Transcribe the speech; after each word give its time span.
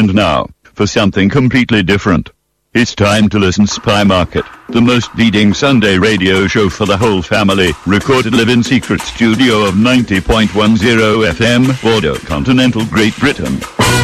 And 0.00 0.14
now, 0.14 0.48
for 0.62 0.86
something 0.86 1.28
completely 1.28 1.82
different. 1.82 2.30
It's 2.72 2.94
time 2.94 3.28
to 3.28 3.38
listen 3.38 3.66
Spy 3.66 4.02
Market, 4.02 4.46
the 4.70 4.80
most 4.80 5.14
leading 5.14 5.52
Sunday 5.52 5.98
radio 5.98 6.46
show 6.46 6.70
for 6.70 6.86
the 6.86 6.96
whole 6.96 7.20
family, 7.20 7.72
recorded 7.86 8.34
live 8.34 8.48
in 8.48 8.62
secret 8.62 9.02
studio 9.02 9.66
of 9.66 9.74
90.10 9.74 10.46
FM, 10.48 11.82
Bordeaux, 11.82 12.16
continental 12.20 12.86
Great 12.86 13.14
Britain. 13.18 13.58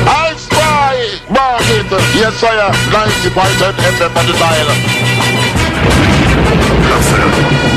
I 0.04 0.34
spy 0.36 1.18
market, 1.30 1.90
yes 2.14 2.44
I 2.44 2.56
am, 2.66 2.74
90.10 2.92 3.72
FM 3.96 4.16
on 4.16 4.26
the 4.26 4.34
dial. 7.70 7.75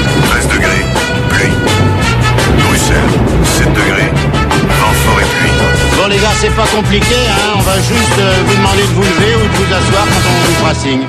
Les 6.19 6.25
gars, 6.25 6.33
c'est 6.39 6.55
pas 6.55 6.67
compliqué, 6.67 7.15
hein. 7.29 7.53
On 7.55 7.61
va 7.61 7.75
juste 7.77 8.19
euh, 8.19 8.35
vous 8.45 8.55
demander 8.55 8.81
de 8.81 8.93
vous 8.93 9.01
lever 9.01 9.35
ou 9.35 9.47
de 9.47 9.53
vous 9.53 9.73
asseoir 9.73 10.05
quand 10.05 10.29
on 10.29 10.45
vous 10.45 10.55
fera 10.59 10.73
signe. 10.75 11.07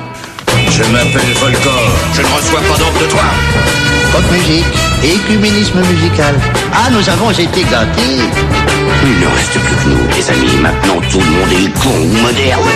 Je 0.69 0.83
m'appelle 0.91 1.33
Volcor, 1.39 1.89
je 2.13 2.21
ne 2.21 2.27
reçois 2.27 2.61
pas 2.61 2.77
d'ordre 2.77 2.99
de 2.99 3.05
toi. 3.07 3.23
Pop 4.11 4.23
musique, 4.31 4.65
écuménisme 5.03 5.79
musical. 5.81 6.35
Ah, 6.73 6.89
nous 6.91 7.09
avons 7.09 7.31
été 7.31 7.63
gâtés. 7.63 8.19
Il 9.03 9.19
ne 9.19 9.27
reste 9.35 9.59
plus 9.59 9.75
que 9.75 9.89
nous, 9.89 10.07
les 10.15 10.29
amis. 10.29 10.61
Maintenant, 10.61 11.01
tout 11.09 11.19
le 11.19 11.25
monde 11.25 11.51
est 11.51 11.79
con 11.79 11.89
ou 11.89 12.21
moderne. 12.21 12.69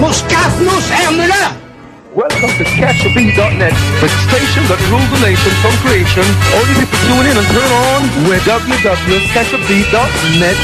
Mouscaf, 0.00 0.52
nous, 0.60 0.80
ferme-le 0.80 1.59
Welcome 2.10 2.50
to 2.58 2.66
CatchAbeat.net, 2.66 3.70
the 4.02 4.10
station 4.26 4.66
that 4.66 4.82
rules 4.90 5.06
the 5.14 5.22
nation 5.22 5.54
from 5.62 5.70
creation. 5.78 6.26
Only 6.58 6.74
people 6.82 6.98
tune 7.06 7.22
in 7.22 7.38
and 7.38 7.46
turn 7.54 7.70
on 7.70 8.02
with 8.26 8.42
www.catchabeat.net. 8.50 10.58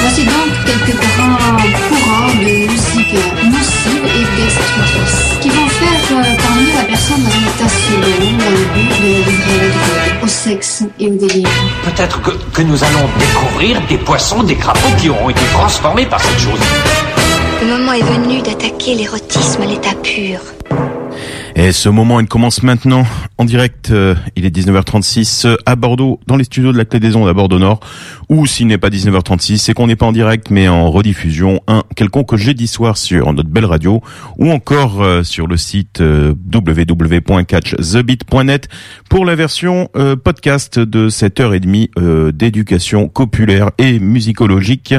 Voici 0.00 0.24
donc 0.24 0.48
quelques 0.64 0.96
grands 0.96 1.60
courants 1.84 2.32
de 2.32 2.64
musique 2.64 3.12
nocive 3.44 4.08
et 4.08 4.24
destructrice 4.40 5.36
qui 5.42 5.50
vont 5.50 5.68
faire 5.68 6.16
euh, 6.16 6.34
parvenir 6.40 6.74
la 6.74 6.84
personne 6.88 7.24
dans 7.24 7.28
un 7.28 7.44
état 7.44 7.68
selon 7.68 8.32
dans 8.40 8.48
le 8.48 8.64
but 8.72 8.88
de 8.88 9.04
la 9.04 9.20
livrer 9.28 10.16
au 10.22 10.28
sexe 10.28 10.84
et 10.98 11.08
au 11.08 11.14
délire. 11.14 11.46
Peut-être 11.84 12.22
que, 12.22 12.30
que 12.54 12.62
nous 12.62 12.82
allons 12.82 13.06
découvrir 13.18 13.82
des 13.86 13.98
poissons, 13.98 14.42
des 14.44 14.56
crapauds 14.56 14.96
qui 14.98 15.10
auront 15.10 15.28
été 15.28 15.42
transformés 15.52 16.06
par 16.06 16.20
cette 16.20 16.38
chose. 16.38 16.58
Le 17.60 17.66
moment 17.66 17.92
est 17.92 18.02
venu 18.02 18.40
d'attaquer 18.40 18.94
l'érotisme 18.94 19.60
à 19.60 19.66
l'état 19.66 19.94
pur. 20.02 20.40
Et 21.62 21.72
ce 21.72 21.90
moment, 21.90 22.20
il 22.20 22.26
commence 22.26 22.62
maintenant 22.62 23.04
en 23.36 23.44
direct. 23.44 23.90
euh, 23.90 24.14
il 24.34 24.46
est 24.46 24.56
19h36 24.56 25.46
euh, 25.46 25.56
à 25.66 25.76
Bordeaux, 25.76 26.18
dans 26.26 26.36
les 26.36 26.44
studios 26.44 26.72
de 26.72 26.78
la 26.78 26.86
Clé 26.86 27.00
des 27.00 27.16
Ondes 27.16 27.28
à 27.28 27.34
Bordeaux 27.34 27.58
Nord. 27.58 27.80
Ou 28.30 28.46
s'il 28.46 28.66
n'est 28.66 28.78
pas 28.78 28.88
19h36, 28.88 29.58
c'est 29.58 29.74
qu'on 29.74 29.86
n'est 29.86 29.94
pas 29.94 30.06
en 30.06 30.12
direct, 30.12 30.48
mais 30.48 30.68
en 30.68 30.90
rediffusion, 30.90 31.60
un 31.66 31.82
quelconque 31.96 32.34
jeudi 32.36 32.66
soir 32.66 32.96
sur 32.96 33.30
notre 33.34 33.50
belle 33.50 33.66
radio, 33.66 34.00
ou 34.38 34.50
encore 34.50 35.02
euh, 35.02 35.22
sur 35.22 35.46
le 35.46 35.58
site 35.58 36.00
euh, 36.00 36.32
www.catchthebeat.net 36.50 38.68
pour 39.10 39.26
la 39.26 39.34
version 39.34 39.90
euh, 39.96 40.16
podcast 40.16 40.78
de 40.78 41.10
cette 41.10 41.40
heure 41.40 41.52
et 41.52 41.60
demie 41.60 41.90
euh, 41.98 42.32
d'éducation 42.32 43.08
copulaire 43.08 43.70
et 43.76 43.98
musicologique. 43.98 44.94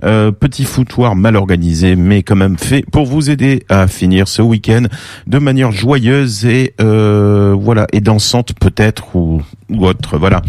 Petit 0.00 0.64
foutoir 0.64 1.16
mal 1.16 1.34
organisé, 1.34 1.96
mais 1.96 2.22
quand 2.22 2.36
même 2.36 2.58
fait 2.58 2.84
pour 2.92 3.06
vous 3.06 3.30
aider 3.30 3.64
à 3.68 3.88
finir 3.88 4.28
ce 4.28 4.42
week-end 4.42 4.84
de 5.26 5.38
manière 5.38 5.72
joyeuse 5.72 6.03
et 6.44 6.74
euh, 6.80 7.54
voilà. 7.58 7.86
Et 7.92 8.00
dansante 8.00 8.52
peut-être 8.54 9.16
ou, 9.16 9.42
ou. 9.74 10.18
Voilà. 10.18 10.42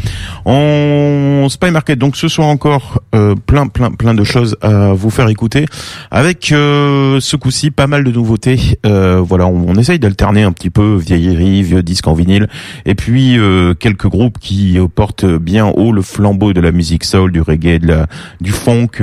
On 0.46 1.48
Spy 1.50 1.72
Market. 1.72 1.98
Donc 2.00 2.16
ce 2.16 2.28
soir 2.28 2.48
encore 2.48 3.02
euh, 3.14 3.36
plein 3.36 3.68
plein 3.68 3.92
plein 3.92 4.14
de 4.14 4.24
choses 4.24 4.58
à 4.62 4.94
vous 4.94 5.10
faire 5.10 5.28
écouter 5.30 5.66
avec 6.12 6.52
euh, 6.52 7.20
ce 7.20 7.36
coup-ci 7.36 7.72
pas 7.72 7.88
mal 7.88 8.04
de 8.04 8.12
nouveautés. 8.12 8.80
Euh, 8.86 9.22
voilà, 9.22 9.48
on, 9.48 9.76
essaye 9.76 10.00
d'alterner 10.00 10.44
un 10.44 10.52
petit 10.52 10.70
peu 10.70 10.96
vieillerie, 10.96 11.64
vieux 11.64 11.84
disques 11.84 12.08
en 12.08 12.14
vinyle 12.14 12.48
et 12.86 12.96
puis 12.96 13.38
quelques 13.80 14.08
groupes 14.08 14.40
qui 14.40 14.78
portent 14.94 15.26
bien 15.26 15.66
haut 15.66 15.92
le 15.92 16.02
flambeau 16.02 16.54
de 16.54 16.62
la 16.62 16.72
musique 16.72 17.04
soul, 17.04 17.32
du 17.32 17.42
reggae, 17.42 17.80
de 17.80 17.88
la, 17.88 18.08
du 18.40 18.52
funk, 18.52 19.02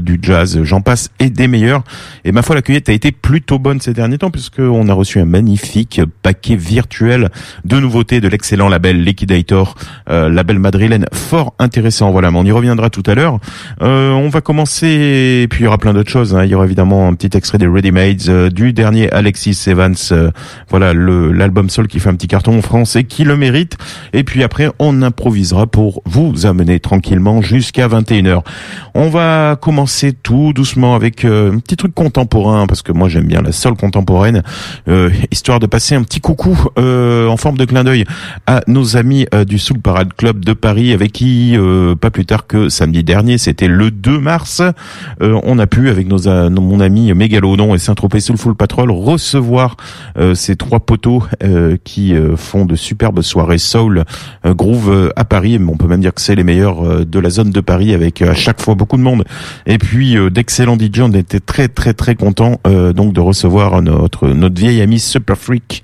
du 0.00 0.18
jazz, 0.22 0.62
j'en 0.62 0.80
passe 0.80 1.10
et 1.18 1.30
des 1.30 1.48
meilleurs. 1.48 1.82
Et 2.24 2.32
ma 2.32 2.42
foi, 2.42 2.54
la 2.54 2.62
cueillette 2.62 2.88
a 2.88 2.92
été 2.92 3.10
plutôt 3.10 3.58
bonne 3.58 3.80
ces 3.80 3.94
derniers 3.94 4.18
temps 4.18 4.30
puisque 4.30 4.60
on 4.60 4.88
a 4.88 4.94
reçu 4.94 5.18
un 5.18 5.24
magnifique 5.24 6.00
paquet 6.22 6.56
virtuel 6.56 7.30
de 7.64 7.80
nouveautés 7.80 8.20
de 8.20 8.28
l'excellent 8.28 8.68
label 8.68 9.02
Liquidator, 9.02 9.61
euh, 10.08 10.28
label 10.28 10.58
madrilène 10.58 11.06
fort 11.12 11.54
intéressant. 11.58 12.10
Voilà, 12.10 12.30
mais 12.30 12.38
on 12.38 12.44
y 12.44 12.52
reviendra 12.52 12.90
tout 12.90 13.02
à 13.06 13.14
l'heure. 13.14 13.38
Euh, 13.82 14.12
on 14.12 14.28
va 14.28 14.40
commencer, 14.40 15.40
et 15.42 15.48
puis 15.48 15.60
il 15.60 15.64
y 15.64 15.66
aura 15.66 15.78
plein 15.78 15.92
d'autres 15.94 16.10
choses. 16.10 16.34
hein. 16.34 16.44
Il 16.44 16.50
y 16.50 16.54
aura 16.54 16.64
évidemment 16.64 17.08
un 17.08 17.14
petit 17.14 17.36
extrait 17.36 17.58
des 17.58 17.66
Ready 17.66 17.92
Mades 17.92 18.28
euh, 18.28 18.50
du 18.50 18.72
dernier 18.72 19.10
Alexis 19.12 19.58
Evans. 19.66 19.94
voilà, 20.70 20.92
l'album 20.94 21.70
seul 21.70 21.88
qui 21.88 22.00
fait 22.00 22.08
un 22.08 22.14
petit 22.14 22.28
carton 22.28 22.58
en 22.58 22.62
France 22.62 22.96
et 22.96 23.04
qui 23.04 23.24
le 23.24 23.36
mérite. 23.36 23.76
Et 24.12 24.24
puis 24.24 24.42
après, 24.42 24.70
on 24.78 25.02
improvisera 25.02 25.66
pour 25.66 26.02
vous 26.04 26.46
amener 26.46 26.80
tranquillement 26.80 27.42
jusqu'à 27.42 27.88
21h. 27.88 28.42
On 28.94 29.08
va 29.08 29.56
commencer 29.60 30.12
tout 30.12 30.52
doucement 30.52 30.94
avec 30.94 31.24
euh, 31.24 31.52
un 31.52 31.58
petit 31.58 31.76
truc 31.76 31.94
contemporain 31.94 32.66
parce 32.66 32.82
que 32.82 32.92
moi 32.92 33.08
j'aime 33.08 33.26
bien 33.26 33.42
la 33.42 33.52
soul 33.52 33.74
contemporaine, 33.76 34.42
euh, 34.88 35.10
histoire 35.30 35.60
de 35.60 35.66
passer 35.66 35.94
un 35.94 36.02
petit 36.02 36.20
coucou 36.20 36.58
euh, 36.78 37.28
en 37.28 37.36
forme 37.36 37.56
de 37.56 37.64
clin 37.64 37.84
d'œil 37.84 38.04
à 38.46 38.60
nos 38.66 38.96
amis 38.96 39.26
euh, 39.42 39.44
du 39.44 39.58
Soul 39.58 39.80
Parade 39.80 40.12
Club 40.16 40.44
de 40.44 40.52
Paris 40.52 40.92
avec 40.92 41.12
qui 41.12 41.56
euh, 41.56 41.94
pas 41.94 42.10
plus 42.10 42.24
tard 42.24 42.46
que 42.46 42.68
samedi 42.68 43.04
dernier, 43.04 43.38
c'était 43.38 43.68
le 43.68 43.90
2 43.90 44.18
mars, 44.18 44.62
euh, 45.20 45.38
on 45.44 45.58
a 45.58 45.66
pu 45.66 45.88
avec 45.90 46.06
nos, 46.08 46.28
a- 46.28 46.48
nos- 46.48 46.62
mon 46.62 46.80
ami 46.80 47.12
Mégalodon 47.12 47.74
et 47.74 47.78
Saint-Tropez 47.78 48.20
Soulful 48.20 48.54
Patrol 48.54 48.90
recevoir 48.90 49.76
euh, 50.18 50.34
ces 50.34 50.56
trois 50.56 50.80
poteaux 50.80 51.22
euh, 51.42 51.76
qui 51.84 52.14
euh, 52.14 52.36
font 52.36 52.64
de 52.64 52.74
superbes 52.76 53.20
soirées 53.22 53.58
soul 53.58 54.04
euh, 54.46 54.54
groove 54.54 54.90
euh, 54.90 55.10
à 55.16 55.24
Paris. 55.24 55.58
On 55.66 55.76
peut 55.76 55.86
même 55.86 56.00
dire 56.00 56.14
que 56.14 56.20
c'est 56.20 56.34
les 56.34 56.44
meilleurs 56.44 56.84
euh, 56.84 57.04
de 57.04 57.18
la 57.18 57.30
zone 57.30 57.50
de 57.50 57.60
Paris 57.60 57.92
avec 57.94 58.22
euh, 58.22 58.30
à 58.30 58.34
chaque 58.34 58.60
fois 58.60 58.74
beaucoup 58.74 58.96
de 58.96 59.02
monde. 59.02 59.24
Et 59.66 59.78
puis 59.78 60.16
euh, 60.16 60.30
d'excellents 60.30 60.76
DJ. 60.78 61.00
On 61.00 61.12
était 61.12 61.40
très 61.40 61.68
très 61.68 61.94
très 61.94 62.14
contents 62.14 62.60
euh, 62.66 62.92
donc 62.92 63.12
de 63.12 63.20
recevoir 63.20 63.82
notre 63.82 64.28
notre 64.28 64.58
vieil 64.60 64.80
ami 64.80 64.98
Super 65.00 65.36
Freak, 65.36 65.82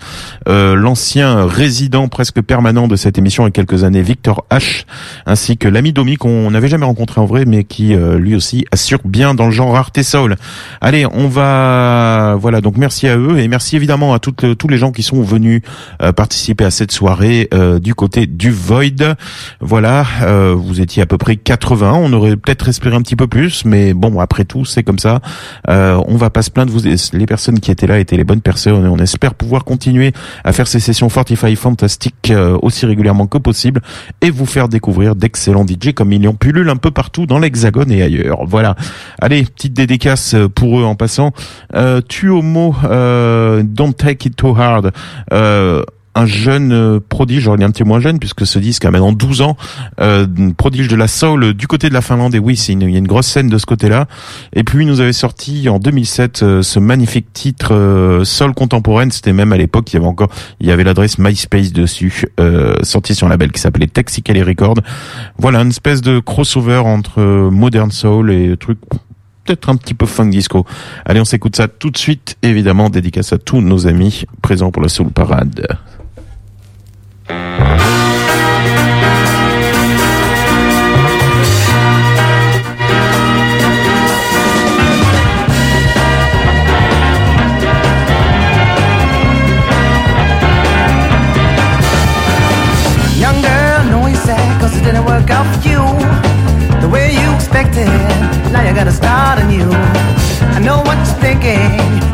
euh, 0.49 0.75
l'ancien 0.75 1.45
résident 1.47 2.09
presque 2.09 2.41
permanent 2.41 2.89
de 2.89 2.97
cette 2.97 3.19
émission 3.19 3.47
il 3.49 3.59
y 3.59 3.61
a 3.61 3.65
quelques 3.65 3.85
années, 3.85 4.03
Victor 4.03 4.45
H, 4.51 4.85
ainsi 5.27 5.57
que 5.57 5.69
l'ami 5.69 5.93
Domi 5.93 6.17
qu'on 6.17 6.51
n'avait 6.51 6.69
jamais 6.69 6.85
rencontré 6.85 7.21
en 7.21 7.25
vrai, 7.25 7.45
mais 7.47 7.65
qui 7.65 7.95
euh, 7.95 8.19
lui 8.19 8.35
aussi 8.35 8.67
assure 8.73 9.01
bien 9.05 9.35
dans 9.35 9.47
le 9.47 9.53
genre 9.53 9.75
art 9.77 9.91
et 9.97 10.03
soul. 10.03 10.37
Allez, 10.81 11.07
on 11.07 11.29
va 11.29 12.37
voilà 12.39 12.61
donc 12.61 12.77
merci 12.77 13.09
à 13.09 13.17
eux 13.17 13.39
et 13.39 13.49
merci 13.49 13.77
évidemment 13.77 14.13
à 14.13 14.19
toutes 14.19 14.59
tous 14.59 14.69
les 14.69 14.77
gens 14.77 14.93
qui 14.93 15.03
sont 15.03 15.23
venus 15.23 15.63
euh, 16.03 16.13
participer 16.13 16.65
à 16.65 16.71
cette 16.71 16.93
soirée 16.93 17.49
euh, 17.55 17.79
du 17.79 17.95
côté 17.95 18.27
du 18.27 18.51
Void. 18.51 19.17
Voilà, 19.61 20.05
euh, 20.23 20.55
vous 20.57 20.81
étiez 20.81 21.03
à 21.03 21.07
peu 21.07 21.19
près 21.19 21.37
80. 21.37 21.95
On 21.95 22.13
aurait 22.13 22.37
peut-être 22.37 22.69
espéré 22.69 22.97
un 22.97 23.03
petit 23.03 23.17
peu 23.17 23.27
plus, 23.27 23.65
mais 23.65 23.95
bon 23.95 24.21
après 24.21 24.45
tout 24.45 24.65
c'est 24.65 24.83
comme 24.83 24.99
ça. 24.99 25.21
Euh, 25.69 26.01
on 26.07 26.17
va 26.17 26.31
pas 26.31 26.43
se 26.43 26.51
plaindre. 26.51 26.73
Vous, 26.73 26.83
les 26.85 27.27
personnes 27.27 27.61
qui 27.61 27.71
étaient 27.71 27.87
là 27.87 27.99
étaient 27.99 28.17
les 28.17 28.25
bonnes 28.25 28.41
personnes 28.41 28.87
on 28.87 28.99
espère 28.99 29.35
pouvoir 29.35 29.65
continuer 29.65 30.13
à 30.45 30.53
faire 30.53 30.67
ces 30.67 30.81
sessions 30.81 31.09
Fortify 31.09 31.55
fantastiques 31.57 32.31
euh, 32.31 32.59
aussi 32.63 32.87
régulièrement 32.87 33.27
que 33.27 33.38
possible 33.41 33.81
et 34.21 34.31
vous 34.31 34.47
faire 34.47 34.69
découvrir 34.69 35.15
d'excellents 35.15 35.67
DJ 35.67 35.93
comme 35.93 36.13
ils 36.13 36.23
y 36.23 36.29
ont 36.29 36.35
pullule 36.35 36.69
un 36.69 36.77
peu 36.77 36.91
partout 36.91 37.27
dans 37.27 37.39
l'Hexagone 37.39 37.91
et 37.91 38.03
ailleurs. 38.03 38.45
Voilà. 38.47 38.77
Allez, 39.21 39.45
petite 39.45 39.75
dédicace 39.75 40.35
pour 40.55 40.81
eux 40.81 40.85
en 40.85 40.95
passant. 40.95 41.33
Euh, 41.75 42.01
Tuomo, 42.01 42.75
euh, 42.85 43.63
Don't 43.65 43.93
Take 43.93 44.29
It 44.29 44.37
Too 44.37 44.57
Hard. 44.57 44.93
Euh, 45.33 45.83
un 46.15 46.27
jeune 46.27 46.73
euh, 46.73 47.01
prodige, 47.07 47.45
alors 47.45 47.57
il 47.59 47.65
un 47.65 47.71
petit 47.71 47.85
moins 47.85 48.01
jeune 48.01 48.19
puisque 48.19 48.47
ce 48.47 48.59
disque 48.59 48.85
a 48.85 48.91
maintenant 48.91 49.13
12 49.13 49.43
ans, 49.43 49.57
euh, 50.01 50.27
prodige 50.57 50.89
de 50.89 50.97
la 50.97 51.09
soul 51.09 51.55
du 51.55 51.67
côté 51.67 51.89
de 51.89 51.95
la 51.95 52.01
Finlande 52.01 52.35
et 52.35 52.39
oui, 52.39 52.55
il 52.69 52.91
y 52.91 52.95
a 52.95 52.99
une 52.99 53.07
grosse 53.07 53.27
scène 53.27 53.49
de 53.49 53.59
ce 53.59 53.67
côté-là. 53.67 54.07
Et 54.53 54.65
puis 54.65 54.85
nous 54.87 55.01
avait 55.01 55.13
sorti 55.13 55.69
en 55.69 55.79
2007 55.79 56.43
euh, 56.43 56.63
ce 56.63 56.79
magnifique 56.79 57.33
titre 57.33 57.75
euh, 57.75 58.25
soul 58.25 58.55
contemporaine, 58.55 59.11
c'était 59.11 59.33
même 59.33 59.53
à 59.53 59.57
l'époque 59.57 59.93
il 59.93 59.97
y 59.97 59.99
avait 59.99 60.07
encore 60.07 60.29
il 60.61 60.67
y 60.67 60.73
avait 60.73 60.85
l'adresse 60.85 61.19
MySpace 61.19 61.73
dessus, 61.73 62.25
euh, 62.41 62.75
sorti 62.83 63.15
sur 63.15 63.27
un 63.27 63.31
label 63.31 63.53
qui 63.53 63.61
s'appelait 63.61 63.87
Texicali 63.87 64.43
Record. 64.43 64.77
Voilà, 65.39 65.61
une 65.61 65.69
espèce 65.69 66.01
de 66.01 66.19
crossover 66.19 66.79
entre 66.79 67.21
euh, 67.21 67.51
modern 67.51 67.91
soul 67.91 68.33
et 68.33 68.57
truc 68.57 68.79
peut-être 69.45 69.69
un 69.71 69.77
petit 69.77 69.95
peu 69.95 70.07
funk 70.07 70.29
disco. 70.29 70.67
Allez, 71.05 71.21
on 71.21 71.25
s'écoute 71.25 71.57
ça 71.57 71.69
tout 71.69 71.91
de 71.91 71.97
suite, 71.97 72.37
évidemment, 72.43 72.91
dédicace 72.91 73.33
à 73.33 73.39
tous 73.39 73.61
nos 73.61 73.87
amis 73.87 74.25
présents 74.43 74.71
pour 74.71 74.83
la 74.83 74.89
Soul 74.89 75.11
Parade. 75.11 75.67
Young 77.29 77.37
girl, 93.43 93.85
know 93.85 94.07
you 94.07 94.17
sad 94.17 94.61
cause 94.61 94.75
it 94.75 94.85
didn't 94.85 95.05
work 95.05 95.29
out 95.29 95.45
for 95.55 95.69
you 95.69 95.85
the 96.81 96.89
way 96.89 97.13
you 97.13 97.35
expected. 97.35 97.89
Now 98.53 98.67
you 98.67 98.75
gotta 98.75 98.91
start 98.91 99.39
anew. 99.41 99.71
I 100.57 100.61
know 100.61 100.81
what 100.81 100.97
you're 100.97 101.21
thinking. 101.21 101.61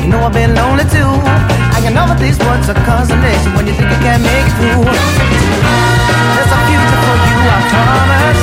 You 0.03 0.09
know 0.09 0.25
I've 0.25 0.33
been 0.33 0.57
lonely 0.57 0.85
too. 0.91 1.54
And 1.85 1.95
know 1.95 2.09
that 2.09 2.17
these 2.17 2.41
words 2.41 2.65
are 2.73 2.81
consolation 2.89 3.53
when 3.53 3.69
you 3.69 3.77
think 3.77 3.93
you 3.93 4.01
can't 4.01 4.25
make 4.25 4.49
it 4.49 4.57
through. 4.57 4.89
There's 4.89 6.49
a 6.49 6.61
future 6.65 7.01
for 7.05 7.17
you, 7.29 7.37
I 7.45 7.61
promise. 7.69 8.41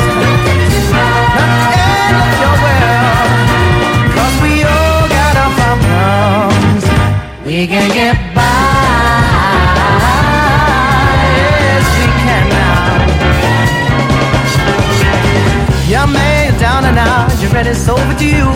Not 0.93 1.25
the 1.33 1.41
of 2.21 2.37
your 2.37 2.53
world. 2.61 3.33
Cause 4.13 4.35
we 4.45 4.61
all 4.61 5.09
got 5.09 5.33
our 5.41 5.51
problems. 5.57 6.85
We 7.41 7.65
can 7.65 7.89
get 7.89 8.13
by. 8.37 8.45
Yes, 11.33 11.85
we 11.97 12.05
can 12.21 12.45
now. 12.45 13.09
Young 15.89 16.13
man, 16.13 16.53
you're 16.53 16.61
down 16.61 16.85
and 16.85 17.01
out. 17.01 17.33
You're 17.41 17.49
ready, 17.49 17.73
it's 17.73 17.89
over 17.89 18.05
to 18.05 18.21
you. 18.21 18.53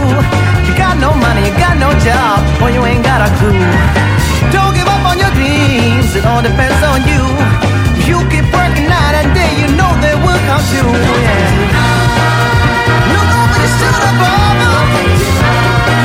You 0.62 0.78
got 0.78 1.02
no 1.02 1.10
money, 1.18 1.42
you 1.50 1.58
got 1.58 1.74
no 1.82 1.90
job, 2.06 2.38
or 2.62 2.70
you 2.70 2.86
ain't 2.86 3.02
got 3.02 3.26
a 3.26 3.34
clue. 3.42 4.06
Don't 4.51 4.74
give 4.77 4.88
up 4.88 5.03
on 5.09 5.18
your 5.18 5.31
dreams, 5.38 6.15
it 6.15 6.25
all 6.25 6.42
depends 6.42 6.81
on 6.83 7.01
you. 7.09 7.24
You 8.09 8.18
keep 8.30 8.45
working 8.53 8.88
night 8.88 9.15
and 9.21 9.30
day, 9.33 9.51
you 9.62 9.68
know 9.80 9.92
they 10.06 10.15
will 10.15 10.42
come 10.47 10.63
true. 10.69 10.94
Yeah. 10.94 11.86
Look 13.13 13.30
over 13.42 13.57
your 13.63 13.71
shoulder, 13.80 14.13
brother. 14.21 14.77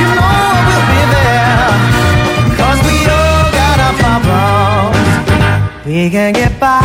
You 0.01 0.09
know 0.17 0.33
we'll 0.67 0.85
be 0.91 1.01
there. 1.13 1.69
Cause 2.59 2.79
we 2.87 2.97
all 3.05 3.45
got 3.59 3.77
our 3.85 3.95
problems. 4.01 5.85
We 5.85 6.09
can 6.09 6.33
get 6.33 6.53
by, 6.59 6.80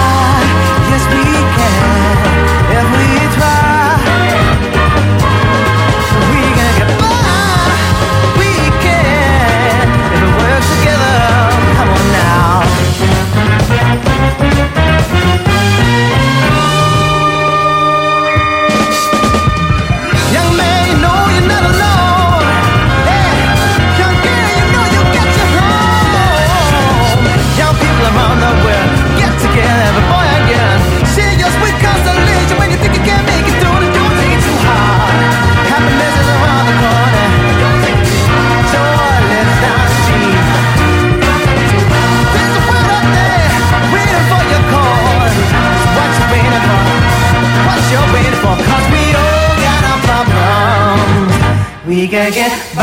We 52.07 52.11
can 52.11 52.31
get 52.31 52.76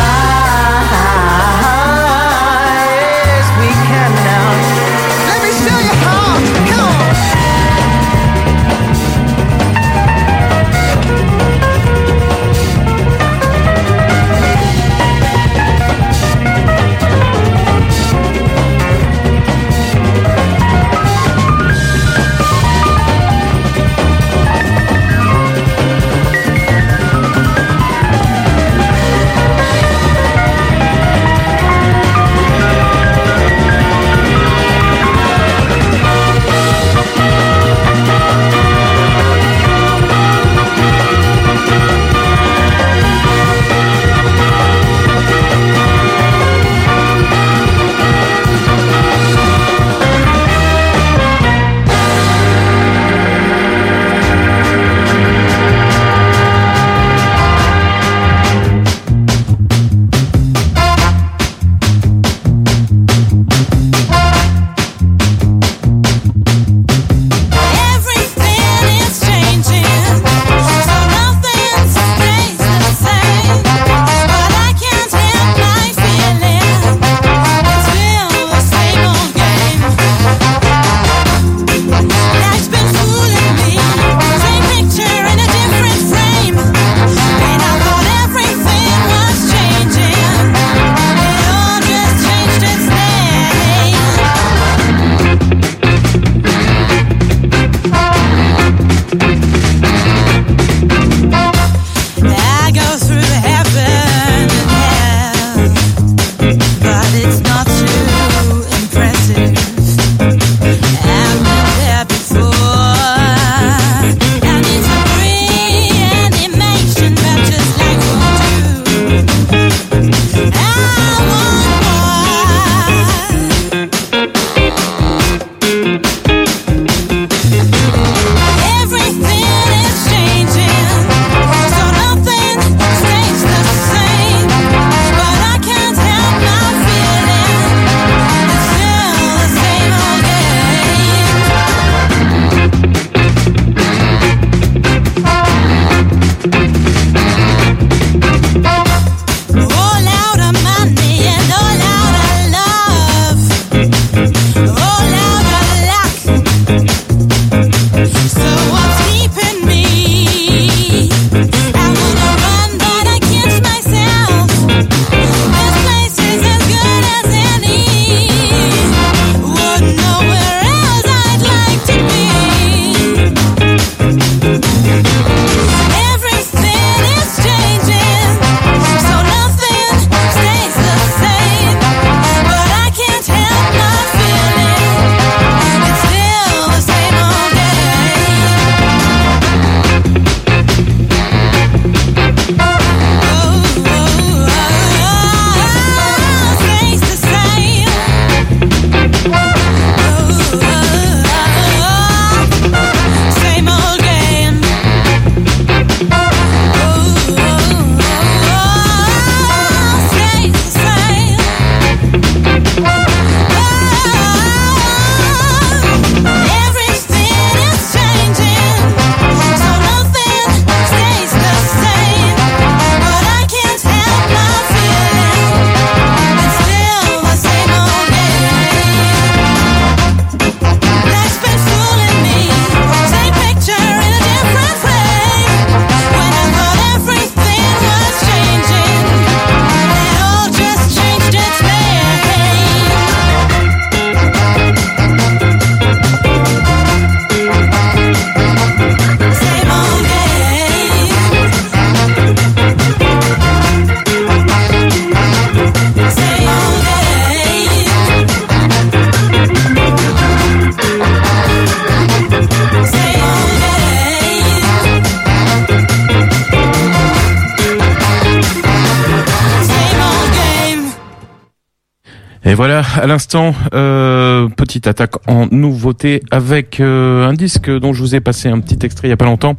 Et 272.45 272.55
voilà, 272.55 272.81
à 273.01 273.07
l'instant, 273.07 273.55
euh, 273.73 274.49
petite 274.49 274.85
attaque 274.87 275.13
en 275.29 275.47
nouveauté 275.49 276.21
avec 276.29 276.81
euh, 276.81 277.25
un 277.25 277.31
disque 277.31 277.71
dont 277.71 277.93
je 277.93 278.01
vous 278.01 278.15
ai 278.15 278.19
passé 278.19 278.49
un 278.49 278.59
petit 278.59 278.85
extrait 278.85 279.07
il 279.07 279.11
y 279.11 279.13
a 279.13 279.17
pas 279.17 279.23
longtemps. 279.23 279.55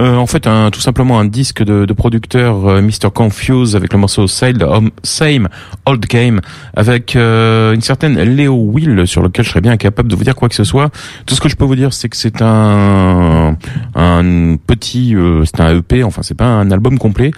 Euh, 0.00 0.16
en 0.16 0.26
fait, 0.26 0.48
un, 0.48 0.72
tout 0.72 0.80
simplement 0.80 1.20
un 1.20 1.24
disque 1.24 1.62
de, 1.62 1.84
de 1.84 1.92
producteur 1.92 2.66
euh, 2.66 2.82
Mr. 2.82 3.12
Confuse 3.14 3.76
avec 3.76 3.92
le 3.92 4.00
morceau 4.00 4.26
Same 4.26 5.48
Old 5.86 6.06
Game 6.06 6.40
avec 6.74 7.14
euh, 7.14 7.74
une 7.74 7.80
certaine 7.80 8.20
Léo 8.20 8.56
Will 8.56 9.06
sur 9.06 9.22
lequel 9.22 9.44
je 9.44 9.50
serais 9.50 9.60
bien 9.60 9.72
incapable 9.72 10.10
de 10.10 10.16
vous 10.16 10.24
dire 10.24 10.34
quoi 10.34 10.48
que 10.48 10.56
ce 10.56 10.64
soit. 10.64 10.90
Tout 11.26 11.36
ce 11.36 11.40
que 11.40 11.48
je 11.48 11.54
peux 11.54 11.64
vous 11.64 11.76
dire, 11.76 11.92
c'est 11.92 12.08
que 12.08 12.16
c'est 12.16 12.42
un 12.42 13.56
un 13.94 14.56
petit, 14.66 15.14
euh, 15.14 15.44
c'est 15.44 15.60
un 15.60 15.76
EP, 15.78 16.02
enfin 16.02 16.22
c'est 16.22 16.36
pas 16.36 16.46
un 16.46 16.72
album 16.72 16.98
complet. 16.98 17.30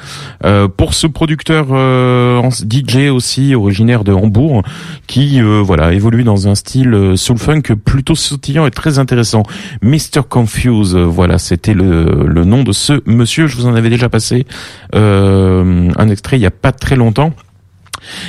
Pour 0.79 0.95
ce 0.95 1.07
producteur 1.07 1.67
DJ 2.49 3.11
aussi 3.11 3.55
originaire 3.55 4.03
de 4.03 4.13
Hambourg, 4.13 4.63
qui 5.07 5.41
euh, 5.41 5.61
voilà 5.65 5.93
évolue 5.93 6.25
dans 6.25 6.49
un 6.49 6.55
style 6.55 6.95
euh, 6.95 7.17
soul 7.17 7.39
funk 7.39 7.63
plutôt 7.85 8.15
sautillant 8.15 8.67
et 8.67 8.71
très 8.71 8.99
intéressant. 8.99 9.43
Mr 9.83 10.23
Confuse, 10.29 10.95
euh, 10.95 11.05
voilà, 11.05 11.39
c'était 11.39 11.75
le, 11.75 12.27
le 12.27 12.45
nom 12.45 12.63
de 12.63 12.73
ce 12.73 13.01
monsieur. 13.07 13.47
Je 13.47 13.57
vous 13.57 13.67
en 13.67 13.75
avais 13.75 13.91
déjà 13.91 14.09
passé 14.09 14.47
un 14.93 16.09
extrait 16.09 16.39
il 16.39 16.43
y 16.43 16.47
a 16.47 16.51
pas 16.51 16.73
très 16.73 16.97
longtemps. 16.97 17.33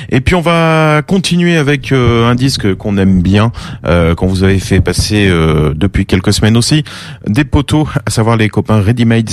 Et 0.08 0.20
puis 0.20 0.34
on 0.34 0.40
va 0.40 1.02
continuer 1.06 1.56
avec 1.56 1.92
un 1.92 2.34
disque 2.34 2.74
qu'on 2.74 2.98
aime 2.98 3.22
bien, 3.22 3.52
qu'on 3.84 4.26
vous 4.26 4.42
avait 4.42 4.58
fait 4.58 4.80
passer 4.80 5.28
depuis 5.74 6.06
quelques 6.06 6.32
semaines 6.32 6.56
aussi, 6.56 6.82
des 7.26 7.44
poteaux, 7.44 7.88
à 8.04 8.10
savoir 8.10 8.36
les 8.36 8.48
copains 8.48 8.80
Ready 8.80 9.04
Made, 9.04 9.30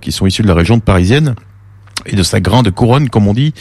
qui 0.00 0.12
sont 0.12 0.26
issus 0.26 0.42
de 0.42 0.48
la 0.48 0.54
région 0.54 0.78
Parisienne 0.78 1.34
et 2.06 2.16
de 2.16 2.22
sa 2.22 2.40
grande 2.40 2.70
couronne, 2.70 3.08
comme 3.08 3.28
on 3.28 3.34
dit, 3.34 3.54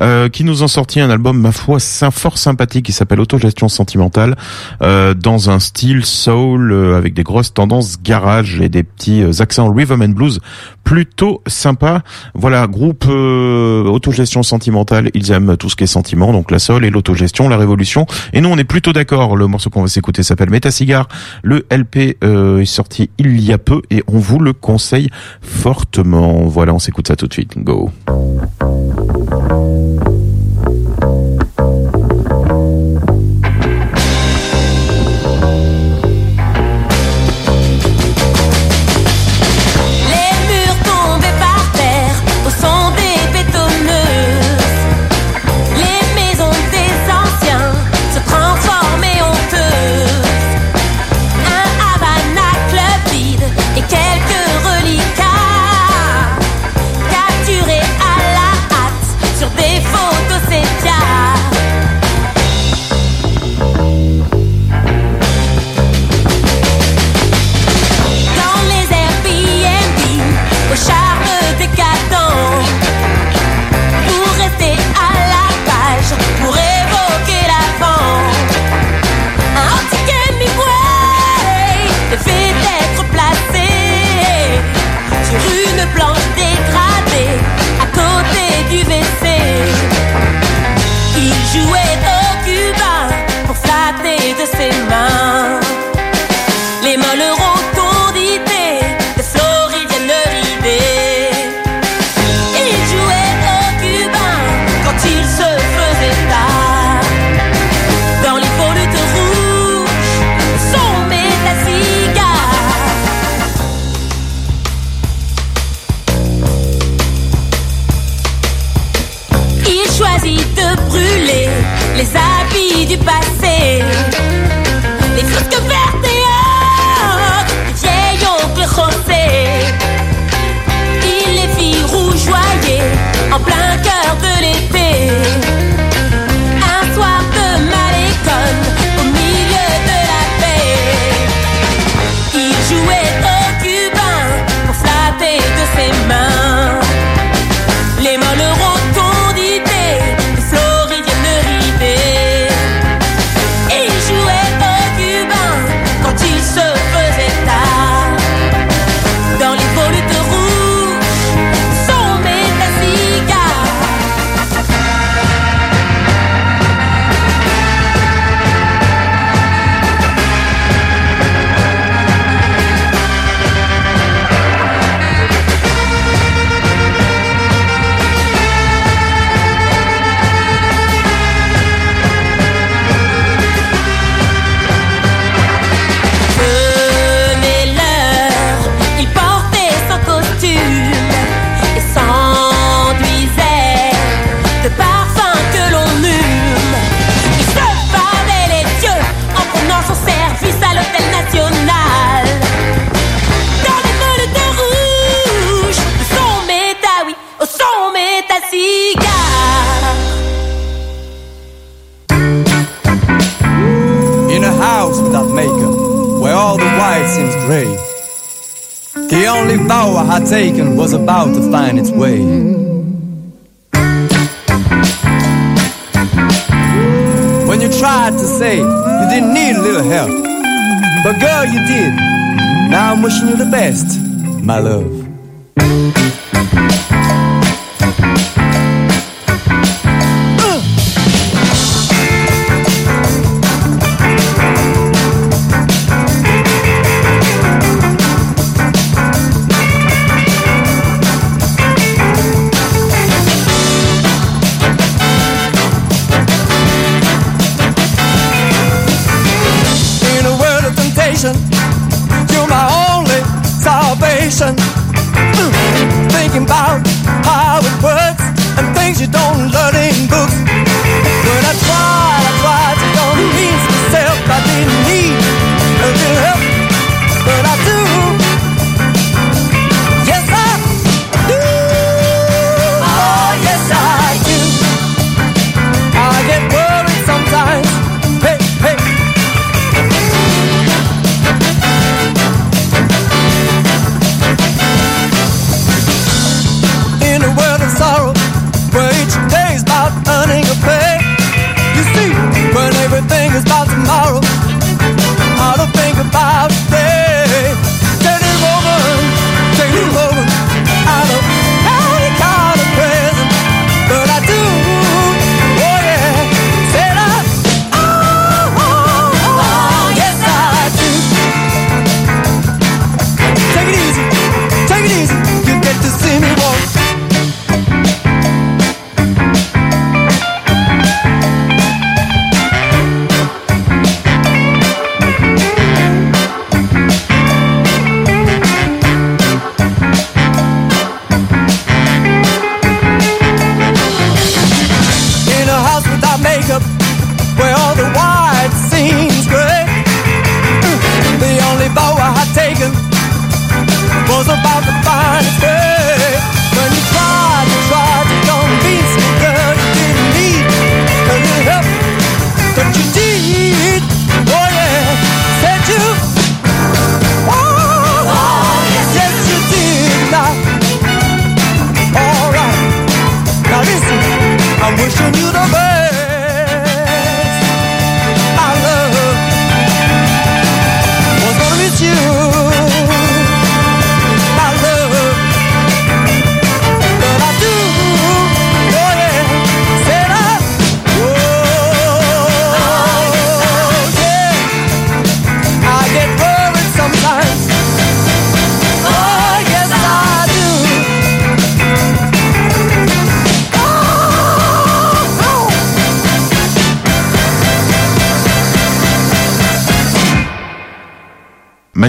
euh, 0.00 0.28
qui 0.28 0.44
nous 0.44 0.62
ont 0.62 0.68
sorti 0.68 1.00
un 1.00 1.10
album, 1.10 1.38
ma 1.38 1.52
foi, 1.52 1.78
fort 1.80 2.38
sympathique, 2.38 2.86
qui 2.86 2.92
s'appelle 2.92 3.20
Autogestion 3.20 3.68
sentimentale, 3.68 4.36
euh, 4.82 5.14
dans 5.14 5.50
un 5.50 5.58
style 5.58 6.04
soul, 6.04 6.72
euh, 6.72 6.96
avec 6.96 7.14
des 7.14 7.22
grosses 7.22 7.52
tendances 7.52 8.00
garage 8.02 8.60
et 8.60 8.68
des 8.68 8.82
petits 8.82 9.22
euh, 9.22 9.42
accents 9.42 9.72
rhythm 9.72 10.02
and 10.02 10.08
blues, 10.10 10.40
plutôt 10.88 11.42
sympa. 11.46 12.02
Voilà, 12.34 12.66
groupe 12.66 13.04
euh, 13.08 13.84
Autogestion 13.84 14.42
sentimentale, 14.42 15.10
ils 15.12 15.32
aiment 15.32 15.56
tout 15.56 15.68
ce 15.68 15.76
qui 15.76 15.84
est 15.84 15.88
sentiment, 15.88 16.32
donc 16.32 16.50
la 16.50 16.58
soul 16.58 16.84
et 16.84 16.90
l'autogestion, 16.90 17.48
la 17.48 17.58
révolution. 17.58 18.06
Et 18.32 18.40
nous, 18.40 18.48
on 18.48 18.56
est 18.56 18.64
plutôt 18.64 18.94
d'accord. 18.94 19.36
Le 19.36 19.46
morceau 19.46 19.70
qu'on 19.70 19.82
va 19.82 19.88
s'écouter 19.88 20.22
s'appelle 20.22 20.50
Métacigare. 20.50 21.08
Le 21.42 21.66
LP 21.70 22.16
euh, 22.24 22.60
est 22.60 22.64
sorti 22.64 23.10
il 23.18 23.40
y 23.40 23.52
a 23.52 23.58
peu 23.58 23.82
et 23.90 24.02
on 24.06 24.18
vous 24.18 24.38
le 24.38 24.52
conseille 24.54 25.10
fortement. 25.42 26.46
Voilà, 26.46 26.72
on 26.74 26.78
s'écoute 26.78 27.08
ça 27.08 27.16
tout 27.16 27.26
de 27.26 27.32
suite. 27.34 27.58
Go. 27.58 27.77
Les 27.78 27.88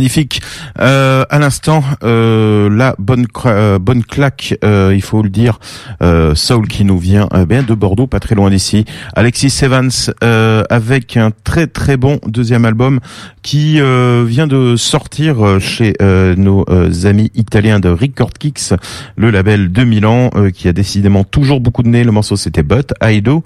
Magnifique. 0.10 0.41
Euh, 0.80 1.24
à 1.30 1.38
l'instant, 1.38 1.84
euh, 2.04 2.49
la 2.70 2.96
bonne 3.00 3.26
euh, 3.46 3.80
bonne 3.80 4.04
claque, 4.04 4.56
euh, 4.64 4.92
il 4.94 5.02
faut 5.02 5.22
le 5.22 5.30
dire, 5.30 5.60
euh, 6.02 6.36
Soul 6.36 6.68
qui 6.68 6.86
nous 6.86 6.98
vient 6.98 7.28
bien 7.48 7.64
de 7.64 7.74
Bordeaux, 7.74 8.08
pas 8.08 8.20
très 8.20 8.36
loin 8.36 8.50
d'ici. 8.50 8.86
Alexis 9.16 9.54
Evans 9.64 9.90
avec 10.70 11.18
un 11.18 11.32
très 11.44 11.68
très 11.68 11.98
bon 11.98 12.20
deuxième 12.26 12.66
album 12.66 13.00
qui 13.42 13.80
vient 13.80 14.48
de 14.48 14.76
sortir 14.76 15.60
chez 15.60 15.94
nos 16.38 16.66
amis 17.06 17.32
italiens 17.36 17.80
de 17.80 17.90
Record 17.90 18.34
Kicks, 18.34 18.74
le 19.16 19.30
label 19.30 19.72
de 19.72 19.84
Milan, 19.84 20.30
qui 20.54 20.68
a 20.68 20.74
décidément 20.74 21.24
toujours 21.24 21.60
beaucoup 21.60 21.84
de 21.84 21.90
nez. 21.90 22.04
Le 22.04 22.12
morceau 22.12 22.36
c'était 22.36 22.64
But 22.64 22.94
I 23.04 23.22
Do. 23.22 23.44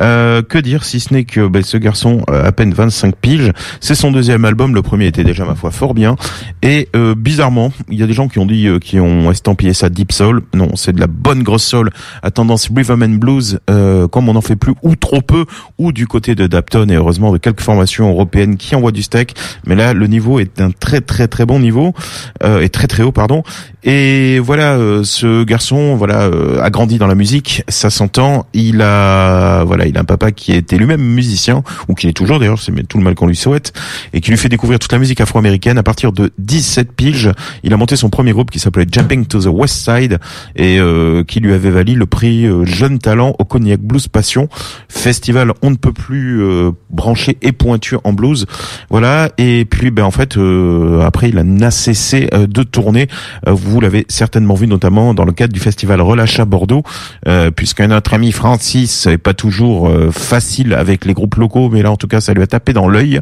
Euh, 0.00 0.42
que 0.42 0.58
dire 0.58 0.84
si 0.84 1.00
ce 1.00 1.12
n'est 1.14 1.24
que 1.24 1.46
ben, 1.46 1.62
ce 1.62 1.76
garçon 1.76 2.22
à 2.28 2.52
peine 2.52 2.72
25 2.72 3.16
piges, 3.16 3.52
c'est 3.80 3.94
son 3.94 4.10
deuxième 4.10 4.44
album. 4.44 4.74
Le 4.74 4.82
premier 4.82 5.06
était 5.06 5.24
déjà 5.24 5.44
ma 5.44 5.54
foi 5.54 5.70
fort 5.70 5.94
bien. 5.94 6.16
Et 6.62 6.88
bizarrement, 7.16 7.72
il 7.90 7.98
y 7.98 8.02
a 8.02 8.06
des 8.06 8.12
gens 8.12 8.28
qui 8.28 8.38
ont 8.38 8.46
dit, 8.46 8.65
euh, 8.66 8.78
qui 8.78 9.00
ont 9.00 9.30
estampillé 9.30 9.72
ça 9.72 9.88
deep 9.88 10.12
soul. 10.12 10.42
Non, 10.54 10.70
c'est 10.74 10.92
de 10.92 11.00
la 11.00 11.06
bonne 11.06 11.42
grosse 11.42 11.64
soul 11.64 11.90
à 12.22 12.30
tendance 12.30 12.70
rhythm 12.74 13.02
and 13.02 13.18
blues, 13.18 13.58
euh, 13.70 14.08
comme 14.08 14.28
on 14.28 14.34
n'en 14.34 14.40
fait 14.40 14.56
plus 14.56 14.74
ou 14.82 14.96
trop 14.96 15.20
peu, 15.20 15.44
ou 15.78 15.92
du 15.92 16.06
côté 16.06 16.34
de 16.34 16.46
Dapton 16.46 16.88
et 16.88 16.94
heureusement 16.94 17.32
de 17.32 17.38
quelques 17.38 17.60
formations 17.60 18.08
européennes 18.08 18.56
qui 18.56 18.74
envoient 18.74 18.92
du 18.92 19.02
steak. 19.02 19.34
Mais 19.66 19.74
là, 19.74 19.94
le 19.94 20.06
niveau 20.06 20.40
est 20.40 20.58
d'un 20.58 20.70
très 20.70 21.00
très 21.00 21.28
très 21.28 21.46
bon 21.46 21.58
niveau 21.58 21.94
euh, 22.42 22.60
et 22.60 22.68
très 22.68 22.86
très 22.86 23.02
haut, 23.02 23.12
pardon. 23.12 23.42
Et 23.88 24.40
voilà, 24.40 24.74
euh, 24.74 25.04
ce 25.04 25.44
garçon, 25.44 25.94
voilà, 25.94 26.22
euh, 26.22 26.60
a 26.60 26.70
grandi 26.70 26.98
dans 26.98 27.06
la 27.06 27.14
musique, 27.14 27.62
ça 27.68 27.88
s'entend. 27.88 28.46
Il 28.52 28.82
a, 28.82 29.62
voilà, 29.62 29.86
il 29.86 29.96
a 29.96 30.00
un 30.00 30.04
papa 30.04 30.32
qui 30.32 30.52
était 30.52 30.76
lui-même 30.76 31.00
musicien 31.00 31.62
ou 31.86 31.94
qui 31.94 32.08
est 32.08 32.12
toujours 32.12 32.40
d'ailleurs, 32.40 32.60
c'est 32.60 32.72
tout 32.88 32.98
le 32.98 33.04
mal 33.04 33.14
qu'on 33.14 33.28
lui 33.28 33.36
souhaite, 33.36 33.72
et 34.12 34.20
qui 34.20 34.30
lui 34.30 34.38
fait 34.38 34.48
découvrir 34.48 34.80
toute 34.80 34.90
la 34.90 34.98
musique 34.98 35.20
afro-américaine 35.20 35.78
à 35.78 35.84
partir 35.84 36.10
de 36.10 36.32
17 36.38 36.92
piges. 36.92 37.30
Il 37.62 37.72
a 37.72 37.76
monté 37.76 37.94
son 37.94 38.10
premier 38.10 38.32
groupe 38.32 38.50
qui 38.50 38.58
s'appelait 38.58 38.86
Jumping 38.90 39.24
to 39.26 39.40
the 39.40 39.46
West 39.46 39.88
Side 39.88 40.18
et 40.56 40.80
euh, 40.80 41.22
qui 41.22 41.38
lui 41.38 41.54
avait 41.54 41.70
valu 41.70 41.94
le 41.94 42.06
prix 42.06 42.44
euh, 42.44 42.64
Jeune 42.64 42.98
Talent 42.98 43.36
au 43.38 43.44
Cognac 43.44 43.78
Blues 43.78 44.08
Passion, 44.08 44.48
festival 44.88 45.52
on 45.62 45.70
ne 45.70 45.76
peut 45.76 45.92
plus 45.92 46.42
euh, 46.42 46.72
branché 46.90 47.38
et 47.40 47.52
pointu 47.52 47.96
en 48.02 48.12
blues. 48.12 48.46
Voilà, 48.90 49.30
et 49.38 49.64
puis 49.64 49.92
ben 49.92 50.02
en 50.02 50.10
fait 50.10 50.36
euh, 50.36 51.02
après 51.02 51.28
il 51.28 51.38
a 51.38 51.44
n'a 51.44 51.70
cessé 51.70 52.28
de 52.32 52.62
tourner. 52.64 53.06
Euh, 53.46 53.52
vous 53.76 53.82
l'avez 53.82 54.06
certainement 54.08 54.54
vu 54.54 54.66
notamment 54.66 55.12
dans 55.12 55.26
le 55.26 55.32
cadre 55.32 55.52
du 55.52 55.60
festival 55.60 56.00
Relâche 56.00 56.40
à 56.40 56.46
Bordeaux, 56.46 56.82
euh, 57.28 57.50
puisque 57.50 57.82
notre 57.82 58.14
ami 58.14 58.32
Francis 58.32 59.06
est 59.06 59.18
pas 59.18 59.34
toujours 59.34 59.86
euh, 59.86 60.10
facile 60.10 60.72
avec 60.72 61.04
les 61.04 61.12
groupes 61.12 61.34
locaux, 61.34 61.68
mais 61.68 61.82
là 61.82 61.90
en 61.90 61.98
tout 61.98 62.06
cas 62.06 62.22
ça 62.22 62.32
lui 62.32 62.42
a 62.42 62.46
tapé 62.46 62.72
dans 62.72 62.88
l'œil. 62.88 63.20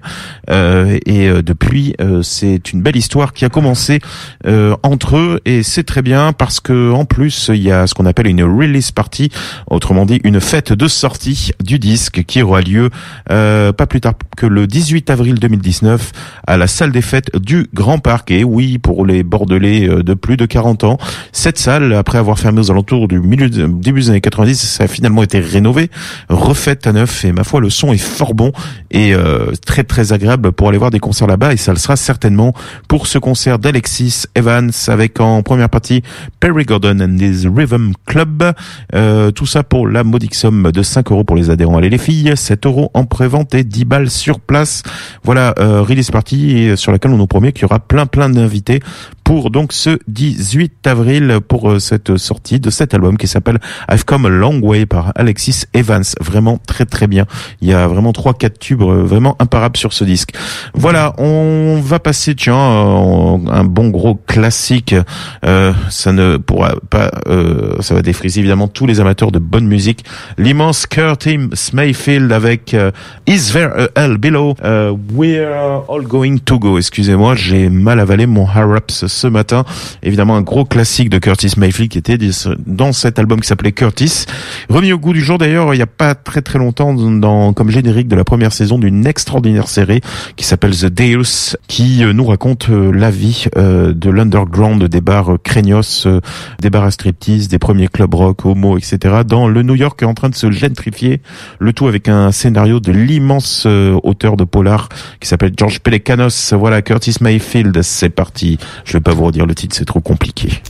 Euh, 0.50 0.96
et 1.06 1.28
euh, 1.28 1.42
depuis, 1.42 1.96
c'est 2.22 2.72
une 2.72 2.82
belle 2.82 2.94
histoire 2.94 3.32
qui 3.32 3.44
a 3.44 3.48
commencé 3.48 3.98
entre 4.84 5.16
eux 5.16 5.40
et 5.44 5.64
c'est 5.64 5.82
très 5.82 6.02
bien 6.02 6.32
parce 6.32 6.60
que 6.60 6.92
en 6.92 7.04
plus 7.04 7.50
il 7.52 7.62
y 7.62 7.72
a 7.72 7.88
ce 7.88 7.94
qu'on 7.94 8.06
appelle 8.06 8.28
une 8.28 8.44
release 8.44 8.92
party, 8.92 9.30
autrement 9.68 10.06
dit 10.06 10.20
une 10.22 10.40
fête 10.40 10.72
de 10.72 10.86
sortie 10.86 11.50
du 11.64 11.80
disque 11.80 12.22
qui 12.24 12.42
aura 12.42 12.60
lieu 12.60 12.90
pas 13.26 13.86
plus 13.88 14.00
tard 14.00 14.14
que 14.36 14.46
le 14.46 14.68
18 14.68 15.10
avril 15.10 15.40
2019 15.40 16.12
à 16.46 16.56
la 16.56 16.68
salle 16.68 16.92
des 16.92 17.02
fêtes 17.02 17.36
du 17.36 17.66
Grand 17.74 17.98
Parc. 17.98 18.30
Et 18.30 18.44
oui, 18.44 18.78
pour 18.78 19.04
les 19.04 19.24
Bordelais 19.24 19.88
de 19.88 20.14
plus 20.14 20.36
de 20.36 20.43
40 20.46 20.84
ans, 20.84 20.98
cette 21.32 21.58
salle, 21.58 21.92
après 21.94 22.18
avoir 22.18 22.38
fermé 22.38 22.60
aux 22.60 22.70
alentours 22.70 23.08
du 23.08 23.20
milieu 23.20 23.48
de- 23.48 23.66
début 23.66 24.00
des 24.00 24.10
années 24.10 24.20
90, 24.20 24.54
ça 24.60 24.84
a 24.84 24.86
finalement 24.88 25.22
été 25.22 25.40
rénové, 25.40 25.90
refaite 26.28 26.86
à 26.86 26.92
neuf 26.92 27.24
et 27.24 27.32
ma 27.32 27.44
foi 27.44 27.60
le 27.60 27.70
son 27.70 27.92
est 27.92 27.98
fort 27.98 28.34
bon 28.34 28.52
et 28.90 29.14
euh, 29.14 29.52
très 29.66 29.84
très 29.84 30.12
agréable 30.12 30.52
pour 30.52 30.68
aller 30.68 30.78
voir 30.78 30.90
des 30.90 31.00
concerts 31.00 31.26
là-bas 31.28 31.52
et 31.52 31.56
ça 31.56 31.72
le 31.72 31.78
sera 31.78 31.96
certainement 31.96 32.52
pour 32.88 33.06
ce 33.06 33.18
concert 33.18 33.58
d'Alexis 33.58 34.24
Evans 34.34 34.70
avec 34.88 35.20
en 35.20 35.42
première 35.42 35.68
partie 35.68 36.02
Perry 36.40 36.64
Gordon 36.64 36.98
and 37.00 37.18
his 37.18 37.46
Rhythm 37.46 37.92
Club. 38.06 38.52
Euh, 38.94 39.30
tout 39.30 39.46
ça 39.46 39.62
pour 39.62 39.86
la 39.88 40.04
modique 40.04 40.34
somme 40.34 40.70
de 40.72 40.82
5 40.82 41.10
euros 41.12 41.24
pour 41.24 41.36
les 41.36 41.50
adhérents. 41.50 41.78
Allez 41.78 41.90
les 41.90 41.98
filles, 41.98 42.32
7 42.36 42.66
euros 42.66 42.90
en 42.94 43.04
prévente 43.04 43.54
et 43.54 43.64
10 43.64 43.84
balles 43.84 44.10
sur 44.10 44.40
place. 44.40 44.82
Voilà, 45.24 45.54
euh, 45.58 45.82
release 45.82 46.10
party 46.10 46.56
et 46.58 46.76
sur 46.76 46.92
laquelle 46.92 47.10
on 47.12 47.16
nous 47.16 47.26
promet 47.26 47.52
qu'il 47.52 47.62
y 47.62 47.64
aura 47.64 47.78
plein 47.80 48.06
plein 48.06 48.28
d'invités 48.30 48.80
pour 49.24 49.50
donc 49.50 49.72
ce 49.72 49.98
18 50.08 50.86
avril 50.86 51.38
pour 51.46 51.70
euh, 51.70 51.78
cette 51.78 52.16
sortie 52.18 52.60
de 52.60 52.70
cet 52.70 52.94
album 52.94 53.16
qui 53.16 53.26
s'appelle 53.26 53.58
I've 53.90 54.04
Come 54.04 54.26
a 54.26 54.28
Long 54.28 54.60
Way 54.60 54.86
par 54.86 55.12
Alexis 55.16 55.64
Evans. 55.72 56.04
Vraiment 56.20 56.58
très 56.66 56.84
très 56.84 57.06
bien. 57.06 57.26
Il 57.60 57.68
y 57.68 57.72
a 57.72 57.88
vraiment 57.88 58.12
trois 58.12 58.34
quatre 58.34 58.58
tubes 58.58 58.82
euh, 58.82 59.02
vraiment 59.02 59.36
imparables 59.38 59.76
sur 59.76 59.92
ce 59.92 60.04
disque. 60.04 60.34
Voilà, 60.74 61.14
on 61.18 61.80
va 61.82 61.98
passer 61.98 62.34
tiens 62.34 62.54
euh, 62.56 63.38
un 63.50 63.64
bon 63.64 63.88
gros 63.88 64.14
classique. 64.14 64.94
Euh, 65.44 65.72
ça 65.88 66.12
ne 66.12 66.36
pourra 66.36 66.74
pas, 66.90 67.10
euh, 67.26 67.76
ça 67.80 67.94
va 67.94 68.02
défriser 68.02 68.40
évidemment 68.40 68.68
tous 68.68 68.86
les 68.86 69.00
amateurs 69.00 69.32
de 69.32 69.38
bonne 69.38 69.66
musique. 69.66 70.04
L'immense 70.38 70.86
Curtis 70.86 71.38
Mayfield 71.72 72.30
avec 72.30 72.74
euh, 72.74 72.90
Is 73.26 73.52
There 73.52 73.70
a 73.72 73.88
Hell 74.00 74.18
Below? 74.18 74.54
Euh, 74.64 74.94
We're 75.14 75.82
All 75.88 76.02
Going 76.02 76.38
to 76.44 76.58
Go. 76.58 76.78
Excusez-moi, 76.78 77.34
j'ai 77.34 77.68
mal 77.70 78.00
avalé 78.00 78.26
mon 78.26 78.46
harap 78.46 78.90
ce 79.14 79.26
matin. 79.26 79.64
Évidemment, 80.02 80.36
un 80.36 80.42
gros 80.42 80.64
classique 80.64 81.10
de 81.10 81.18
Curtis 81.18 81.52
Mayfield 81.56 81.90
qui 81.90 81.98
était 81.98 82.18
dans 82.66 82.92
cet 82.92 83.18
album 83.18 83.40
qui 83.40 83.46
s'appelait 83.46 83.72
Curtis. 83.72 84.26
Remis 84.68 84.92
au 84.92 84.98
goût 84.98 85.12
du 85.12 85.22
jour 85.22 85.38
d'ailleurs, 85.38 85.74
il 85.74 85.78
n'y 85.78 85.82
a 85.82 85.86
pas 85.86 86.14
très 86.14 86.42
très 86.42 86.58
longtemps 86.58 86.94
dans, 86.94 87.52
comme 87.52 87.70
générique 87.70 88.08
de 88.08 88.16
la 88.16 88.24
première 88.24 88.52
saison 88.52 88.78
d'une 88.78 89.06
extraordinaire 89.06 89.68
série 89.68 90.00
qui 90.36 90.44
s'appelle 90.44 90.76
The 90.76 90.86
Deus, 90.86 91.56
qui 91.68 92.04
euh, 92.04 92.12
nous 92.12 92.24
raconte 92.24 92.70
euh, 92.70 92.92
la 92.92 93.10
vie 93.10 93.46
euh, 93.56 93.92
de 93.92 94.10
l'underground 94.10 94.82
des 94.84 95.00
bars 95.00 95.36
craignos, 95.42 96.06
des 96.60 96.70
bars 96.70 96.84
à 96.84 96.90
striptease, 96.90 97.48
des 97.48 97.58
premiers 97.58 97.88
clubs 97.88 98.14
rock, 98.14 98.44
homo, 98.44 98.78
etc. 98.78 99.22
dans 99.26 99.48
le 99.48 99.62
New 99.62 99.74
York 99.74 100.02
en 100.02 100.14
train 100.14 100.28
de 100.28 100.34
se 100.34 100.50
gentrifier, 100.50 101.20
le 101.58 101.72
tout 101.72 101.86
avec 101.86 102.08
un 102.08 102.32
scénario 102.32 102.80
de 102.80 102.92
l'immense 102.92 103.66
auteur 104.02 104.36
de 104.36 104.44
polar 104.44 104.88
qui 105.20 105.28
s'appelle 105.28 105.52
George 105.56 105.80
Pelecanos. 105.80 106.52
Voilà, 106.52 106.82
Curtis 106.82 107.16
Mayfield, 107.20 107.82
c'est 107.82 108.10
parti. 108.10 108.58
Pas 109.04 109.12
vous 109.12 109.24
redire 109.26 109.44
le 109.44 109.54
titre, 109.54 109.76
c'est 109.76 109.84
trop 109.84 110.00
compliqué. 110.00 110.62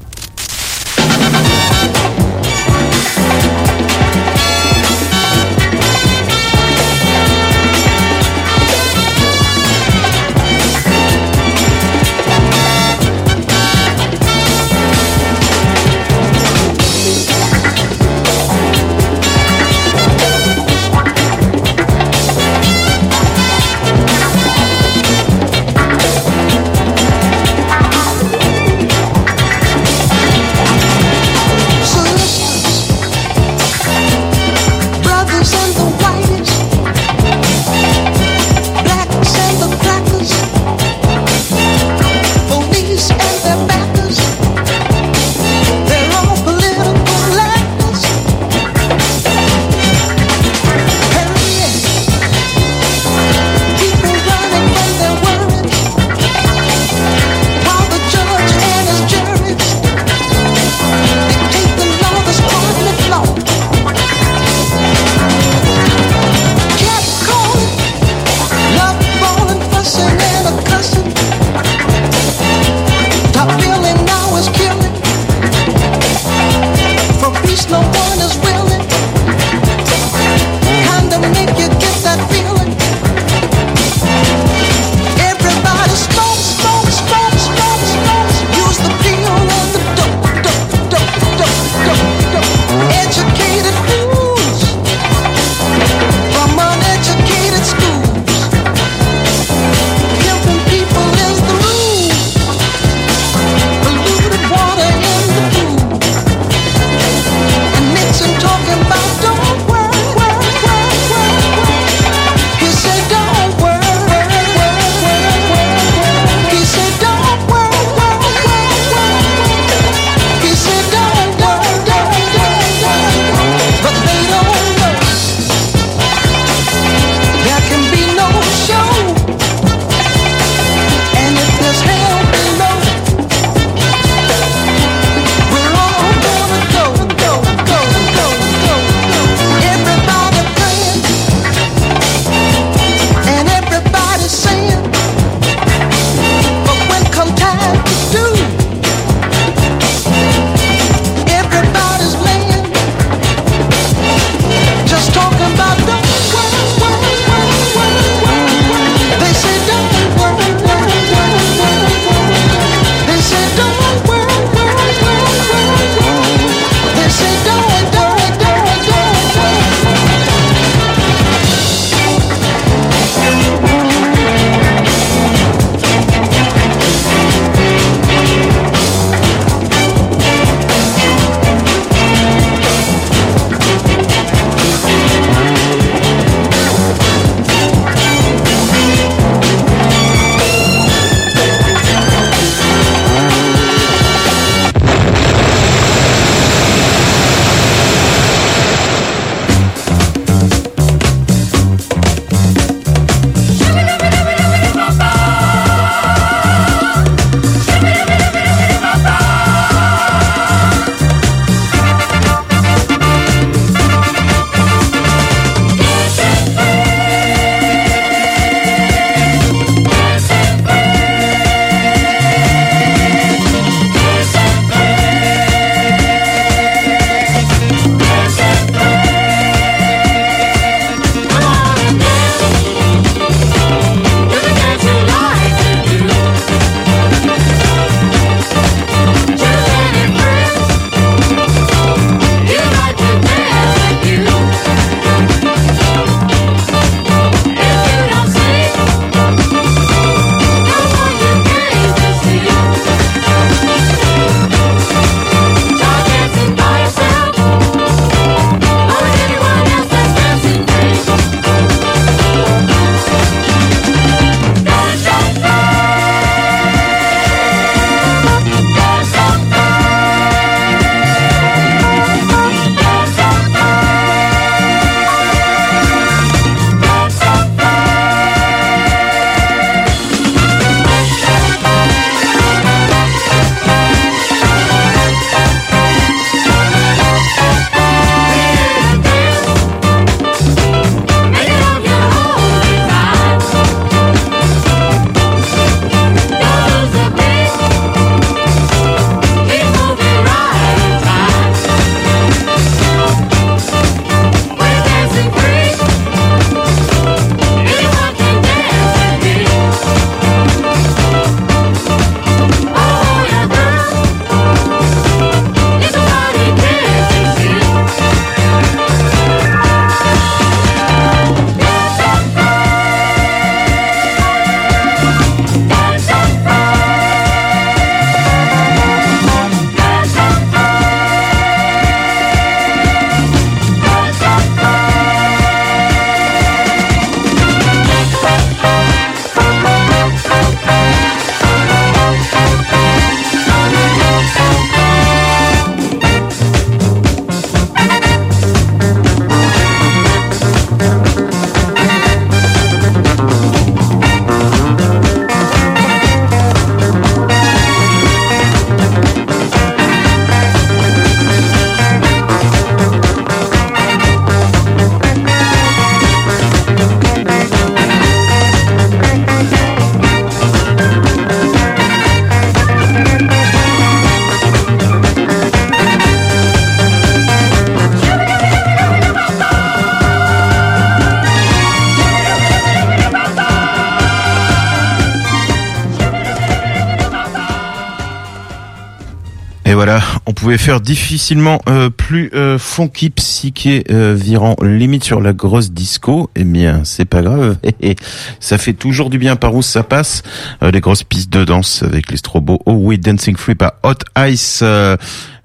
Pouvait 390.35 390.59
faire 390.59 390.81
difficilement 390.81 391.61
euh, 391.69 391.91
plus 391.91 392.31
euh, 392.35 392.59
funky, 392.59 393.11
psyché, 393.11 393.85
euh, 393.91 394.15
virant 394.15 394.57
limite 394.63 395.05
sur 395.05 395.21
la 395.21 395.33
grosse 395.33 395.73
disco. 395.73 396.31
Eh 396.37 396.45
bien, 396.45 396.83
c'est 396.85 397.05
pas 397.05 397.23
grave. 397.23 397.57
ça 398.41 398.59
fait 398.59 398.75
toujours 398.75 399.11
du 399.11 399.19
bien 399.19 399.37
par 399.37 399.55
où 399.55 399.63
ça 399.63 399.83
passe? 399.83 400.23
Euh, 400.63 400.71
les 400.71 400.81
grosses 400.81 401.05
pistes 401.05 401.33
de 401.33 401.45
danse 401.45 401.83
avec 401.83 402.11
les 402.11 402.17
strobos. 402.17 402.59
Oh 402.67 402.73
oui, 402.73 402.99
Dancing 402.99 403.37
Free 403.37 403.55
par 403.55 403.73
Hot 403.83 403.95
Ice. 404.29 404.63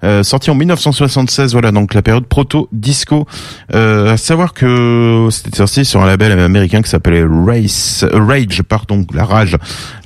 Euh, 0.02 0.22
sorti 0.22 0.50
en 0.50 0.54
1976, 0.54 1.52
voilà 1.52 1.72
donc 1.72 1.94
la 1.94 2.02
période 2.02 2.26
proto 2.26 2.68
disco. 2.72 3.26
Euh, 3.74 4.12
à 4.12 4.16
savoir 4.16 4.54
que 4.54 5.28
c'était 5.30 5.56
sorti 5.56 5.84
sur 5.84 6.02
un 6.02 6.06
label 6.06 6.38
américain 6.38 6.82
qui 6.82 6.90
s'appelait 6.90 7.24
Race, 7.24 8.04
euh, 8.04 8.24
Rage, 8.24 8.62
pardon, 8.62 9.06
la 9.12 9.24
rage. 9.24 9.56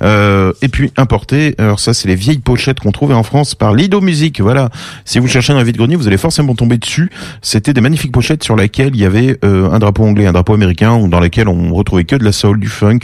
Euh, 0.01 0.51
et 0.61 0.67
puis 0.67 0.91
importé. 0.97 1.55
Alors 1.57 1.79
ça, 1.79 1.93
c'est 1.93 2.07
les 2.07 2.15
vieilles 2.15 2.39
pochettes 2.39 2.79
qu'on 2.79 2.91
trouvait 2.91 3.13
en 3.13 3.23
France 3.23 3.55
par 3.55 3.73
Lido 3.73 4.01
Music. 4.01 4.41
Voilà. 4.41 4.69
Si 5.05 5.19
vous 5.19 5.27
cherchez 5.27 5.53
un 5.53 5.63
vide-grenier, 5.63 5.95
vous 5.95 6.07
allez 6.07 6.17
forcément 6.17 6.55
tomber 6.55 6.77
dessus. 6.77 7.09
C'était 7.41 7.73
des 7.73 7.81
magnifiques 7.81 8.11
pochettes 8.11 8.43
sur 8.43 8.55
lesquelles 8.55 8.95
il 8.95 9.01
y 9.01 9.05
avait 9.05 9.37
euh, 9.43 9.69
un 9.71 9.79
drapeau 9.79 10.03
anglais, 10.03 10.25
un 10.25 10.33
drapeau 10.33 10.53
américain, 10.53 10.95
ou 10.95 11.07
dans 11.07 11.19
lesquelles 11.19 11.47
on 11.47 11.73
retrouvait 11.73 12.03
que 12.03 12.15
de 12.15 12.23
la 12.23 12.31
soul, 12.31 12.59
du 12.59 12.67
funk 12.67 12.99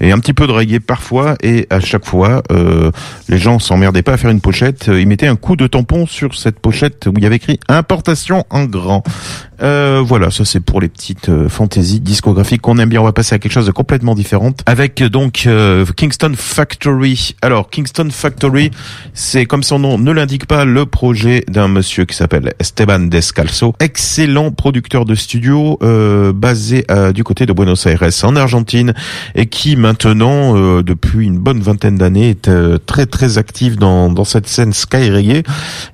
et 0.00 0.12
un 0.12 0.18
petit 0.18 0.32
peu 0.32 0.46
de 0.46 0.52
reggae 0.52 0.80
parfois. 0.80 1.36
Et 1.42 1.66
à 1.70 1.80
chaque 1.80 2.04
fois, 2.04 2.42
les 3.28 3.38
gens 3.38 3.58
s'emmerdaient 3.58 4.02
pas 4.02 4.14
à 4.14 4.16
faire 4.16 4.30
une 4.30 4.40
pochette. 4.40 4.88
Ils 4.88 5.06
mettaient 5.06 5.26
un 5.26 5.36
coup 5.36 5.56
de 5.56 5.66
tampon 5.66 6.06
sur 6.06 6.31
cette 6.34 6.60
pochette 6.60 7.06
où 7.06 7.12
il 7.16 7.22
y 7.22 7.26
avait 7.26 7.36
écrit 7.36 7.58
importation 7.68 8.44
en 8.50 8.64
grand. 8.64 9.02
Euh, 9.62 10.02
voilà, 10.04 10.30
ça 10.30 10.44
c'est 10.44 10.60
pour 10.60 10.80
les 10.80 10.88
petites 10.88 11.28
euh, 11.28 11.48
fantaisies 11.48 12.00
discographiques 12.00 12.60
qu'on 12.60 12.78
aime 12.78 12.88
bien. 12.88 13.00
On 13.00 13.04
va 13.04 13.12
passer 13.12 13.34
à 13.34 13.38
quelque 13.38 13.52
chose 13.52 13.66
de 13.66 13.70
complètement 13.70 14.14
différent 14.14 14.52
avec 14.66 15.00
euh, 15.00 15.08
donc 15.08 15.44
euh, 15.46 15.84
Kingston 15.96 16.32
Factory. 16.36 17.36
Alors 17.42 17.70
Kingston 17.70 18.08
Factory, 18.10 18.70
c'est 19.14 19.46
comme 19.46 19.62
son 19.62 19.78
nom 19.78 19.98
ne 19.98 20.10
l'indique 20.10 20.46
pas, 20.46 20.64
le 20.64 20.86
projet 20.86 21.44
d'un 21.48 21.68
monsieur 21.68 22.04
qui 22.04 22.16
s'appelle 22.16 22.54
Esteban 22.58 23.00
Descalzo, 23.00 23.74
excellent 23.78 24.50
producteur 24.50 25.04
de 25.04 25.14
studio 25.14 25.78
basé 26.34 26.84
du 27.14 27.24
côté 27.24 27.46
de 27.46 27.52
Buenos 27.52 27.86
Aires 27.86 28.02
en 28.22 28.36
Argentine 28.36 28.94
et 29.34 29.46
qui 29.46 29.76
maintenant 29.76 30.54
depuis 30.82 31.26
une 31.26 31.38
bonne 31.38 31.60
vingtaine 31.60 31.96
d'années 31.96 32.30
est 32.30 32.50
très 32.86 33.06
très 33.06 33.38
actif 33.38 33.76
dans 33.76 34.10
dans 34.10 34.24
cette 34.24 34.48
scène 34.48 34.72
sky 34.72 35.10
reggae 35.10 35.42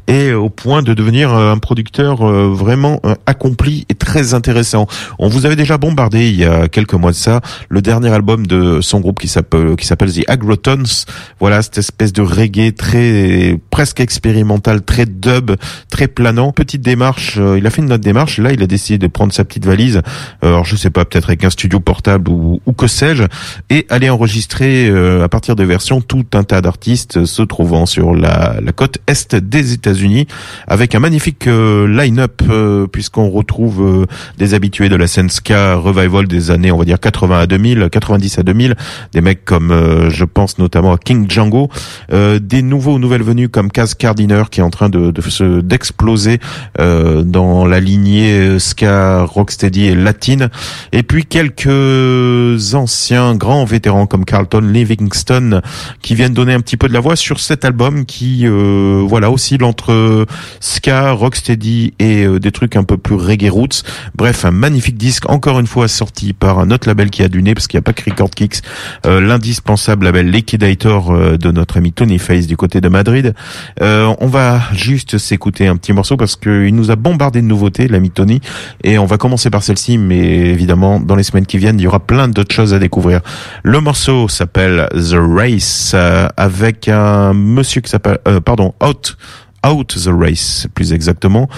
et 0.06 0.32
au 0.32 0.48
point 0.48 0.82
de 0.82 0.94
devenir 0.94 1.32
un 1.32 1.58
producteur 1.58 2.24
vraiment 2.26 3.00
euh, 3.04 3.14
accompli 3.58 3.86
et 3.88 3.94
très 3.94 4.34
intéressant. 4.34 4.86
On 5.18 5.28
vous 5.28 5.46
avait 5.46 5.56
déjà 5.56 5.78
bombardé 5.78 6.28
il 6.28 6.36
y 6.36 6.44
a 6.44 6.68
quelques 6.68 6.94
mois 6.94 7.10
de 7.10 7.16
ça 7.16 7.40
le 7.68 7.82
dernier 7.82 8.10
album 8.10 8.46
de 8.46 8.80
son 8.80 9.00
groupe 9.00 9.18
qui 9.20 9.28
s'appelle 9.28 9.76
qui 9.76 9.86
s'appelle 9.86 10.12
The 10.12 10.24
Agrotons. 10.28 11.04
Voilà 11.40 11.62
cette 11.62 11.78
espèce 11.78 12.12
de 12.12 12.22
reggae 12.22 12.72
très 12.74 13.58
presque 13.70 14.00
expérimental, 14.00 14.82
très 14.82 15.06
dub, 15.06 15.52
très 15.90 16.08
planant. 16.08 16.52
Petite 16.52 16.82
démarche, 16.82 17.36
euh, 17.38 17.58
il 17.58 17.66
a 17.66 17.70
fait 17.70 17.82
une 17.82 17.92
autre 17.92 18.02
démarche. 18.02 18.38
Là, 18.38 18.52
il 18.52 18.62
a 18.62 18.66
décidé 18.66 18.98
de 18.98 19.06
prendre 19.06 19.32
sa 19.32 19.44
petite 19.44 19.66
valise. 19.66 20.02
Alors 20.42 20.64
je 20.64 20.76
sais 20.76 20.90
pas, 20.90 21.04
peut-être 21.04 21.28
avec 21.28 21.44
un 21.44 21.50
studio 21.50 21.80
portable 21.80 22.30
ou, 22.30 22.60
que 22.76 22.86
sais-je, 22.86 23.24
et 23.70 23.86
aller 23.90 24.10
enregistrer 24.10 24.88
euh, 24.88 25.24
à 25.24 25.28
partir 25.28 25.56
de 25.56 25.64
versions 25.64 26.00
tout 26.00 26.26
un 26.34 26.44
tas 26.44 26.60
d'artistes 26.60 27.24
se 27.24 27.42
trouvant 27.42 27.86
sur 27.86 28.14
la, 28.14 28.56
la 28.62 28.72
côte 28.72 28.98
est 29.06 29.34
des 29.34 29.72
États-Unis, 29.72 30.26
avec 30.66 30.94
un 30.94 31.00
magnifique 31.00 31.46
euh, 31.46 31.88
line-up 31.88 32.42
euh, 32.48 32.86
puisqu'on 32.86 33.30
retrouve 33.30 33.47
euh, 33.56 34.06
des 34.38 34.54
habitués 34.54 34.88
de 34.88 34.96
la 34.96 35.06
scène 35.06 35.28
ska 35.30 35.74
revival 35.74 36.26
des 36.26 36.50
années, 36.50 36.72
on 36.72 36.78
va 36.78 36.84
dire 36.84 37.00
80 37.00 37.40
à 37.40 37.46
2000, 37.46 37.88
90 37.90 38.38
à 38.38 38.42
2000, 38.42 38.76
des 39.12 39.20
mecs 39.20 39.44
comme 39.44 39.70
euh, 39.70 40.10
je 40.10 40.24
pense 40.24 40.58
notamment 40.58 40.92
à 40.92 40.98
King 40.98 41.26
Django, 41.28 41.68
euh, 42.12 42.38
des 42.38 42.62
nouveaux 42.62 42.98
nouvelles 42.98 43.22
venues 43.22 43.48
comme 43.48 43.70
Kaz 43.70 43.94
Cardiner 43.94 44.44
qui 44.50 44.60
est 44.60 44.62
en 44.62 44.70
train 44.70 44.88
de, 44.88 45.10
de 45.10 45.20
se 45.22 45.60
d'exploser 45.60 46.38
euh, 46.78 47.22
dans 47.22 47.66
la 47.66 47.80
lignée 47.80 48.32
euh, 48.32 48.58
ska 48.58 49.24
rocksteady 49.24 49.86
et 49.86 49.94
latine, 49.94 50.48
et 50.92 51.02
puis 51.02 51.24
quelques 51.24 52.74
anciens 52.74 53.34
grands 53.34 53.64
vétérans 53.64 54.06
comme 54.06 54.24
Carlton 54.24 54.60
Livingston 54.60 55.60
qui 56.02 56.14
viennent 56.14 56.34
donner 56.34 56.54
un 56.54 56.60
petit 56.60 56.76
peu 56.76 56.88
de 56.88 56.92
la 56.92 57.00
voix 57.00 57.16
sur 57.16 57.40
cet 57.40 57.64
album 57.64 58.04
qui 58.04 58.46
voilà 58.46 59.30
oscille 59.30 59.64
entre 59.64 60.26
ska, 60.60 61.12
rocksteady 61.12 61.94
et 61.98 62.26
des 62.38 62.52
trucs 62.52 62.76
un 62.76 62.84
peu 62.84 62.96
plus 62.96 63.16
reggae 63.28 63.50
roots. 63.50 63.82
Bref, 64.14 64.44
un 64.44 64.50
magnifique 64.50 64.96
disque 64.96 65.28
encore 65.28 65.60
une 65.60 65.66
fois 65.66 65.88
sorti 65.88 66.32
par 66.32 66.58
un 66.58 66.70
autre 66.70 66.88
label 66.88 67.10
qui 67.10 67.22
a 67.22 67.28
du 67.28 67.42
nez 67.42 67.54
parce 67.54 67.66
qu'il 67.66 67.78
n'y 67.78 67.82
a 67.82 67.82
pas 67.82 67.92
que 67.92 68.08
Record 68.08 68.30
Kicks, 68.30 68.62
euh, 69.06 69.20
l'indispensable 69.20 70.06
label 70.06 70.30
Liquidator 70.30 71.12
euh, 71.12 71.36
de 71.36 71.50
notre 71.50 71.76
ami 71.76 71.92
Tony 71.92 72.18
Face 72.18 72.46
du 72.46 72.56
côté 72.56 72.80
de 72.80 72.88
Madrid. 72.88 73.34
Euh, 73.80 74.14
on 74.20 74.26
va 74.26 74.62
juste 74.72 75.18
s'écouter 75.18 75.66
un 75.66 75.76
petit 75.76 75.92
morceau 75.92 76.16
parce 76.16 76.36
qu'il 76.36 76.74
nous 76.74 76.90
a 76.90 76.96
bombardé 76.96 77.40
de 77.40 77.46
nouveautés, 77.46 77.88
l'ami 77.88 78.10
Tony, 78.10 78.40
et 78.82 78.98
on 78.98 79.06
va 79.06 79.18
commencer 79.18 79.50
par 79.50 79.62
celle-ci, 79.62 79.98
mais 79.98 80.18
évidemment 80.18 81.00
dans 81.00 81.16
les 81.16 81.22
semaines 81.22 81.46
qui 81.46 81.58
viennent, 81.58 81.78
il 81.78 81.82
y 81.82 81.86
aura 81.86 82.00
plein 82.00 82.28
d'autres 82.28 82.54
choses 82.54 82.74
à 82.74 82.78
découvrir. 82.78 83.20
Le 83.62 83.80
morceau 83.80 84.28
s'appelle 84.28 84.88
The 84.92 85.16
Race 85.16 85.92
euh, 85.94 86.28
avec 86.36 86.88
un 86.88 87.32
monsieur 87.34 87.80
qui 87.80 87.90
s'appelle, 87.90 88.18
euh, 88.26 88.40
pardon, 88.40 88.74
Out. 88.82 89.16
Out 89.66 89.96
the 89.96 90.10
Race, 90.12 90.66
plus 90.74 90.92
exactement. 90.92 91.48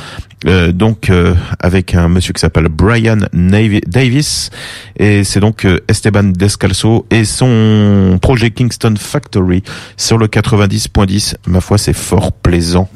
Euh, 0.46 0.72
donc 0.72 1.10
euh, 1.10 1.34
avec 1.58 1.94
un 1.94 2.08
monsieur 2.08 2.32
qui 2.32 2.40
s'appelle 2.40 2.68
Brian 2.68 3.18
Davis 3.34 4.48
et 4.96 5.22
c'est 5.22 5.40
donc 5.40 5.66
euh, 5.66 5.80
Esteban 5.86 6.22
Descalzo 6.22 7.04
et 7.10 7.26
son 7.26 8.18
projet 8.22 8.50
Kingston 8.50 8.94
Factory 8.98 9.62
sur 9.98 10.16
le 10.16 10.28
90.10. 10.28 11.34
Ma 11.46 11.60
foi, 11.60 11.76
c'est 11.76 11.92
fort 11.92 12.32
plaisant. 12.32 12.88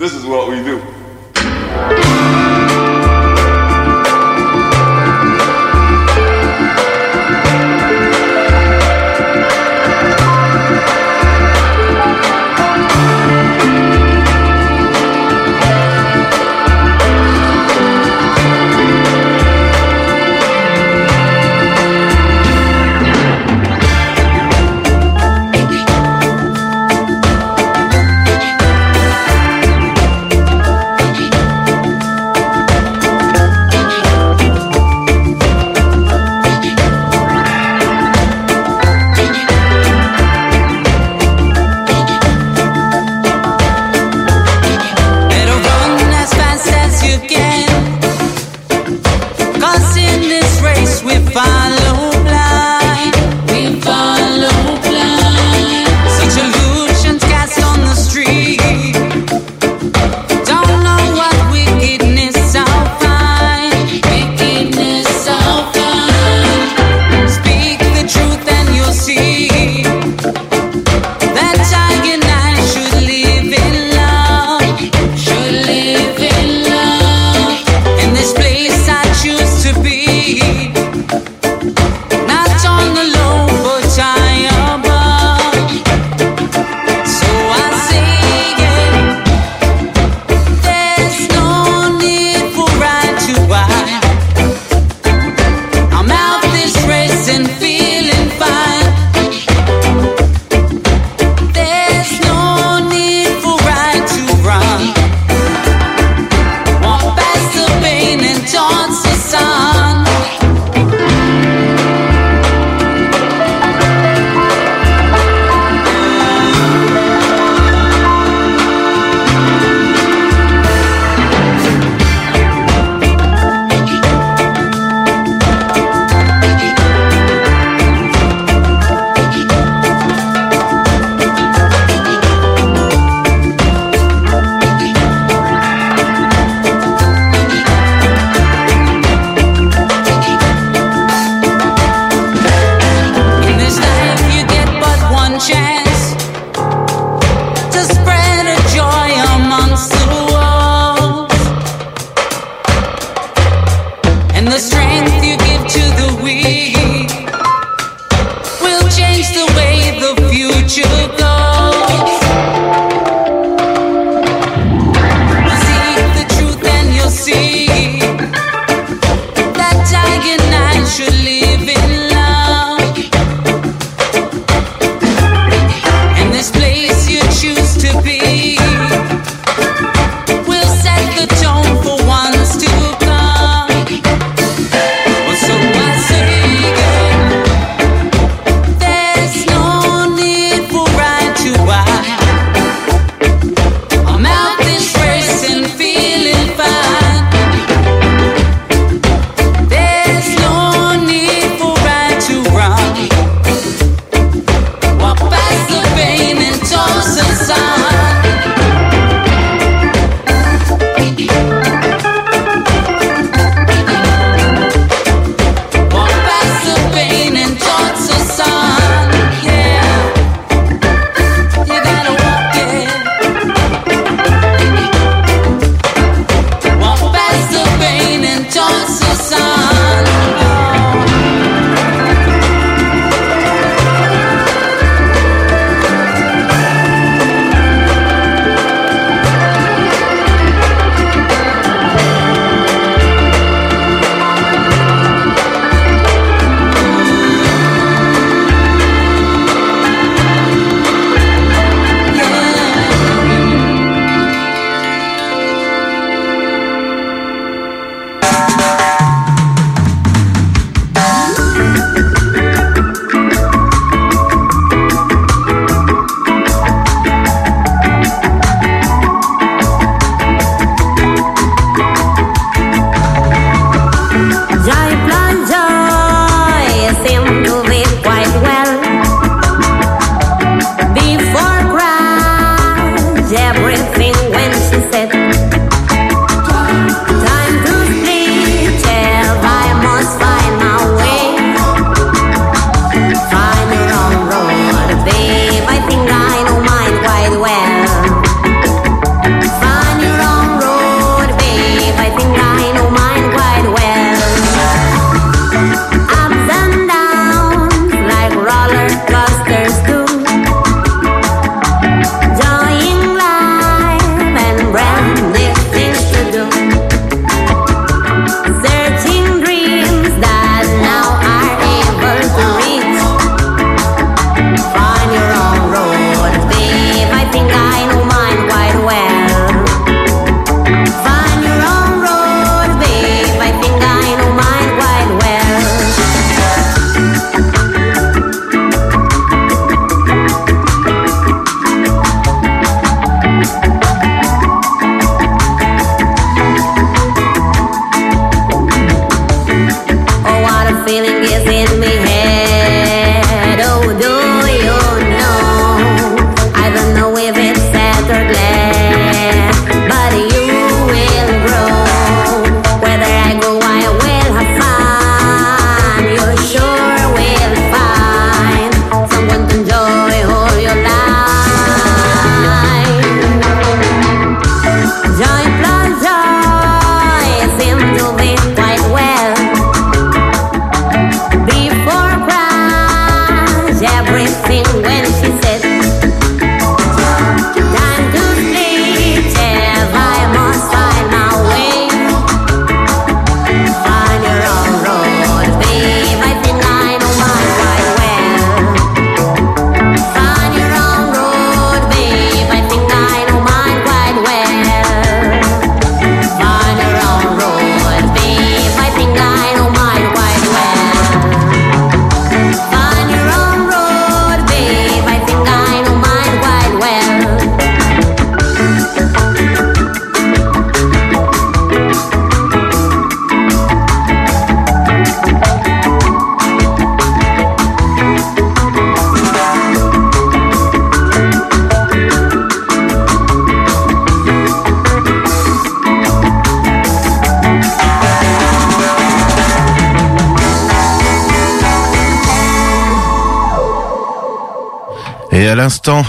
L'instant, 445.65 446.05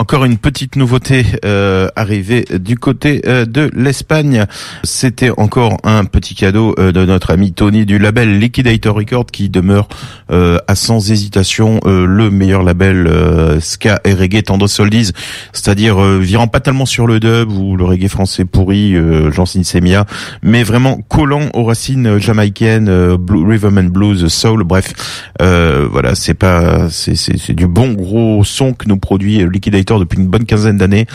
encore 0.00 0.24
une 0.24 0.36
petite 0.36 0.74
nouveauté 0.74 1.24
euh, 1.44 1.86
arrivée 1.94 2.44
du 2.58 2.76
côté 2.76 3.22
euh, 3.26 3.44
de 3.44 3.70
l'Espagne. 3.72 4.46
C'était 4.82 5.30
encore 5.30 5.76
un 5.84 6.04
petit 6.06 6.34
cadeau 6.34 6.74
euh, 6.80 6.90
de 6.90 7.04
notre 7.04 7.30
ami 7.30 7.52
Tony 7.52 7.86
du 7.86 8.00
label 8.00 8.40
Liquidator 8.40 8.96
Record 8.96 9.26
qui 9.26 9.48
demeure 9.48 9.86
euh, 10.30 10.58
à 10.66 10.74
sans 10.74 11.10
hésitation 11.10 11.80
euh, 11.86 12.06
le 12.06 12.30
meilleur 12.30 12.62
label 12.62 13.06
euh, 13.06 13.60
ska 13.60 14.00
et 14.04 14.14
reggae 14.14 14.42
tendance 14.42 14.80
oldies, 14.80 15.12
c'est-à-dire 15.52 16.02
euh, 16.02 16.18
virant 16.18 16.48
pas 16.48 16.60
tellement 16.60 16.86
sur 16.86 17.06
le 17.06 17.20
dub 17.20 17.50
ou 17.52 17.76
le 17.76 17.84
reggae 17.84 18.08
français 18.08 18.44
pourri, 18.44 18.94
euh, 18.94 19.30
Jean 19.30 19.46
Semia, 19.46 20.04
mais 20.42 20.62
vraiment 20.62 20.98
collant 21.08 21.48
aux 21.54 21.64
racines 21.64 22.18
jamaïcaines, 22.18 22.88
euh, 22.88 23.16
blue, 23.16 23.44
rhythm 23.46 23.78
and 23.78 23.90
blues, 23.90 24.26
soul, 24.28 24.64
bref, 24.64 24.92
euh, 25.40 25.88
voilà, 25.90 26.14
c'est 26.14 26.34
pas, 26.34 26.88
c'est 26.90 27.14
c'est 27.16 27.54
du 27.54 27.66
bon 27.66 27.92
gros 27.92 28.44
son 28.44 28.72
que 28.72 28.88
nous 28.88 28.98
produit 28.98 29.44
Liquidator 29.48 29.98
depuis 29.98 30.18
une 30.18 30.26
bonne 30.26 30.44
quinzaine 30.44 30.78
d'années. 30.78 31.06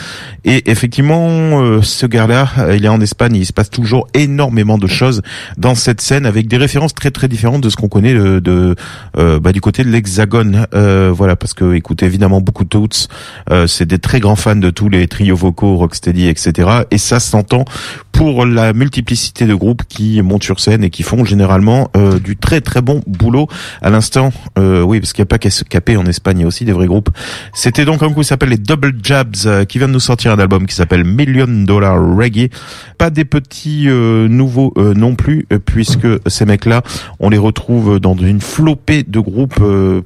Et 0.44 0.70
effectivement, 0.70 1.62
euh, 1.62 1.82
ce 1.82 2.06
gars-là, 2.06 2.48
euh, 2.58 2.76
il 2.76 2.84
est 2.84 2.88
en 2.88 3.00
Espagne, 3.00 3.36
il 3.36 3.46
se 3.46 3.52
passe 3.52 3.70
toujours 3.70 4.08
énormément 4.14 4.78
de 4.78 4.86
choses 4.86 5.22
dans 5.56 5.74
cette 5.74 6.00
scène 6.00 6.26
avec 6.26 6.48
des 6.48 6.56
références 6.56 6.94
très 6.94 7.10
très 7.10 7.28
différentes 7.28 7.62
de 7.62 7.70
ce 7.70 7.76
qu'on 7.76 7.88
connaît 7.88 8.14
de, 8.14 8.38
de 8.40 8.74
euh, 9.18 9.38
bah, 9.38 9.52
du 9.52 9.60
côté 9.60 9.84
de 9.84 9.90
l'Hexagone. 9.90 10.66
Euh, 10.74 11.12
voilà, 11.14 11.36
parce 11.36 11.54
que 11.54 11.74
écoutez 11.74 12.06
évidemment 12.06 12.40
beaucoup 12.40 12.64
de 12.64 12.68
Toots, 12.68 13.08
euh, 13.50 13.66
c'est 13.66 13.86
des 13.86 13.98
très 13.98 14.20
grands 14.20 14.36
fans 14.36 14.56
de 14.56 14.70
tous 14.70 14.88
les 14.88 15.08
trios 15.08 15.36
vocaux, 15.36 15.76
rocksteady, 15.76 16.28
etc. 16.28 16.68
Et 16.90 16.98
ça 16.98 17.20
s'entend 17.20 17.64
pour 18.12 18.44
la 18.46 18.72
multiplicité 18.72 19.46
de 19.46 19.54
groupes 19.54 19.82
qui 19.88 20.20
montent 20.22 20.44
sur 20.44 20.60
scène 20.60 20.84
et 20.84 20.90
qui 20.90 21.02
font 21.02 21.24
généralement 21.24 21.90
euh, 21.96 22.18
du 22.18 22.36
très 22.36 22.60
très 22.60 22.82
bon 22.82 23.00
boulot. 23.06 23.48
À 23.80 23.90
l'instant, 23.90 24.32
euh, 24.58 24.82
oui, 24.82 25.00
parce 25.00 25.12
qu'il 25.12 25.22
n'y 25.22 25.26
a 25.26 25.32
pas 25.32 25.38
qu'à 25.38 25.50
se 25.50 25.64
caper 25.64 25.96
en 25.96 26.04
Espagne, 26.06 26.38
il 26.38 26.42
y 26.42 26.44
a 26.44 26.46
aussi 26.46 26.64
des 26.64 26.72
vrais 26.72 26.86
groupes. 26.86 27.08
C'était 27.54 27.84
donc 27.84 28.02
un 28.02 28.06
groupe 28.06 28.22
qui 28.22 28.28
s'appelle 28.28 28.50
les 28.50 28.58
Double 28.58 28.92
Jabs, 29.02 29.34
euh, 29.46 29.64
qui 29.64 29.78
vient 29.78 29.88
de 29.88 29.92
nous 29.94 30.00
sortir 30.00 30.32
un 30.32 30.38
album 30.38 30.66
qui 30.66 30.74
s'appelle 30.74 31.04
Million 31.04 31.46
Dollar 31.48 31.96
Reggae. 32.16 32.50
Pas 32.98 33.10
des 33.10 33.24
petits 33.24 33.88
euh, 33.88 34.28
nouveaux 34.28 34.72
euh, 34.76 34.94
non 34.94 35.14
plus, 35.14 35.46
euh, 35.52 35.58
puisque 35.58 36.06
ces 36.26 36.44
mecs-là, 36.44 36.82
on 37.18 37.30
les 37.30 37.38
retrouve 37.38 37.98
dans 37.98 38.14
une 38.16 38.40
flopée 38.40 39.02
de 39.02 39.18
groupes, 39.20 39.60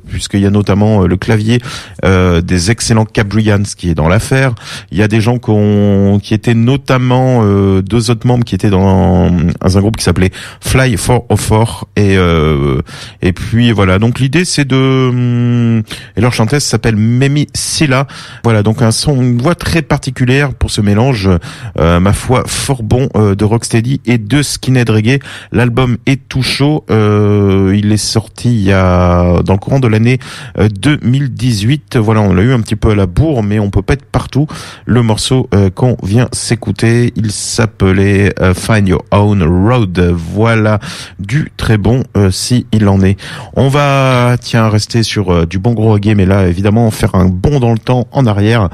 puisqu'il 0.08 0.40
y 0.40 0.46
a 0.46 0.50
notamment 0.50 1.06
le 1.06 1.16
clavier 1.16 1.58
des 2.04 2.70
excellents 2.70 3.04
Cabrians 3.04 3.62
qui 3.76 3.90
est 3.90 3.94
dans 3.94 4.08
l'affaire. 4.08 4.54
Il 4.90 4.98
y 4.98 5.02
a 5.02 5.08
des 5.08 5.20
gens 5.20 5.38
qu'on- 5.38 6.18
qui 6.22 6.34
étaient 6.34 6.54
notamment 6.54 7.40
euh, 7.44 7.82
deux 7.96 8.10
autres 8.10 8.26
membres 8.26 8.44
qui 8.44 8.54
étaient 8.54 8.70
dans, 8.70 9.30
un 9.30 9.80
groupe 9.80 9.96
qui 9.96 10.04
s'appelait 10.04 10.30
Fly 10.60 10.96
404 10.96 11.86
et 11.96 12.16
euh, 12.16 12.82
et 13.22 13.32
puis 13.32 13.72
voilà. 13.72 13.98
Donc 13.98 14.20
l'idée 14.20 14.44
c'est 14.44 14.66
de 14.66 15.08
hum, 15.08 15.82
et 16.16 16.20
leur 16.20 16.34
chanteuse 16.34 16.62
s'appelle 16.62 16.96
Memi 16.96 17.48
Silla. 17.54 18.06
Voilà 18.44 18.62
donc 18.62 18.82
un 18.82 18.90
son, 18.90 19.22
une 19.22 19.40
voix 19.40 19.54
très 19.54 19.80
particulière 19.80 20.52
pour 20.52 20.70
ce 20.70 20.82
mélange, 20.82 21.30
euh, 21.78 22.00
ma 22.00 22.12
foi 22.12 22.42
fort 22.46 22.82
bon 22.82 23.08
euh, 23.16 23.34
de 23.34 23.44
rocksteady 23.44 24.00
et 24.04 24.18
de 24.18 24.42
skinhead 24.42 24.90
reggae. 24.90 25.18
L'album 25.52 25.96
est 26.04 26.28
tout 26.28 26.42
chaud. 26.42 26.84
Euh, 26.90 27.72
il 27.74 27.92
est 27.92 27.96
sorti 27.96 28.50
il 28.50 28.62
y 28.62 28.72
a 28.72 29.42
dans 29.42 29.54
le 29.54 29.58
courant 29.58 29.80
de 29.80 29.88
l'année 29.88 30.18
euh, 30.58 30.68
2018. 30.68 31.96
Voilà, 31.96 32.20
on 32.20 32.34
l'a 32.34 32.42
eu 32.42 32.52
un 32.52 32.60
petit 32.60 32.76
peu 32.76 32.90
à 32.90 32.94
la 32.94 33.06
bourre, 33.06 33.42
mais 33.42 33.58
on 33.58 33.70
peut 33.70 33.82
pas 33.82 33.94
être 33.94 34.04
partout. 34.04 34.46
Le 34.84 35.02
morceau 35.02 35.48
euh, 35.54 35.70
qu'on 35.70 35.96
vient 36.02 36.28
s'écouter, 36.32 37.12
il 37.16 37.30
s'appelait 37.30 37.85
euh, 37.86 38.54
Find 38.54 38.88
Your 38.88 39.04
Own 39.12 39.42
Road. 39.42 39.98
Voilà, 39.98 40.78
du 41.18 41.52
très 41.56 41.78
bon 41.78 42.02
euh, 42.16 42.30
si 42.30 42.66
il 42.72 42.88
en 42.88 43.00
est. 43.02 43.16
On 43.54 43.68
va 43.68 44.36
tiens 44.40 44.68
rester 44.68 45.02
sur 45.02 45.32
euh, 45.32 45.46
du 45.46 45.58
bon 45.58 45.72
gros 45.72 45.92
reggae, 45.92 46.14
mais 46.16 46.26
là 46.26 46.48
évidemment 46.48 46.90
faire 46.90 47.14
un 47.14 47.26
bond 47.26 47.60
dans 47.60 47.72
le 47.72 47.78
temps 47.78 48.08
en 48.12 48.26
arrière 48.26 48.68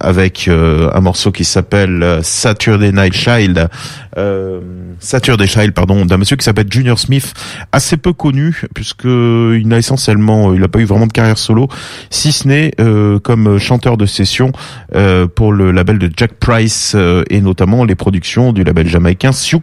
avec 0.00 0.48
un 0.48 1.00
morceau 1.00 1.30
qui 1.32 1.44
s'appelle 1.44 2.20
Saturday 2.22 2.92
Night 2.92 3.14
Child. 3.14 3.68
Saturday 4.98 5.46
Child, 5.46 5.72
pardon, 5.72 6.04
d'un 6.04 6.16
monsieur 6.16 6.36
qui 6.36 6.44
s'appelle 6.44 6.66
Junior 6.70 6.98
Smith, 6.98 7.32
assez 7.72 7.96
peu 7.96 8.12
connu 8.12 8.62
puisque 8.74 9.04
il 9.04 9.64
n'a 9.66 9.78
essentiellement, 9.78 10.52
il 10.54 10.60
n'a 10.60 10.68
pas 10.68 10.80
eu 10.80 10.84
vraiment 10.84 11.06
de 11.06 11.12
carrière 11.12 11.38
solo, 11.38 11.68
si 12.10 12.32
ce 12.32 12.48
n'est 12.48 12.72
comme 13.22 13.58
chanteur 13.58 13.96
de 13.96 14.06
session 14.06 14.52
pour 15.34 15.52
le 15.52 15.70
label 15.72 15.98
de 15.98 16.10
Jack 16.16 16.34
Price 16.34 16.96
et 17.30 17.40
notamment 17.40 17.73
les 17.82 17.96
productions 17.96 18.52
du 18.52 18.62
label 18.62 18.86
jamaïcain 18.86 19.32
Sioux, 19.32 19.62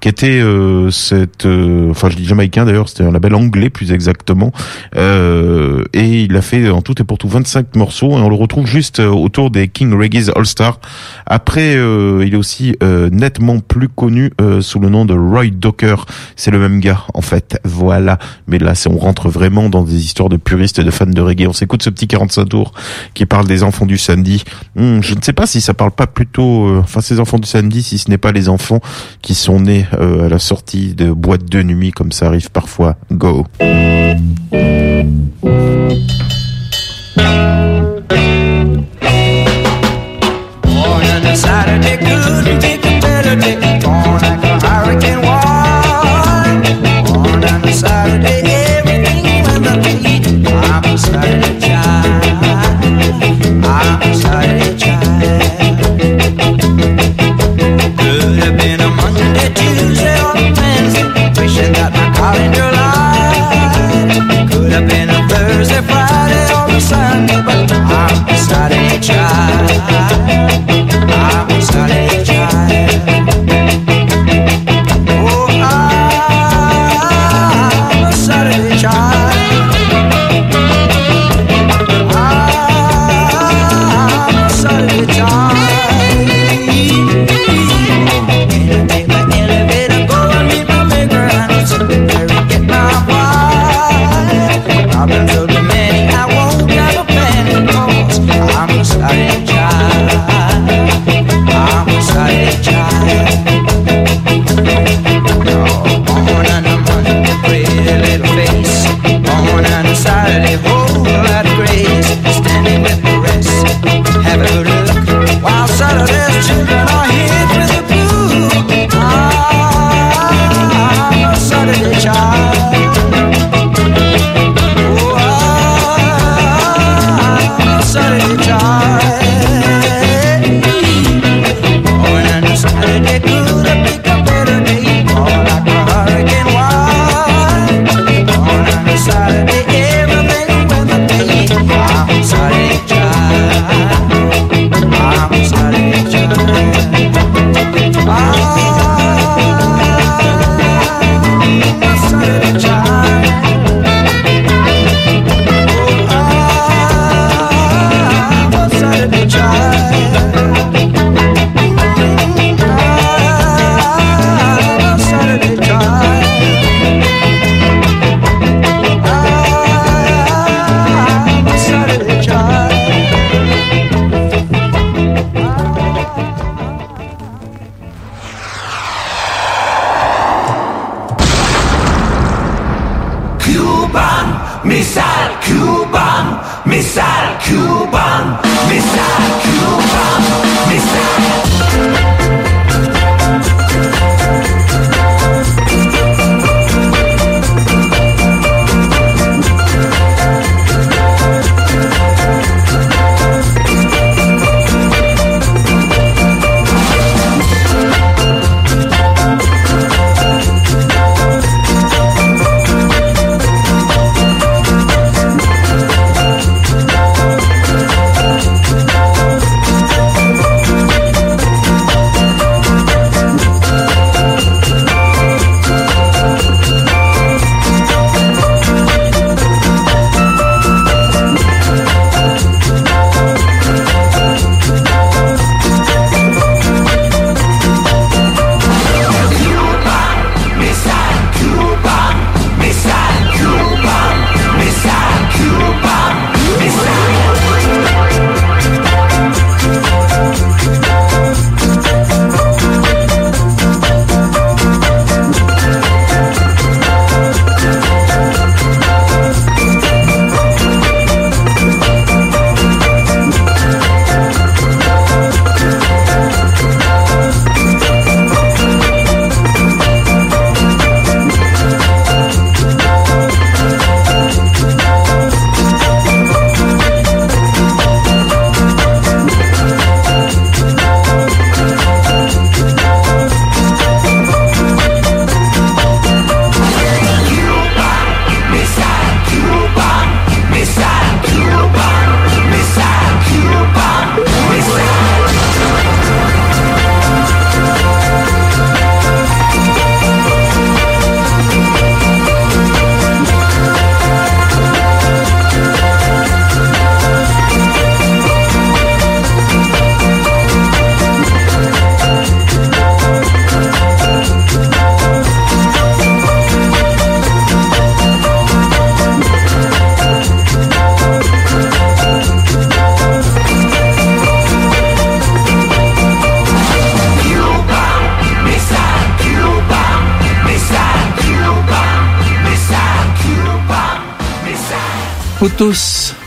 qui 0.00 0.08
était 0.08 0.40
euh, 0.40 0.90
cette, 0.90 1.44
euh, 1.44 1.90
enfin 1.90 2.08
je 2.08 2.16
dis 2.16 2.24
jamaïcain 2.24 2.64
d'ailleurs, 2.64 2.88
c'était 2.88 3.04
un 3.04 3.10
label 3.10 3.34
anglais 3.34 3.68
plus 3.68 3.92
exactement, 3.92 4.52
euh, 4.96 5.84
et 5.92 6.22
il 6.22 6.36
a 6.36 6.40
fait 6.42 6.70
en 6.70 6.80
tout 6.80 7.00
et 7.00 7.04
pour 7.04 7.18
tout 7.18 7.28
25 7.28 7.76
morceaux 7.76 8.12
et 8.12 8.20
on 8.20 8.28
le 8.28 8.34
retrouve 8.36 8.66
juste 8.66 9.00
euh, 9.00 9.08
autour 9.08 9.50
des 9.50 9.68
King 9.68 9.92
Reggae's 9.92 10.30
All 10.34 10.46
Star. 10.46 10.80
Après, 11.26 11.72
il 11.72 12.34
est 12.34 12.36
aussi 12.36 12.76
nettement 13.10 13.58
plus 13.60 13.88
connu 13.88 14.32
sous 14.60 14.78
le 14.78 14.88
nom 14.88 15.04
de 15.04 15.14
Roy 15.14 15.46
Docker. 15.52 16.06
C'est 16.36 16.50
le 16.50 16.58
même 16.58 16.80
gars 16.80 17.04
en 17.14 17.20
fait. 17.20 17.58
Voilà. 17.64 18.18
Mais 18.46 18.58
là, 18.58 18.74
on 18.88 18.98
rentre 18.98 19.28
vraiment 19.28 19.68
dans 19.68 19.82
des 19.82 20.04
histoires 20.04 20.28
de 20.28 20.36
puristes 20.36 20.78
et 20.78 20.84
de 20.84 20.90
fans 20.90 21.06
de 21.06 21.20
reggae. 21.20 21.46
On 21.48 21.52
s'écoute 21.52 21.82
ce 21.82 21.90
petit 21.90 22.06
45 22.06 22.44
tours 22.46 22.72
qui 23.14 23.26
parle 23.26 23.46
des 23.46 23.62
enfants 23.62 23.86
du 23.86 23.98
samedi. 23.98 24.44
Hmm, 24.76 25.00
je 25.00 25.14
ne 25.14 25.22
sais 25.22 25.32
pas 25.32 25.46
si 25.46 25.60
ça 25.60 25.74
parle 25.74 25.92
pas 25.92 26.06
plutôt, 26.06 26.78
enfin 26.78 27.00
ces 27.00 27.20
enfants 27.20 27.38
samedi, 27.44 27.82
si 27.82 27.98
ce 27.98 28.10
n'est 28.10 28.18
pas 28.18 28.32
les 28.32 28.48
enfants 28.48 28.80
qui 29.20 29.34
sont 29.34 29.60
nés 29.60 29.86
euh, 29.94 30.26
à 30.26 30.28
la 30.28 30.38
sortie 30.38 30.94
de 30.94 31.10
boîtes 31.10 31.46
de 31.46 31.62
nuit 31.62 31.92
comme 31.92 32.12
ça 32.12 32.26
arrive 32.26 32.50
parfois. 32.50 32.96
Go. 33.10 33.46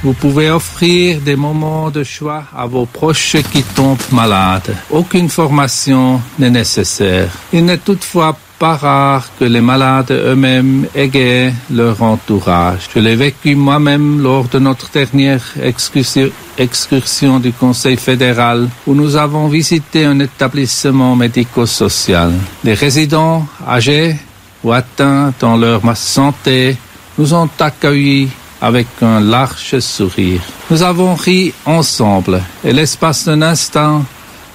Vous 0.06 0.14
pouvez 0.14 0.52
offrir 0.52 1.20
des 1.20 1.36
moments 1.36 1.90
de 1.90 2.04
choix 2.04 2.44
à 2.56 2.68
vos 2.68 2.86
proches 2.86 3.38
qui 3.52 3.64
tombent 3.64 4.12
malades. 4.12 4.76
Aucune 4.92 5.30
formation 5.30 6.22
n'est 6.38 6.52
nécessaire. 6.52 7.32
Il 7.52 7.66
n'est 7.66 7.80
toutefois 7.80 8.38
pas 8.60 8.76
rare 8.76 9.28
que 9.40 9.46
les 9.46 9.62
malades 9.62 10.12
eux-mêmes 10.12 10.86
égayent 10.94 11.56
leur 11.72 12.04
entourage. 12.04 12.88
Je 12.94 13.00
l'ai 13.00 13.16
vécu 13.16 13.56
moi-même 13.56 14.22
lors 14.22 14.48
de 14.48 14.60
notre 14.60 14.92
dernière 14.92 15.44
excursion, 15.60 16.30
excursion 16.56 17.40
du 17.40 17.52
Conseil 17.52 17.98
fédéral 17.98 18.70
où 18.86 18.94
nous 18.94 19.16
avons 19.16 19.48
visité 19.48 20.06
un 20.06 20.20
établissement 20.20 21.16
médico-social. 21.16 22.32
Les 22.64 22.76
résidents 22.76 23.48
âgés 23.68 24.18
ou 24.64 24.72
atteints 24.72 25.34
dans 25.40 25.58
leur 25.58 25.82
santé 25.98 26.78
nous 27.18 27.34
ont 27.34 27.50
accueillis 27.60 28.30
avec 28.62 28.88
un 29.02 29.20
large 29.20 29.80
sourire. 29.80 30.42
Nous 30.70 30.82
avons 30.82 31.16
ri 31.16 31.54
ensemble 31.66 32.42
et 32.64 32.74
l'espace 32.74 33.26
d'un 33.26 33.42
instant, 33.42 34.04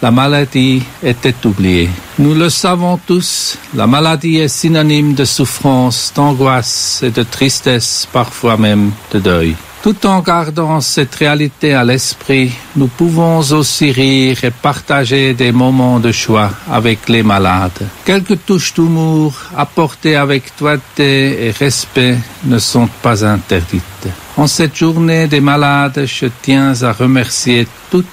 la 0.03 0.11
maladie 0.11 0.83
était 1.03 1.35
oubliée. 1.45 1.91
Nous 2.19 2.35
le 2.35 2.49
savons 2.49 2.99
tous, 3.07 3.59
la 3.75 3.87
maladie 3.87 4.39
est 4.39 4.49
synonyme 4.49 5.15
de 5.15 5.25
souffrance, 5.25 6.13
d'angoisse 6.15 7.03
et 7.03 7.11
de 7.11 7.23
tristesse, 7.23 8.09
parfois 8.11 8.57
même 8.57 8.93
de 9.13 9.19
deuil. 9.19 9.57
Tout 9.83 10.05
en 10.07 10.21
gardant 10.21 10.79
cette 10.83 11.15
réalité 11.15 11.73
à 11.73 11.85
l'esprit, 11.85 12.53
nous 12.77 12.89
pouvons 12.89 13.39
aussi 13.39 13.91
rire 13.93 14.37
et 14.45 14.51
partager 14.51 15.33
des 15.33 15.53
moments 15.53 15.99
de 15.99 16.13
joie 16.13 16.51
avec 16.71 17.09
les 17.09 17.23
malades. 17.23 17.87
Quelques 18.05 18.45
touches 18.45 18.75
d'humour 18.75 19.33
apportées 19.57 20.17
avec 20.17 20.53
doigté 20.59 21.47
et 21.47 21.51
respect 21.53 22.19
ne 22.45 22.59
sont 22.59 22.91
pas 23.03 23.25
interdites. 23.25 24.09
En 24.37 24.47
cette 24.47 24.77
journée 24.77 25.27
des 25.29 25.41
malades, 25.41 26.05
je 26.07 26.27
tiens 26.43 26.75
à 26.83 26.93
remercier 26.93 27.67
toutes 27.91 28.07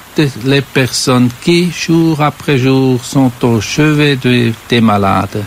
les 0.46 0.62
personnes 0.62 1.30
qui, 1.44 1.70
jour 1.70 2.22
après 2.22 2.58
jour, 2.58 3.04
sont 3.04 3.32
au 3.44 3.60
chevet 3.60 4.16
de- 4.16 4.54
des 4.70 4.80
malades. 4.82 5.44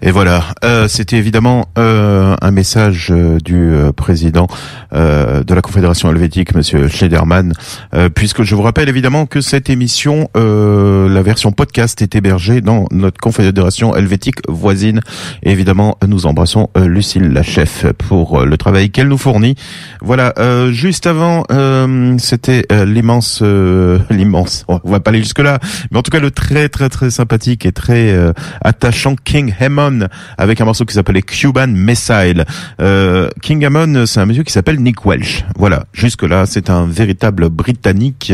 Et 0.00 0.12
voilà, 0.12 0.44
euh, 0.64 0.86
c'était 0.86 1.16
évidemment 1.16 1.66
euh, 1.76 2.36
un 2.40 2.50
message 2.52 3.08
euh, 3.10 3.38
du 3.44 3.56
euh, 3.56 3.90
président 3.90 4.46
euh, 4.92 5.42
de 5.42 5.54
la 5.54 5.60
Confédération 5.60 6.08
helvétique, 6.08 6.54
Monsieur 6.54 6.86
Schneiderman, 6.86 7.52
puisque 8.14 8.42
je 8.44 8.54
vous 8.54 8.62
rappelle 8.62 8.88
évidemment 8.88 9.26
que 9.26 9.40
cette 9.40 9.70
émission, 9.70 10.28
la 10.34 11.22
version 11.22 11.52
podcast, 11.52 12.00
est 12.00 12.14
hébergée 12.14 12.60
dans 12.60 12.86
notre 12.90 13.18
Confédération 13.20 13.94
helvétique 13.96 14.36
voisine. 14.48 15.00
Et 15.42 15.50
évidemment, 15.50 15.98
nous 16.06 16.26
embrassons 16.26 16.68
Lucille, 16.76 17.32
la 17.32 17.42
chef, 17.42 17.86
pour 17.92 18.44
le 18.44 18.56
travail 18.56 18.90
qu'elle 18.90 19.08
nous 19.08 19.18
fournit. 19.18 19.56
Voilà, 20.00 20.32
juste 20.70 21.06
avant, 21.06 21.44
c'était 22.18 22.66
l'immense, 22.86 23.42
l'immense, 24.10 24.64
on 24.68 24.80
va 24.84 25.00
pas 25.00 25.10
aller 25.10 25.22
jusque 25.22 25.40
là, 25.40 25.58
mais 25.90 25.98
en 25.98 26.02
tout 26.02 26.10
cas 26.10 26.20
le 26.20 26.30
très 26.30 26.68
très 26.68 26.88
très 26.88 27.10
sympathique 27.10 27.66
et 27.66 27.72
très 27.72 28.16
attachant 28.62 29.16
King 29.24 29.54
Hammond 29.60 29.87
avec 30.36 30.60
un 30.60 30.64
morceau 30.64 30.84
qui 30.84 30.94
s'appelait 30.94 31.22
Cuban 31.22 31.68
Missile. 31.68 32.44
Euh, 32.80 33.28
King 33.42 33.64
Hammond, 33.64 34.06
c'est 34.06 34.20
un 34.20 34.26
monsieur 34.26 34.42
qui 34.42 34.52
s'appelle 34.52 34.80
Nick 34.80 35.04
Welsh. 35.04 35.44
Voilà, 35.56 35.84
jusque 35.92 36.22
là, 36.22 36.46
c'est 36.46 36.70
un 36.70 36.86
véritable 36.86 37.48
Britannique 37.48 38.32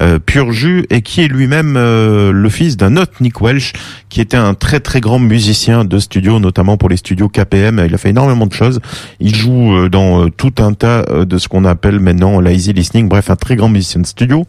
euh, 0.00 0.18
pur 0.18 0.52
jus 0.52 0.86
et 0.90 1.02
qui 1.02 1.22
est 1.22 1.28
lui-même 1.28 1.76
euh, 1.76 2.32
le 2.32 2.48
fils 2.48 2.76
d'un 2.76 2.96
autre 2.96 3.12
Nick 3.20 3.40
Welsh 3.40 3.72
qui 4.08 4.20
était 4.20 4.36
un 4.36 4.54
très 4.54 4.80
très 4.80 5.00
grand 5.00 5.18
musicien 5.18 5.84
de 5.84 5.98
studio, 5.98 6.38
notamment 6.40 6.76
pour 6.76 6.88
les 6.88 6.96
studios 6.96 7.28
KPM. 7.28 7.82
Il 7.86 7.94
a 7.94 7.98
fait 7.98 8.10
énormément 8.10 8.46
de 8.46 8.52
choses. 8.52 8.80
Il 9.20 9.34
joue 9.34 9.74
euh, 9.74 9.88
dans 9.88 10.24
euh, 10.24 10.30
tout 10.30 10.54
un 10.58 10.72
tas 10.72 11.04
euh, 11.10 11.24
de 11.24 11.38
ce 11.38 11.48
qu'on 11.48 11.64
appelle 11.64 12.00
maintenant 12.00 12.40
la 12.40 12.52
easy 12.52 12.72
listening. 12.72 13.08
Bref, 13.08 13.30
un 13.30 13.36
très 13.36 13.56
grand 13.56 13.68
musicien 13.68 14.00
de 14.00 14.06
studio. 14.06 14.46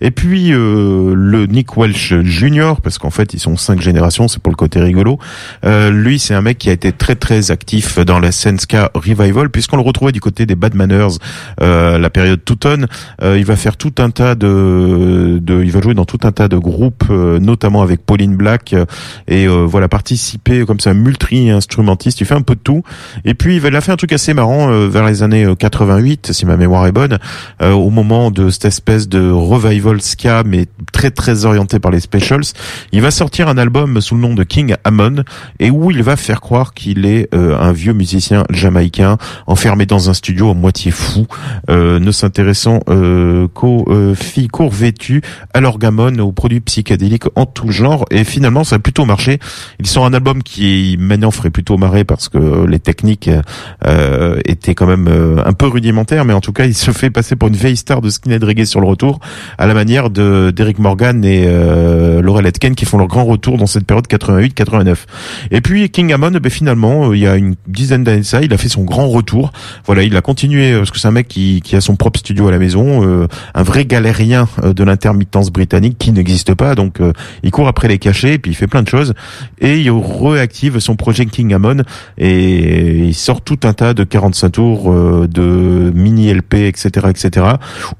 Et 0.00 0.10
puis 0.10 0.50
le 0.50 1.46
Nick 1.46 1.76
Welsh 1.76 2.14
Junior, 2.22 2.80
parce 2.80 2.98
qu'en 2.98 3.10
fait 3.10 3.34
ils 3.34 3.40
sont 3.40 3.56
cinq 3.56 3.80
générations, 3.80 4.28
c'est 4.28 4.42
pour 4.42 4.52
le 4.52 4.56
côté 4.56 4.80
rigolo. 4.80 5.18
Euh, 5.64 5.85
Lui, 5.90 6.18
c'est 6.18 6.34
un 6.34 6.42
mec 6.42 6.58
qui 6.58 6.70
a 6.70 6.72
été 6.72 6.92
très 6.92 7.14
très 7.14 7.50
actif 7.50 7.98
dans 7.98 8.18
la 8.18 8.32
scène 8.32 8.58
ska 8.58 8.90
revival, 8.94 9.50
puisqu'on 9.50 9.76
le 9.76 9.82
retrouvait 9.82 10.12
du 10.12 10.20
côté 10.20 10.46
des 10.46 10.54
Bad 10.54 10.74
Manners, 10.74 11.16
euh, 11.60 11.98
la 11.98 12.10
période 12.10 12.44
Touton. 12.44 12.86
Euh, 13.22 13.38
il 13.38 13.44
va 13.44 13.56
faire 13.56 13.76
tout 13.76 13.94
un 13.98 14.10
tas 14.10 14.34
de, 14.34 15.38
de, 15.40 15.62
il 15.62 15.72
va 15.72 15.80
jouer 15.80 15.94
dans 15.94 16.04
tout 16.04 16.20
un 16.24 16.32
tas 16.32 16.48
de 16.48 16.56
groupes, 16.56 17.04
euh, 17.10 17.38
notamment 17.38 17.82
avec 17.82 18.04
Pauline 18.04 18.36
Black, 18.36 18.72
euh, 18.72 18.84
et 19.28 19.46
euh, 19.46 19.64
voilà 19.66 19.88
participer 19.88 20.64
comme 20.64 20.80
ça 20.80 20.94
multi-instrumentiste. 20.94 22.20
Il 22.20 22.26
fait 22.26 22.34
un 22.34 22.42
peu 22.42 22.54
de 22.54 22.60
tout. 22.60 22.82
Et 23.24 23.34
puis 23.34 23.56
il 23.56 23.76
a 23.76 23.80
fait 23.80 23.92
un 23.92 23.96
truc 23.96 24.12
assez 24.12 24.34
marrant 24.34 24.68
vers 24.88 25.04
les 25.04 25.22
années 25.22 25.44
euh, 25.44 25.54
88, 25.54 26.32
si 26.32 26.46
ma 26.46 26.56
mémoire 26.56 26.86
est 26.86 26.92
bonne, 26.92 27.18
au 27.62 27.90
moment 27.90 28.30
de 28.30 28.50
cette 28.50 28.66
espèce 28.66 29.08
de 29.08 29.30
revival 29.30 30.00
ska, 30.00 30.42
mais 30.44 30.66
très 30.92 31.10
très 31.10 31.44
orienté 31.44 31.78
par 31.78 31.90
les 31.90 32.00
specials. 32.00 32.44
Il 32.92 33.02
va 33.02 33.10
sortir 33.10 33.48
un 33.48 33.58
album 33.58 34.00
sous 34.00 34.14
le 34.14 34.20
nom 34.20 34.34
de 34.34 34.44
King 34.44 34.74
Ammon 34.84 35.24
et 35.58 35.70
où 35.70 35.75
il 35.90 36.02
va 36.02 36.16
faire 36.16 36.40
croire 36.40 36.74
qu'il 36.74 37.06
est 37.06 37.32
euh, 37.34 37.56
un 37.58 37.72
vieux 37.72 37.92
musicien 37.92 38.44
jamaïcain 38.50 39.18
enfermé 39.46 39.86
dans 39.86 40.10
un 40.10 40.14
studio 40.14 40.50
à 40.50 40.54
moitié 40.54 40.90
fou, 40.90 41.26
euh, 41.70 41.98
ne 41.98 42.10
s'intéressant 42.10 42.80
euh, 42.88 43.48
qu'aux 43.52 43.84
euh, 43.88 44.14
filles 44.14 44.48
court 44.48 44.70
vêtues, 44.70 45.22
à 45.54 45.60
l'orgamone, 45.60 46.20
aux 46.20 46.32
produits 46.32 46.60
psychédéliques 46.60 47.24
en 47.34 47.46
tout 47.46 47.70
genre. 47.70 48.04
Et 48.10 48.24
finalement, 48.24 48.64
ça 48.64 48.76
a 48.76 48.78
plutôt 48.78 49.04
marché. 49.04 49.38
Il 49.80 49.86
sort 49.86 50.06
un 50.06 50.14
album 50.14 50.42
qui 50.42 50.96
maintenant 50.98 51.30
ferait 51.30 51.50
plutôt 51.50 51.76
marrer 51.76 52.04
parce 52.04 52.28
que 52.28 52.64
les 52.66 52.78
techniques 52.78 53.30
euh, 53.86 54.38
étaient 54.44 54.74
quand 54.74 54.86
même 54.86 55.08
un 55.44 55.52
peu 55.52 55.66
rudimentaires, 55.66 56.24
mais 56.24 56.32
en 56.32 56.40
tout 56.40 56.52
cas, 56.52 56.64
il 56.64 56.74
se 56.74 56.90
fait 56.90 57.10
passer 57.10 57.36
pour 57.36 57.48
une 57.48 57.56
vieille 57.56 57.76
star 57.76 58.00
de 58.00 58.10
skinhead 58.10 58.42
reggae 58.42 58.64
sur 58.64 58.80
le 58.80 58.86
retour, 58.86 59.20
à 59.58 59.66
la 59.66 59.74
manière 59.74 60.10
de 60.10 60.52
d'Eric 60.54 60.78
Morgan 60.78 61.24
et 61.24 61.46
Laurel 62.22 62.46
Aitken 62.46 62.74
qui 62.74 62.84
font 62.84 62.98
leur 62.98 63.08
grand 63.08 63.24
retour 63.24 63.58
dans 63.58 63.66
cette 63.66 63.86
période 63.86 64.06
88-89. 64.06 64.96
Et 65.50 65.60
puis 65.66 65.90
King 65.90 66.12
Ammon, 66.12 66.30
ben 66.30 66.48
finalement, 66.48 67.08
euh, 67.08 67.16
il 67.16 67.22
y 67.22 67.26
a 67.26 67.34
une 67.34 67.56
dizaine 67.66 68.04
d'années 68.04 68.22
ça, 68.22 68.40
il 68.40 68.54
a 68.54 68.56
fait 68.56 68.68
son 68.68 68.84
grand 68.84 69.08
retour. 69.08 69.52
Voilà, 69.84 70.04
il 70.04 70.16
a 70.16 70.20
continué 70.20 70.70
euh, 70.70 70.78
parce 70.78 70.92
que 70.92 71.00
c'est 71.00 71.08
un 71.08 71.10
mec 71.10 71.26
qui, 71.26 71.60
qui 71.60 71.74
a 71.74 71.80
son 71.80 71.96
propre 71.96 72.20
studio 72.20 72.46
à 72.46 72.52
la 72.52 72.60
maison, 72.60 73.04
euh, 73.04 73.26
un 73.52 73.62
vrai 73.64 73.84
galérien 73.84 74.46
de 74.62 74.84
l'intermittence 74.84 75.50
britannique 75.50 75.98
qui 75.98 76.12
n'existe 76.12 76.54
pas, 76.54 76.76
donc 76.76 77.00
il 77.42 77.50
court 77.50 77.66
après 77.66 77.88
les 77.88 77.98
cachets, 77.98 78.34
et 78.34 78.38
puis 78.38 78.52
il 78.52 78.54
fait 78.54 78.68
plein 78.68 78.82
de 78.82 78.88
choses, 78.88 79.14
et 79.58 79.80
il 79.80 79.90
réactive 79.90 80.78
son 80.78 80.94
projet 80.94 81.26
King 81.26 81.52
Ammon, 81.52 81.82
et 82.16 83.08
il 83.08 83.14
sort 83.14 83.40
tout 83.40 83.58
un 83.64 83.72
tas 83.72 83.92
de 83.92 84.04
45 84.04 84.50
tours, 84.50 84.92
de 84.92 85.92
mini 85.94 86.32
LP, 86.32 86.54
etc., 86.54 87.08
etc., 87.10 87.46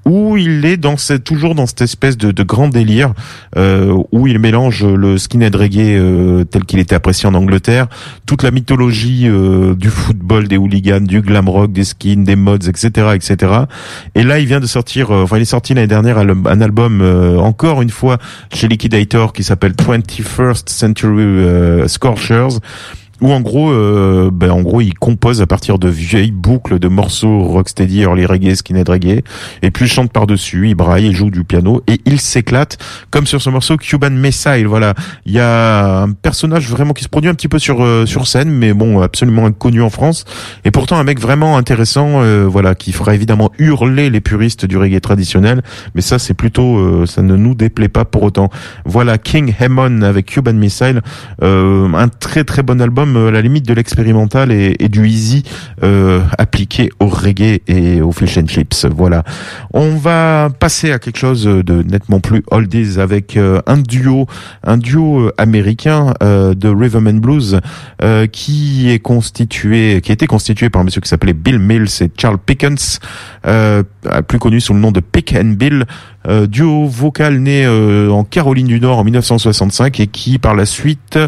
où 0.05 0.37
il 0.37 0.65
est 0.65 0.77
dans 0.77 0.97
cette, 0.97 1.25
toujours 1.25 1.57
dans 1.57 1.67
cette 1.67 1.83
espèce 1.83 2.17
de, 2.17 2.31
de 2.31 2.43
grand 2.45 2.69
délire, 2.69 3.13
euh, 3.57 3.97
où 4.13 4.27
il 4.27 4.39
mélange 4.39 4.85
le 4.85 5.19
skinhead 5.19 5.55
reggae 5.55 5.97
euh, 5.97 6.45
tel 6.45 6.65
qu'il 6.65 6.79
était 6.79 6.95
apprécié 6.95 7.29
en 7.29 7.35
Angleterre, 7.35 7.56
toute 8.27 8.43
la 8.43 8.51
mythologie 8.51 9.29
euh, 9.29 9.75
du 9.75 9.89
football, 9.89 10.49
des 10.49 10.57
hooligans, 10.57 11.01
du 11.01 11.21
glam 11.21 11.49
rock, 11.49 11.73
des 11.73 11.85
skins, 11.85 12.25
des 12.25 12.37
mods, 12.37 12.57
etc., 12.57 13.15
etc. 13.15 13.53
Et 14.15 14.23
là, 14.23 14.39
il 14.39 14.47
vient 14.47 14.61
de 14.61 14.67
sortir, 14.67 15.11
euh, 15.11 15.23
enfin, 15.23 15.37
il 15.39 15.43
est 15.43 15.45
sorti 15.45 15.75
l'année 15.75 15.87
dernière 15.87 16.19
un 16.19 16.61
album 16.61 17.01
euh, 17.01 17.39
encore 17.39 17.83
une 17.83 17.91
fois 17.91 18.19
chez 18.53 18.69
Liquidator 18.69 19.33
qui 19.33 19.45
s'appelle 19.45 19.73
21st 19.73 20.69
Century 20.69 21.89
Scorchers 21.89 22.59
où 23.21 23.33
en 23.33 23.41
gros, 23.41 23.71
euh, 23.71 24.31
ben 24.33 24.51
en 24.51 24.63
gros, 24.63 24.81
il 24.81 24.95
compose 24.95 25.41
à 25.41 25.47
partir 25.47 25.79
de 25.79 25.89
vieilles 25.89 26.33
boucles 26.33 26.79
de 26.79 26.89
morceaux 26.89 27.41
rocksteady, 27.45 28.01
early 28.03 28.27
reggae, 28.27 28.55
skinhead 28.55 28.89
reggae, 28.89 29.23
et 29.63 29.71
puis 29.71 29.87
il 29.87 29.89
chante 29.89 30.13
par 30.13 30.27
dessus, 30.27 30.69
il 30.69 30.75
braille, 30.75 31.07
il 31.07 31.17
joue 31.17 31.31
du 31.31 31.45
piano 31.45 31.83
et 31.87 32.01
il 32.05 32.21
s'éclate, 32.21 32.79
comme 33.11 33.27
sur 33.27 33.41
ce 33.41 33.51
morceau 33.51 33.77
Cuban 33.77 34.11
Missile. 34.11 34.67
Voilà, 34.67 34.95
il 35.25 35.33
y 35.33 35.41
a 35.41 36.03
un 36.03 36.13
personnage 36.13 36.69
vraiment 36.69 36.93
qui 36.93 37.05
se 37.05 37.09
produit 37.09 37.31
un 37.31 37.35
petit 37.35 37.49
peu 37.49 37.59
sur 37.59 37.83
euh, 37.83 38.07
sur 38.07 38.27
scène, 38.27 38.51
mais 38.51 38.73
bon, 38.75 39.01
absolument 39.01 39.47
inconnu 39.47 39.83
en 39.83 39.91
France, 39.91 40.25
et 40.65 40.71
pourtant 40.71 40.97
un 40.99 41.05
mec 41.05 41.21
vraiment 41.21 41.57
intéressant, 41.57 42.23
euh, 42.23 42.47
voilà, 42.47 42.75
qui 42.75 42.93
fera 42.93 43.15
évidemment 43.15 43.51
hurler 43.59 44.11
les 44.11 44.21
puristes 44.21 44.67
du 44.67 44.77
reggae 44.77 45.01
traditionnel, 45.01 45.63
mais 45.95 46.01
ça 46.03 46.19
c'est 46.19 46.35
plutôt, 46.35 46.79
euh, 46.79 47.07
ça 47.07 47.23
ne 47.23 47.37
nous 47.37 47.55
déplaît 47.55 47.89
pas 47.89 48.05
pour 48.05 48.23
autant. 48.23 48.51
Voilà 48.85 49.19
King 49.19 49.55
Hammond 49.59 50.03
avec 50.03 50.27
Cuban 50.27 50.53
Missile, 50.53 51.01
euh, 51.43 51.93
un 51.95 52.09
très 52.09 52.45
très 52.45 52.63
bon 52.63 52.81
album 52.81 53.06
euh, 53.15 53.31
la 53.31 53.43
limite 53.43 53.67
de 53.67 53.75
l'expérimental 53.75 54.51
et, 54.51 54.89
du 54.89 55.07
easy 55.07 55.43
euh, 55.83 56.21
appliqué 56.39 56.91
au 57.01 57.07
reggae 57.07 57.61
et 57.69 58.01
au 58.01 58.11
fish 58.11 58.39
and 58.39 58.47
chips. 58.47 58.87
Voilà. 58.87 59.23
On 59.73 59.97
va 59.97 60.49
passer 60.59 60.93
à 60.93 60.99
quelque 60.99 61.19
chose 61.19 61.45
de 61.45 61.83
nettement 61.83 62.21
plus 62.21 62.43
oldies 62.51 62.99
avec 62.99 63.37
euh, 63.37 63.61
un 63.67 63.77
duo, 63.77 64.27
un 64.65 64.79
duo 64.79 65.31
américain 65.37 66.15
de 66.21 66.69
rhythm 66.69 67.07
and 67.07 67.21
blues 67.21 67.61
qui 68.33 68.91
est 68.91 68.99
constitué, 68.99 70.01
qui 70.03 70.13
été 70.13 70.27
constitué 70.27 70.71
par 70.71 70.83
un 70.83 70.85
monsieur 70.85 71.01
qui 71.01 71.09
s'appelait 71.09 71.35
Bill 71.35 71.59
Mills 71.59 71.89
et 72.01 72.11
Charles 72.17 72.39
Pickens, 72.39 73.01
plus 73.43 74.39
connu 74.39 74.61
sous 74.61 74.73
le 74.73 74.81
nom 74.81 74.93
de 74.93 75.01
Pick 75.01 75.35
and 75.35 75.55
Bill. 75.59 75.85
Euh, 76.29 76.47
duo 76.47 76.87
vocal 76.87 77.39
né 77.39 77.65
euh, 77.65 78.11
en 78.11 78.25
Caroline 78.25 78.67
du 78.67 78.81
Nord 78.81 78.99
en 78.99 79.05
1965 79.05 80.01
et 80.01 80.07
qui 80.07 80.39
par 80.39 80.55
la 80.55 80.67
suite 80.67 81.19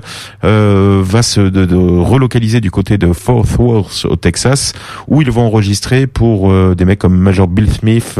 euh, 0.44 1.00
va 1.04 1.22
se 1.22 1.40
relocaliser 1.40 2.60
du 2.60 2.70
côté 2.70 2.98
de 2.98 3.12
Fort 3.12 3.46
Worth 3.58 4.06
au 4.06 4.16
Texas 4.16 4.72
où 5.06 5.22
ils 5.22 5.30
vont 5.30 5.46
enregistrer 5.46 6.06
pour 6.06 6.50
euh, 6.50 6.74
des 6.74 6.84
mecs 6.84 6.98
comme 6.98 7.16
Major 7.16 7.46
Bill 7.46 7.70
Smith 7.70 8.18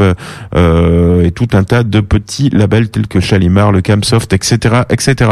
euh, 0.55 1.23
et 1.23 1.31
tout 1.31 1.47
un 1.53 1.63
tas 1.63 1.83
de 1.83 1.99
petits 1.99 2.49
labels 2.49 2.89
tels 2.89 3.07
que 3.07 3.19
Shalimar, 3.19 3.71
le 3.71 3.81
Camsoft, 3.81 4.31
etc., 4.33 4.83
etc. 4.89 5.31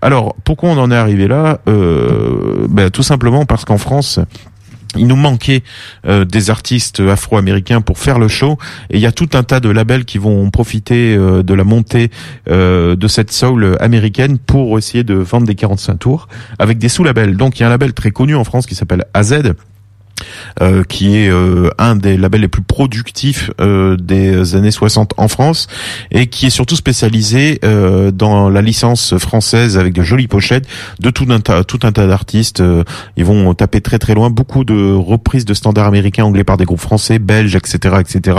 Alors 0.00 0.36
pourquoi 0.44 0.70
on 0.70 0.78
en 0.78 0.90
est 0.90 0.96
arrivé 0.96 1.28
là? 1.28 1.58
Ben, 1.66 2.90
Tout 2.90 3.02
simplement 3.02 3.44
parce 3.44 3.64
qu'en 3.64 3.78
France 3.78 4.20
il 4.96 5.06
nous 5.06 5.16
manquait 5.16 5.62
euh, 6.06 6.24
des 6.24 6.50
artistes 6.50 7.00
afro-américains 7.00 7.80
pour 7.80 7.98
faire 7.98 8.18
le 8.18 8.28
show 8.28 8.58
et 8.90 8.96
il 8.96 9.00
y 9.00 9.06
a 9.06 9.12
tout 9.12 9.28
un 9.34 9.42
tas 9.42 9.60
de 9.60 9.68
labels 9.68 10.04
qui 10.04 10.18
vont 10.18 10.50
profiter 10.50 11.16
euh, 11.16 11.42
de 11.42 11.54
la 11.54 11.64
montée 11.64 12.10
euh, 12.48 12.96
de 12.96 13.08
cette 13.08 13.32
soul 13.32 13.76
américaine 13.80 14.38
pour 14.38 14.78
essayer 14.78 15.04
de 15.04 15.14
vendre 15.14 15.46
des 15.46 15.54
45 15.54 15.98
tours 15.98 16.28
avec 16.58 16.78
des 16.78 16.88
sous-labels. 16.88 17.36
Donc 17.36 17.58
il 17.58 17.62
y 17.62 17.64
a 17.64 17.68
un 17.68 17.70
label 17.70 17.92
très 17.92 18.10
connu 18.10 18.34
en 18.34 18.44
France 18.44 18.66
qui 18.66 18.74
s'appelle 18.74 19.04
AZ 19.14 19.34
euh, 20.60 20.84
qui 20.84 21.16
est 21.16 21.28
euh, 21.28 21.70
un 21.78 21.96
des 21.96 22.16
labels 22.16 22.42
les 22.42 22.48
plus 22.48 22.62
productifs 22.62 23.50
euh, 23.60 23.96
des 23.96 24.54
années 24.54 24.70
60 24.70 25.14
en 25.16 25.28
France 25.28 25.66
et 26.10 26.26
qui 26.26 26.46
est 26.46 26.50
surtout 26.50 26.76
spécialisé 26.76 27.58
euh, 27.64 28.10
dans 28.10 28.48
la 28.48 28.62
licence 28.62 29.16
française 29.18 29.78
avec 29.78 29.92
de 29.92 30.02
jolies 30.02 30.28
pochettes 30.28 30.66
de 31.00 31.10
tout 31.10 31.26
un 31.30 31.40
tas, 31.40 31.64
tout 31.64 31.80
un 31.82 31.92
tas 31.92 32.06
d'artistes. 32.06 32.60
Euh, 32.60 32.84
ils 33.16 33.24
vont 33.24 33.54
taper 33.54 33.80
très 33.80 33.98
très 33.98 34.14
loin, 34.14 34.30
beaucoup 34.30 34.64
de 34.64 34.92
reprises 34.92 35.44
de 35.44 35.54
standards 35.54 35.86
américains 35.86 36.24
anglais 36.24 36.44
par 36.44 36.56
des 36.56 36.64
groupes 36.64 36.80
français, 36.80 37.18
belges, 37.18 37.56
etc., 37.56 37.96
etc. 38.00 38.38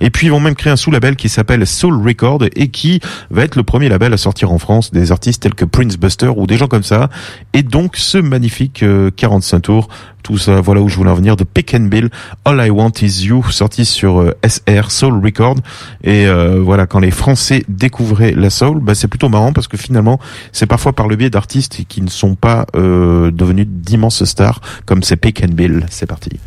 Et 0.00 0.10
puis 0.10 0.26
ils 0.26 0.30
vont 0.30 0.40
même 0.40 0.54
créer 0.54 0.72
un 0.72 0.76
sous-label 0.76 1.16
qui 1.16 1.28
s'appelle 1.28 1.66
Soul 1.66 2.06
Record 2.06 2.44
et 2.54 2.68
qui 2.68 3.00
va 3.30 3.42
être 3.44 3.56
le 3.56 3.62
premier 3.62 3.88
label 3.88 4.12
à 4.12 4.16
sortir 4.16 4.52
en 4.52 4.58
France 4.58 4.90
des 4.92 5.12
artistes 5.12 5.42
tels 5.42 5.54
que 5.54 5.64
Prince 5.64 5.96
Buster 5.96 6.30
ou 6.34 6.46
des 6.46 6.56
gens 6.56 6.68
comme 6.68 6.82
ça. 6.82 7.10
Et 7.52 7.62
donc 7.62 7.96
ce 7.96 8.18
magnifique 8.18 8.82
euh, 8.82 9.10
45 9.16 9.60
tours 9.60 9.88
tout 10.22 10.38
ça, 10.38 10.60
voilà 10.60 10.80
où 10.80 10.88
je 10.88 10.96
voulais 10.96 11.10
en 11.12 11.16
venir, 11.16 11.36
de 11.36 11.44
Pick 11.44 11.74
and 11.74 11.86
Bill, 11.86 12.10
All 12.44 12.64
I 12.64 12.70
Want 12.70 12.92
Is 13.02 13.26
You, 13.26 13.44
sorti 13.50 13.84
sur 13.84 14.20
euh, 14.20 14.36
SR, 14.44 14.90
Soul 14.90 15.24
Record. 15.24 15.56
Et 16.02 16.26
euh, 16.26 16.60
voilà, 16.60 16.86
quand 16.86 16.98
les 16.98 17.10
Français 17.10 17.64
découvraient 17.68 18.32
la 18.32 18.50
soul, 18.50 18.80
bah, 18.80 18.94
c'est 18.94 19.08
plutôt 19.08 19.28
marrant 19.28 19.52
parce 19.52 19.68
que 19.68 19.76
finalement, 19.76 20.18
c'est 20.52 20.66
parfois 20.66 20.92
par 20.92 21.08
le 21.08 21.16
biais 21.16 21.30
d'artistes 21.30 21.84
qui 21.88 22.02
ne 22.02 22.08
sont 22.08 22.34
pas 22.34 22.66
euh, 22.74 23.30
devenus 23.30 23.66
d'immenses 23.68 24.24
stars, 24.24 24.60
comme 24.86 25.02
c'est 25.02 25.16
Pick 25.16 25.42
and 25.44 25.52
Bill. 25.52 25.86
C'est 25.90 26.06
parti. 26.06 26.40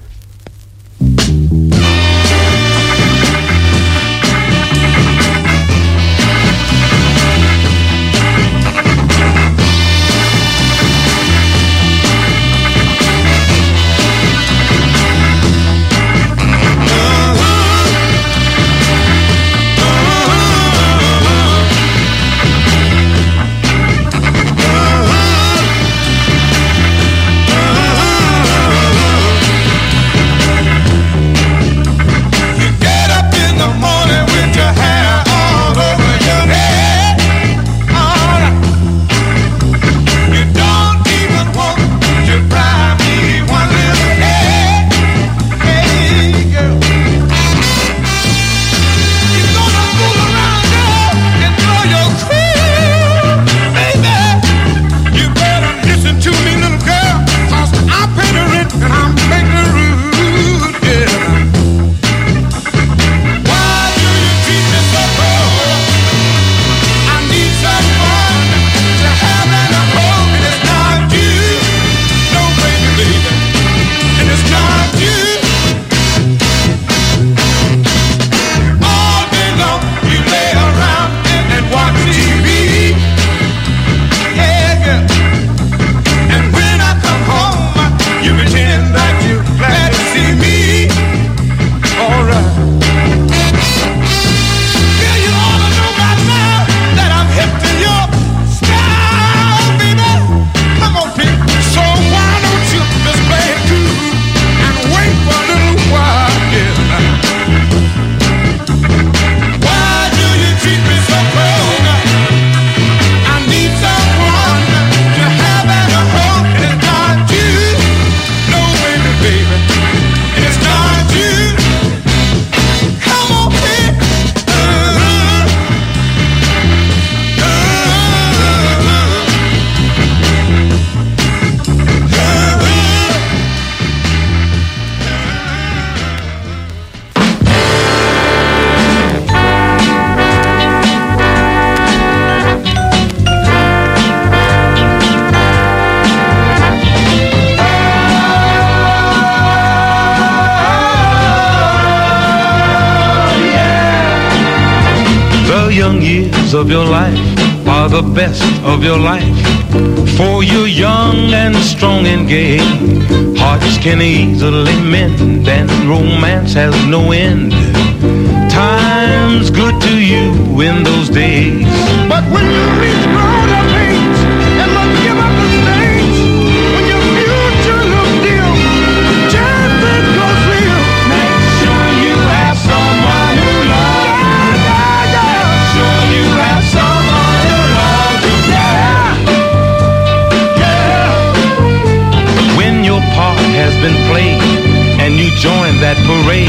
night 195.96 196.08
parade 196.08 196.48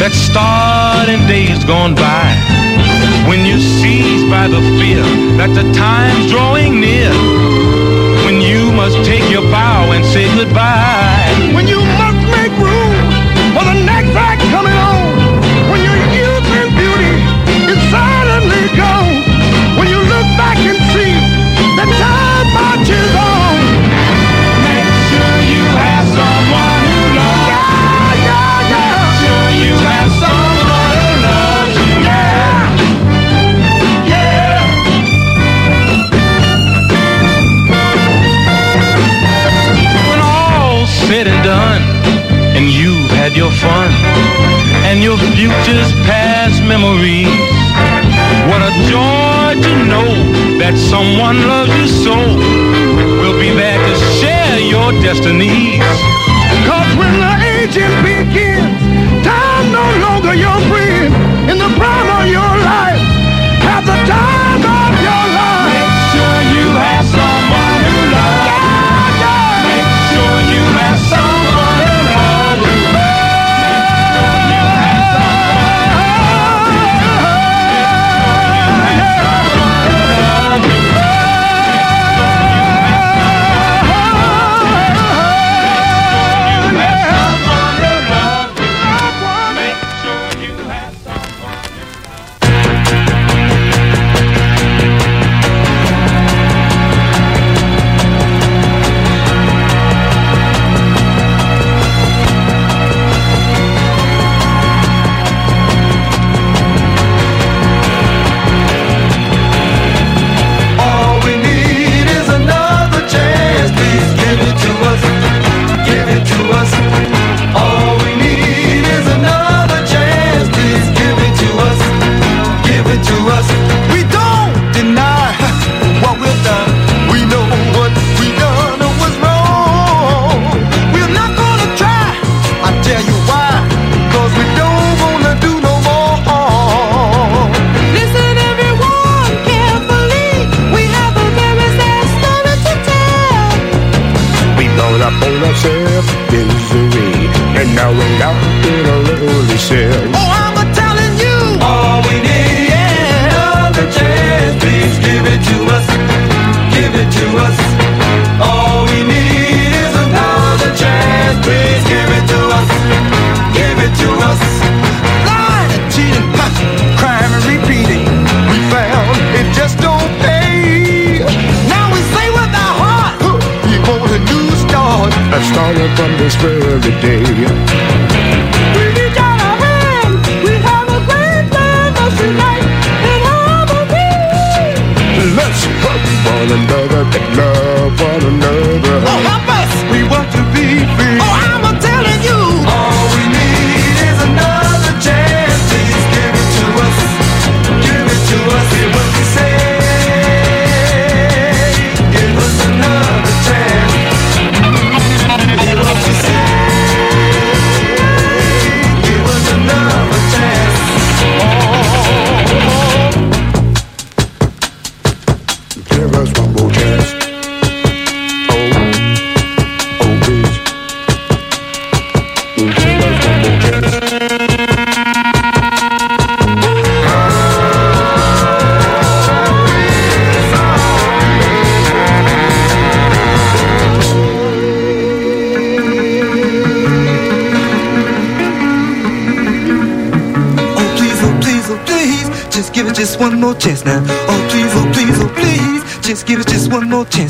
that 0.00 0.12
started 0.12 1.12
in 1.12 1.26
days 1.28 1.64
gone 1.64 1.94
by. 1.94 2.26
When 3.28 3.46
you're 3.46 3.58
seized 3.58 4.28
by 4.30 4.48
the 4.48 4.60
fear 4.78 5.02
that 5.38 5.54
the 5.54 5.70
time's 5.72 6.30
drawing 6.30 6.80
near, 6.80 7.12
when 8.24 8.40
you 8.40 8.72
must 8.72 8.96
take 9.04 9.30
your 9.30 9.42
bow 9.42 9.92
and 9.92 10.04
say 10.04 10.26
goodbye. 10.34 11.52
When 11.54 11.68
had 43.32 43.36
your 43.36 43.50
fun 43.50 43.90
and 44.84 45.02
your 45.02 45.16
future's 45.16 45.92
past 46.06 46.62
memories. 46.62 47.28
What 48.48 48.60
a 48.62 48.72
joy 48.90 49.60
to 49.62 49.72
know 49.88 50.08
that 50.58 50.74
someone 50.76 51.46
loves 51.46 51.72
you 51.80 51.88
so. 51.88 52.14
We'll 53.20 53.38
be 53.38 53.50
there 53.54 53.78
to 53.78 53.94
share 54.20 54.58
your 54.60 54.92
destinies. 55.02 55.80
Cause 56.66 56.92
when 56.96 57.14
the 57.20 57.34
aging 57.56 57.96
begins, 58.04 59.24
time 59.24 59.72
no 59.72 59.84
longer 60.04 60.34
your 60.34 60.58
friend. 60.68 60.81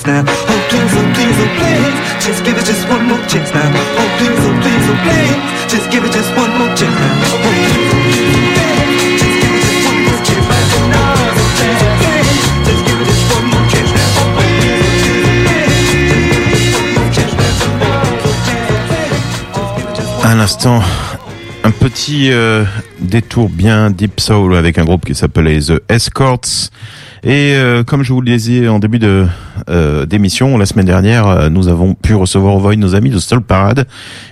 chance 0.04 0.42
Un 20.24 20.40
instant, 20.40 20.80
un 21.62 21.70
petit 21.70 22.32
euh, 22.32 22.64
détour 23.00 23.48
bien 23.48 23.90
deep 23.90 24.18
soul 24.18 24.56
avec 24.56 24.78
un 24.78 24.84
groupe 24.84 25.04
qui 25.04 25.14
s'appelait 25.14 25.60
The 25.60 25.82
Escorts. 25.88 26.70
Et 27.22 27.54
euh, 27.54 27.84
comme 27.84 28.02
je 28.02 28.12
vous 28.12 28.20
le 28.20 28.30
disais 28.30 28.66
en 28.68 28.78
début 28.78 28.98
de 28.98 29.26
euh, 29.68 30.06
d'émission, 30.06 30.58
la 30.58 30.66
semaine 30.66 30.86
dernière, 30.86 31.26
euh, 31.26 31.48
nous 31.48 31.68
avons 31.68 31.94
pu 31.94 32.14
recevoir 32.14 32.54
au 32.54 32.58
Void 32.58 32.76
nos 32.76 32.94
amis 32.94 33.10
de 33.10 33.18
Soul 33.18 33.42
Parade. 33.42 33.86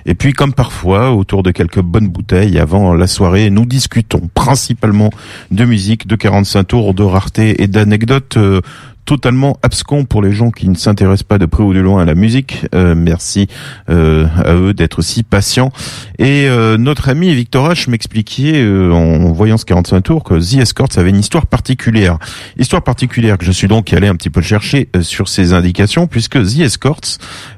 Et 0.07 0.15
puis, 0.15 0.33
comme 0.33 0.53
parfois, 0.53 1.13
autour 1.13 1.43
de 1.43 1.51
quelques 1.51 1.81
bonnes 1.81 2.09
bouteilles 2.09 2.59
avant 2.59 2.95
la 2.95 3.07
soirée, 3.07 3.51
nous 3.51 3.67
discutons 3.67 4.29
principalement 4.35 5.11
de 5.51 5.65
musique, 5.65 6.07
de 6.07 6.17
45 6.17 6.65
tours, 6.65 6.95
de 6.95 7.03
rareté 7.03 7.63
et 7.63 7.67
d'anecdotes. 7.67 8.37
euh, 8.37 8.61
totalement 9.05 9.59
abscons 9.63 10.05
pour 10.05 10.23
les 10.23 10.33
gens 10.33 10.51
qui 10.51 10.69
ne 10.69 10.75
s'intéressent 10.75 11.25
pas 11.25 11.39
de 11.39 11.47
près 11.47 11.63
ou 11.63 11.75
de 11.75 11.81
loin 11.81 12.03
à 12.03 12.05
la 12.05 12.15
musique. 12.15 12.67
Euh, 12.75 12.95
merci 12.97 13.49
euh, 13.89 14.27
à 14.45 14.55
eux 14.55 14.73
d'être 14.75 15.03
si 15.03 15.23
patients. 15.23 15.73
Et 16.19 16.49
euh, 16.49 16.77
notre 16.79 17.09
ami 17.09 17.35
Victor 17.35 17.69
H 17.73 17.91
m'expliquait 17.91 18.63
euh, 18.63 18.93
en 18.93 19.33
voyant 19.33 19.57
ce 19.57 19.65
45 19.65 20.01
tours 20.03 20.25
que 20.25 20.35
The 20.35 20.61
Escorts 20.63 20.91
avait 20.97 21.11
une 21.11 21.19
histoire 21.19 21.47
particulière. 21.47 22.19
Histoire 22.59 22.83
particulière 22.83 23.37
que 23.39 23.45
je 23.45 23.53
suis 23.53 23.69
donc 23.69 23.93
allé 23.93 24.07
un 24.07 24.15
petit 24.15 24.31
peu 24.31 24.41
chercher 24.43 24.89
euh, 24.95 25.03
sur 25.03 25.29
ces 25.29 25.53
indications 25.53 26.07
puisque 26.07 26.41
The 26.41 26.61
Escorts 26.61 27.01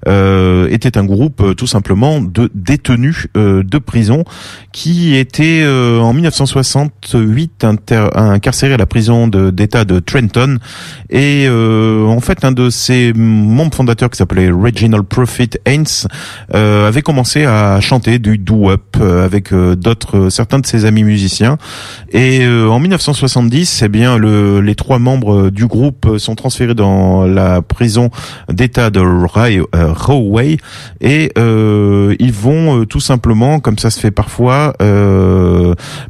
euh, 0.08 0.68
était 0.70 0.96
un 0.96 1.04
groupe 1.04 1.54
tout 1.56 1.66
simplement 1.66 2.20
de 2.20 2.50
détenus 2.54 3.26
de 3.34 3.78
prison 3.78 4.24
qui 4.72 5.16
était 5.16 5.64
en 5.66 6.12
1968 6.12 7.64
inter- 7.64 8.08
incarcéré 8.14 8.74
à 8.74 8.76
la 8.76 8.86
prison 8.86 9.28
de- 9.28 9.50
d'État 9.50 9.84
de, 9.84 9.98
Trenton 10.00 10.58
et 11.10 11.31
euh, 11.46 12.06
en 12.06 12.20
fait 12.20 12.44
un 12.44 12.52
de 12.52 12.70
ses 12.70 13.12
membres 13.12 13.74
fondateurs 13.74 14.10
qui 14.10 14.16
s'appelait 14.16 14.50
Reginald 14.50 15.04
Profit 15.04 15.50
Haynes 15.64 15.84
euh, 16.54 16.88
avait 16.88 17.02
commencé 17.02 17.44
à 17.44 17.80
chanter 17.80 18.18
du 18.18 18.38
doo-wop 18.38 18.96
euh, 19.00 19.24
avec 19.24 19.52
euh, 19.52 19.74
d'autres 19.74 20.16
euh, 20.18 20.30
certains 20.30 20.58
de 20.58 20.66
ses 20.66 20.84
amis 20.84 21.04
musiciens. 21.04 21.58
Et 22.12 22.46
en 22.46 22.78
1970 22.78 23.82
eh 23.84 23.88
bien 23.88 24.18
le, 24.18 24.60
les 24.60 24.74
trois 24.74 24.98
membres 24.98 25.50
du 25.50 25.66
groupe 25.66 26.18
sont 26.18 26.34
transférés 26.34 26.74
dans 26.74 27.26
la 27.26 27.62
prison 27.62 28.10
d'État 28.50 28.90
de 28.90 29.00
Rahway 29.00 30.58
et 31.00 31.32
ils 31.36 32.32
vont 32.32 32.84
tout 32.84 33.00
simplement 33.00 33.60
comme 33.60 33.78
ça 33.78 33.90
se 33.90 33.98
fait 33.98 34.10
parfois 34.10 34.74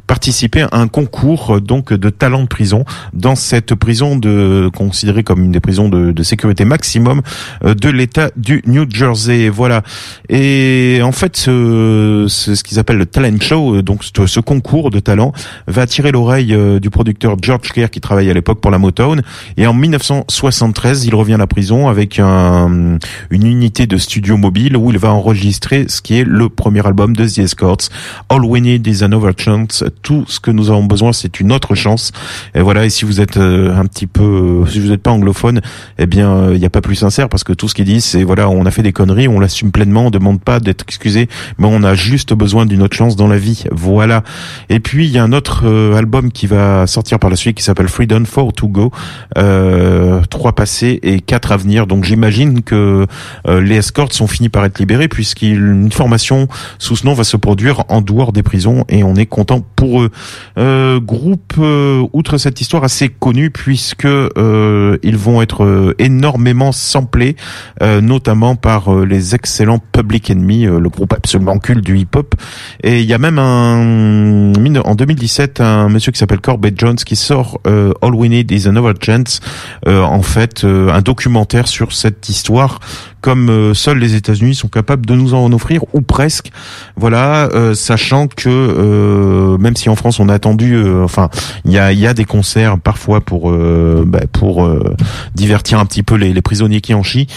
participer 0.07 0.63
à 0.63 0.69
un 0.73 0.87
concours 0.87 1.61
donc 1.61 1.93
de 1.93 2.09
talent 2.09 2.43
de 2.43 2.47
prison 2.47 2.83
dans 3.13 3.35
cette 3.35 3.75
prison 3.75 4.17
de 4.17 4.69
considérée 5.13 5.23
comme 5.23 5.43
une 5.43 5.51
des 5.51 5.59
prisons 5.59 5.89
de, 5.89 6.11
de 6.11 6.23
sécurité 6.23 6.65
maximum 6.65 7.21
euh, 7.63 7.73
de 7.73 7.89
l'État 7.89 8.29
du 8.35 8.61
New 8.65 8.85
Jersey. 8.89 9.49
Voilà. 9.49 9.83
Et 10.29 10.99
en 11.03 11.11
fait, 11.11 11.37
ce, 11.37 12.25
ce, 12.27 12.55
ce 12.55 12.63
qu'ils 12.63 12.79
appellent 12.79 12.97
le 12.97 13.05
talent 13.05 13.37
show, 13.39 13.75
euh, 13.75 13.81
donc 13.83 14.03
ce, 14.03 14.25
ce 14.25 14.39
concours 14.39 14.89
de 14.89 14.99
talent, 14.99 15.33
va 15.67 15.83
attirer 15.83 16.11
l'oreille 16.11 16.53
euh, 16.53 16.79
du 16.79 16.89
producteur 16.89 17.35
George 17.41 17.71
Kerr 17.71 17.89
qui 17.89 18.01
travaillait 18.01 18.31
à 18.31 18.33
l'époque 18.33 18.59
pour 18.59 18.71
la 18.71 18.79
Motown. 18.79 19.21
Et 19.57 19.67
en 19.67 19.73
1973, 19.73 21.05
il 21.05 21.15
revient 21.15 21.35
à 21.35 21.37
la 21.37 21.47
prison 21.47 21.87
avec 21.89 22.19
un, 22.19 22.97
une 23.29 23.45
unité 23.45 23.87
de 23.87 23.97
studio 23.97 24.37
mobile 24.37 24.77
où 24.77 24.89
il 24.91 24.97
va 24.97 25.11
enregistrer 25.11 25.85
ce 25.87 26.01
qui 26.01 26.17
est 26.17 26.25
le 26.25 26.49
premier 26.49 26.85
album 26.85 27.15
de 27.15 27.27
The 27.27 27.39
Escorts, 27.39 27.89
All 28.29 28.43
We 28.43 28.61
Need 28.61 28.87
Is 28.87 29.03
Another 29.03 29.33
Chance. 29.37 29.83
Tout 30.01 30.25
ce 30.27 30.39
que 30.39 30.51
nous 30.51 30.69
avons 30.69 30.85
besoin, 30.85 31.13
c'est 31.13 31.39
une 31.39 31.51
autre 31.51 31.75
chance. 31.75 32.11
Et 32.55 32.61
voilà. 32.61 32.85
Et 32.85 32.89
si 32.89 33.05
vous 33.05 33.21
êtes 33.21 33.37
un 33.37 33.85
petit 33.85 34.07
peu, 34.07 34.63
si 34.69 34.79
vous 34.79 34.89
n'êtes 34.89 35.02
pas 35.03 35.11
anglophone, 35.11 35.61
eh 35.99 36.05
bien, 36.05 36.51
il 36.51 36.59
n'y 36.59 36.65
a 36.65 36.69
pas 36.69 36.81
plus 36.81 36.95
sincère 36.95 37.29
parce 37.29 37.43
que 37.43 37.53
tout 37.53 37.67
ce 37.67 37.75
qu'ils 37.75 37.85
disent, 37.85 38.05
c'est 38.05 38.23
voilà, 38.23 38.49
on 38.49 38.65
a 38.65 38.71
fait 38.71 38.83
des 38.83 38.93
conneries, 38.93 39.27
on 39.27 39.39
l'assume 39.39 39.71
pleinement, 39.71 40.07
on 40.07 40.09
demande 40.09 40.41
pas 40.41 40.59
d'être 40.59 40.83
excusé, 40.87 41.27
mais 41.57 41.67
on 41.69 41.83
a 41.83 41.93
juste 41.93 42.33
besoin 42.33 42.65
d'une 42.65 42.81
autre 42.81 42.95
chance 42.95 43.15
dans 43.15 43.27
la 43.27 43.37
vie. 43.37 43.65
Voilà. 43.71 44.23
Et 44.69 44.79
puis 44.79 45.05
il 45.05 45.11
y 45.11 45.17
a 45.17 45.23
un 45.23 45.33
autre 45.33 45.63
euh, 45.65 45.95
album 45.95 46.31
qui 46.31 46.47
va 46.47 46.87
sortir 46.87 47.19
par 47.19 47.29
la 47.29 47.35
suite 47.35 47.57
qui 47.57 47.63
s'appelle 47.63 47.87
Freedom 47.87 48.25
for 48.25 48.53
to 48.53 48.67
Go. 48.67 48.91
Euh, 49.37 50.21
trois 50.29 50.53
passés 50.53 50.99
et 51.03 51.19
quatre 51.19 51.51
à 51.51 51.57
venir. 51.57 51.87
Donc 51.87 52.03
j'imagine 52.03 52.61
que 52.61 53.05
euh, 53.47 53.61
les 53.61 53.75
escorts 53.75 54.13
sont 54.13 54.27
finis 54.27 54.49
par 54.49 54.65
être 54.65 54.79
libérés 54.79 55.07
puisqu'une 55.07 55.91
formation 55.91 56.47
sous 56.79 56.95
ce 56.95 57.05
nom 57.05 57.13
va 57.13 57.23
se 57.23 57.37
produire 57.37 57.83
en 57.89 58.01
dehors 58.01 58.31
des 58.31 58.43
prisons 58.43 58.85
et 58.89 59.03
on 59.03 59.15
est 59.15 59.25
content 59.25 59.63
pour 59.75 60.01
eux. 60.01 60.11
Euh, 60.57 60.99
groupe 60.99 61.53
euh, 61.59 62.05
outre 62.13 62.37
cette 62.37 62.61
histoire 62.61 62.83
assez 62.83 63.09
connue 63.09 63.49
puisque 63.49 64.05
euh, 64.05 64.92
ils 65.03 65.17
vont 65.17 65.41
être 65.41 65.63
euh, 65.63 65.95
énormément 65.99 66.71
samplés, 66.71 67.35
euh, 67.81 68.01
notamment 68.01 68.55
par 68.55 68.93
euh, 68.93 69.05
les 69.05 69.35
excellents 69.35 69.79
Public 69.79 70.29
Enemy, 70.29 70.65
euh, 70.65 70.79
le 70.79 70.89
groupe 70.89 71.13
absolument 71.13 71.57
culte 71.59 71.83
du 71.83 71.97
hip-hop. 71.97 72.35
Et 72.83 73.01
il 73.01 73.05
y 73.05 73.13
a 73.13 73.17
même 73.17 73.39
un 73.39 74.53
en 74.85 74.95
2017 74.95 75.61
un 75.61 75.89
monsieur 75.89 76.11
qui 76.11 76.19
s'appelle 76.19 76.41
Corbett 76.41 76.77
Jones 76.77 76.95
qui 76.95 77.15
sort 77.15 77.59
euh, 77.67 77.93
All 78.01 78.15
We 78.15 78.29
Need 78.29 78.51
Is 78.51 78.67
Another 78.67 78.93
Chance, 79.01 79.39
en 79.85 80.21
fait 80.21 80.63
un 80.63 81.01
documentaire 81.01 81.67
sur 81.67 81.93
cette 81.93 82.29
histoire 82.29 82.79
comme 83.23 83.49
euh, 83.49 83.73
seuls 83.73 83.99
les 83.99 84.15
États-Unis 84.15 84.53
sont 84.53 84.67
capables 84.67 85.05
de 85.05 85.15
nous 85.15 85.33
en 85.33 85.51
offrir 85.53 85.81
ou 85.93 86.01
presque. 86.01 86.51
Voilà, 86.97 87.47
euh, 87.53 87.73
sachant 87.73 88.27
que 88.27 88.49
euh, 88.49 89.57
même 89.57 89.77
si 89.77 89.87
en 89.87 89.95
France 89.95 90.19
on 90.19 90.27
a 90.27 90.33
attendu, 90.33 90.75
euh, 90.75 91.05
enfin 91.05 91.29
il 91.63 91.71
y 91.71 91.79
a, 91.79 91.93
y 91.93 92.05
a 92.05 92.13
des 92.13 92.25
concerts 92.25 92.77
parfois 92.77 93.21
pour 93.21 93.49
euh, 93.49 94.03
bah, 94.05 94.19
pour 94.29 94.65
euh, 94.65 94.93
divertir 95.35 95.79
un 95.79 95.85
petit 95.85 96.03
peu 96.03 96.15
les, 96.15 96.33
les 96.33 96.41
prisonniers 96.41 96.81
qui 96.81 96.93
en 96.93 97.01
chient. 97.01 97.27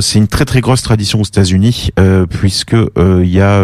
C'est 0.00 0.18
une 0.18 0.26
très 0.26 0.44
très 0.44 0.60
grosse 0.60 0.82
tradition 0.82 1.20
aux 1.20 1.24
États-Unis 1.24 1.90
puisque 2.28 2.74
il 2.96 3.28
y 3.28 3.40
a 3.40 3.62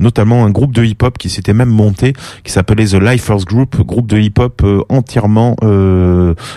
notamment 0.00 0.44
un 0.44 0.50
groupe 0.50 0.72
de 0.72 0.84
hip-hop 0.84 1.16
qui 1.16 1.30
s'était 1.30 1.52
même 1.52 1.68
monté 1.68 2.12
qui 2.42 2.50
s'appelait 2.50 2.86
The 2.86 2.94
Lifers 2.94 3.44
Group, 3.44 3.80
groupe 3.86 4.08
de 4.08 4.18
hip-hop 4.18 4.66
entièrement 4.88 5.54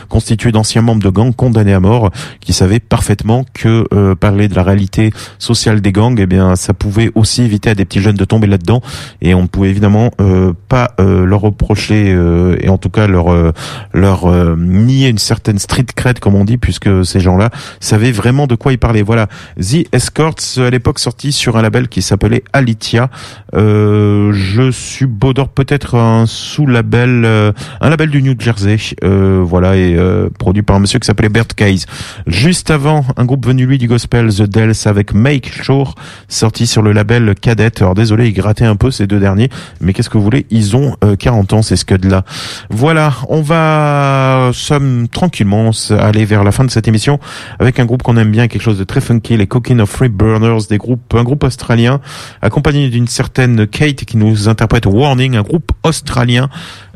constitué 0.10 0.52
d'anciens 0.52 0.82
membres 0.82 1.04
de 1.04 1.10
gangs 1.10 1.36
condamnés 1.36 1.74
à 1.74 1.80
mort 1.80 2.10
qui 2.40 2.54
savaient 2.54 2.80
parfaitement 2.80 3.46
que 3.54 3.86
parler 4.32 4.48
de 4.48 4.56
la 4.56 4.64
réalité 4.64 5.12
sociale 5.40 5.82
des 5.82 5.92
gangs, 5.92 6.18
eh 6.18 6.26
bien 6.26 6.56
ça 6.56 6.74
pouvait 6.74 7.12
aussi 7.16 7.44
éviter 7.44 7.70
à 7.70 7.76
des 7.76 7.84
petits 7.84 8.00
jeunes 8.00 8.16
de 8.16 8.24
tomber 8.24 8.48
là-dedans 8.48 8.82
et 9.22 9.34
on 9.34 9.42
ne 9.42 9.48
pouvait 9.48 9.70
évidemment 9.70 10.12
euh, 10.22 10.54
pas 10.70 10.92
euh, 11.02 11.26
leur 11.26 11.42
reprocher 11.42 12.14
euh, 12.14 12.56
et 12.62 12.70
en 12.70 12.78
tout 12.78 12.90
cas 12.90 13.08
leur 13.08 13.34
euh, 13.34 13.52
leur 13.94 14.32
euh, 14.32 14.56
nier 14.58 15.10
une 15.10 15.18
certaine 15.18 15.60
street 15.60 15.88
cred 15.94 16.20
comme 16.20 16.36
on 16.36 16.46
dit 16.46 16.58
puisque 16.58 17.06
ces 17.06 17.20
gens-là 17.20 17.50
savaient 17.82 18.14
vraiment 18.14 18.48
de 18.48 18.56
quoi 18.56 18.72
ils 18.72 18.78
parlaient. 18.78 19.02
Voilà, 19.02 19.28
The 19.60 19.86
Escorts 19.92 20.60
à 20.60 20.70
l'époque 20.70 21.00
sorti 21.00 21.34
sur 21.34 21.58
un 21.58 21.62
label 21.62 21.90
qui 21.90 22.02
s'appelait 22.02 22.46
Alitia. 22.54 23.10
Euh, 23.54 24.32
je 24.32 24.72
subodore 24.72 25.50
peut-être 25.50 25.96
un 25.96 26.26
sous-label, 26.26 27.24
euh, 27.26 27.52
un 27.82 27.90
label 27.90 28.10
du 28.10 28.24
New 28.24 28.36
Jersey. 28.40 28.78
Euh, 29.04 29.44
voilà 29.44 29.76
et 29.76 29.94
euh, 29.98 30.30
produit 30.40 30.64
par 30.64 30.78
un 30.78 30.80
monsieur 30.80 31.00
qui 31.00 31.06
s'appelait 31.08 31.28
Bert 31.28 31.48
Case. 31.48 31.86
Juste 32.28 32.72
avant, 32.72 33.04
un 33.18 33.26
groupe 33.26 33.46
venu 33.46 33.66
lui 33.66 33.78
du 33.78 33.88
gospel 33.88 34.21
The 34.30 34.44
Dells 34.44 34.86
avec 34.86 35.14
Make 35.14 35.52
Sure 35.64 35.96
sorti 36.28 36.68
sur 36.68 36.82
le 36.82 36.92
label 36.92 37.34
Cadet. 37.40 37.72
Alors 37.80 37.96
désolé, 37.96 38.28
ils 38.28 38.34
grattaient 38.34 38.66
un 38.66 38.76
peu 38.76 38.92
ces 38.92 39.08
deux 39.08 39.20
derniers, 39.20 39.50
mais 39.80 39.94
qu'est-ce 39.94 40.10
que 40.10 40.18
vous 40.18 40.24
voulez? 40.24 40.46
Ils 40.50 40.76
ont 40.76 40.96
euh, 41.04 41.16
40 41.16 41.54
ans 41.54 41.62
ces 41.62 41.76
scuds 41.76 42.08
là. 42.08 42.24
Voilà, 42.70 43.14
on 43.30 43.42
va 43.42 44.52
somme 44.54 45.08
tranquillement 45.08 45.72
aller 45.98 46.26
vers 46.26 46.44
la 46.44 46.52
fin 46.52 46.64
de 46.64 46.72
cette 46.72 46.88
émission 46.88 47.20
avec 47.60 47.80
un 47.80 47.86
groupe 47.86 48.04
qu'on 48.04 48.18
aime 48.18 48.32
bien, 48.32 48.48
quelque 48.48 48.62
chose 48.62 48.80
de 48.80 48.84
très 48.84 49.02
funky, 49.02 49.38
les 49.38 49.48
Cooking 49.48 49.80
of 49.80 49.90
Free 49.90 50.10
Burners, 50.10 50.68
des 50.70 50.78
groupes, 50.78 51.14
un 51.14 51.24
groupe 51.24 51.44
australien 51.44 52.00
accompagné 52.42 52.90
d'une 52.90 53.08
certaine 53.08 53.68
Kate 53.68 54.06
qui 54.06 54.18
nous 54.18 54.50
interprète 54.50 54.86
Warning, 54.86 55.36
un 55.36 55.42
groupe 55.42 55.72
australien 55.84 56.50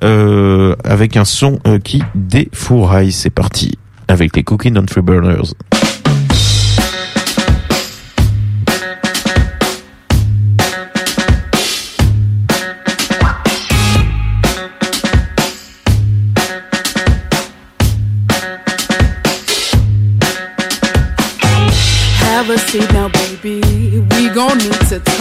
euh, 0.04 0.76
avec 0.84 1.18
un 1.18 1.26
son 1.26 1.60
euh, 1.68 1.80
qui 1.80 2.04
défouraille. 2.14 3.12
C'est 3.12 3.30
parti 3.30 3.78
avec 4.08 4.36
les 4.36 4.44
Cooking 4.44 4.78
on 4.78 4.86
Free 4.88 5.02
Burners. 5.02 5.54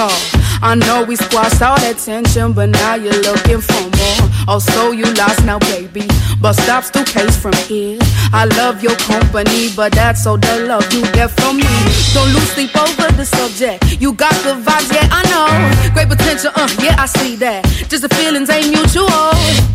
Talk. 0.08 0.20
I 0.62 0.74
know 0.74 1.04
we 1.04 1.16
squashed 1.16 1.60
all 1.62 1.76
that 1.76 1.98
tension, 1.98 2.52
but 2.52 2.68
now 2.68 2.94
you're 2.94 3.20
looking 3.28 3.60
for 3.60 3.82
more. 3.82 4.22
Oh, 4.48 4.58
so 4.58 4.92
you 4.92 5.04
lost 5.14 5.44
now, 5.44 5.58
baby. 5.58 6.06
But 6.40 6.54
stop 6.54 6.84
still 6.84 7.04
case 7.04 7.36
from 7.36 7.52
here. 7.68 7.98
I 8.32 8.44
love 8.56 8.82
your 8.82 8.96
company, 8.96 9.70
but 9.76 9.92
that's 9.92 10.26
all 10.26 10.38
the 10.38 10.66
love 10.68 10.86
you 10.92 11.02
get 11.12 11.30
from 11.30 11.56
me. 11.58 11.68
Don't 12.14 12.30
lose 12.32 12.50
sleep 12.52 12.74
over 12.76 13.08
the 13.12 13.24
subject. 13.24 14.00
You 14.00 14.12
got 14.12 14.34
the 14.44 14.54
vibes, 14.66 14.92
yeah, 14.92 15.08
I 15.10 15.22
know. 15.32 15.48
Great 15.94 16.08
potential, 16.08 16.52
uh, 16.54 16.68
yeah, 16.82 16.96
I 16.98 17.06
see 17.06 17.36
that. 17.36 17.64
Just 17.88 18.02
the 18.02 18.08
feelings 18.08 18.50
ain't 18.50 18.70
mutual. 18.70 19.32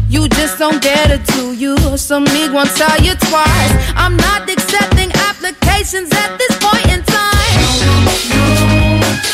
You 0.09 0.27
just 0.29 0.57
don't 0.57 0.81
get 0.81 1.11
it 1.11 1.23
to 1.33 1.53
you. 1.53 1.77
So 1.97 2.19
me 2.19 2.49
won't 2.49 2.69
tell 2.75 2.97
you 3.01 3.13
twice. 3.29 3.73
I'm 3.95 4.17
not 4.17 4.49
accepting 4.49 5.11
applications 5.29 6.09
at 6.13 6.37
this 6.37 6.53
point 6.57 6.87
in 6.93 7.01
time. 7.05 8.78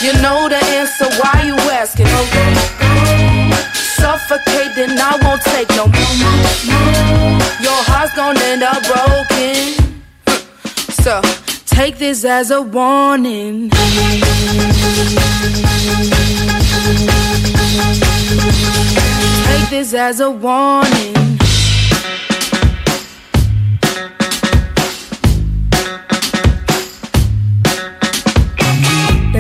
You 0.05 0.13
know 0.21 0.47
the 0.47 0.63
answer, 0.63 1.09
why 1.19 1.41
you 1.47 1.55
asking? 1.71 2.05
Suffocating, 3.73 4.99
I 4.99 5.17
won't 5.23 5.41
take 5.41 5.67
no 5.71 5.87
more. 5.87 6.05
Your 7.59 7.81
heart's 7.89 8.13
gonna 8.13 8.39
end 8.41 8.61
up 8.61 8.83
broken. 8.85 9.73
So, 11.01 11.23
take 11.65 11.97
this 11.97 12.23
as 12.23 12.51
a 12.51 12.61
warning. 12.61 13.71
Take 19.47 19.69
this 19.71 19.95
as 19.95 20.19
a 20.19 20.29
warning. 20.29 21.34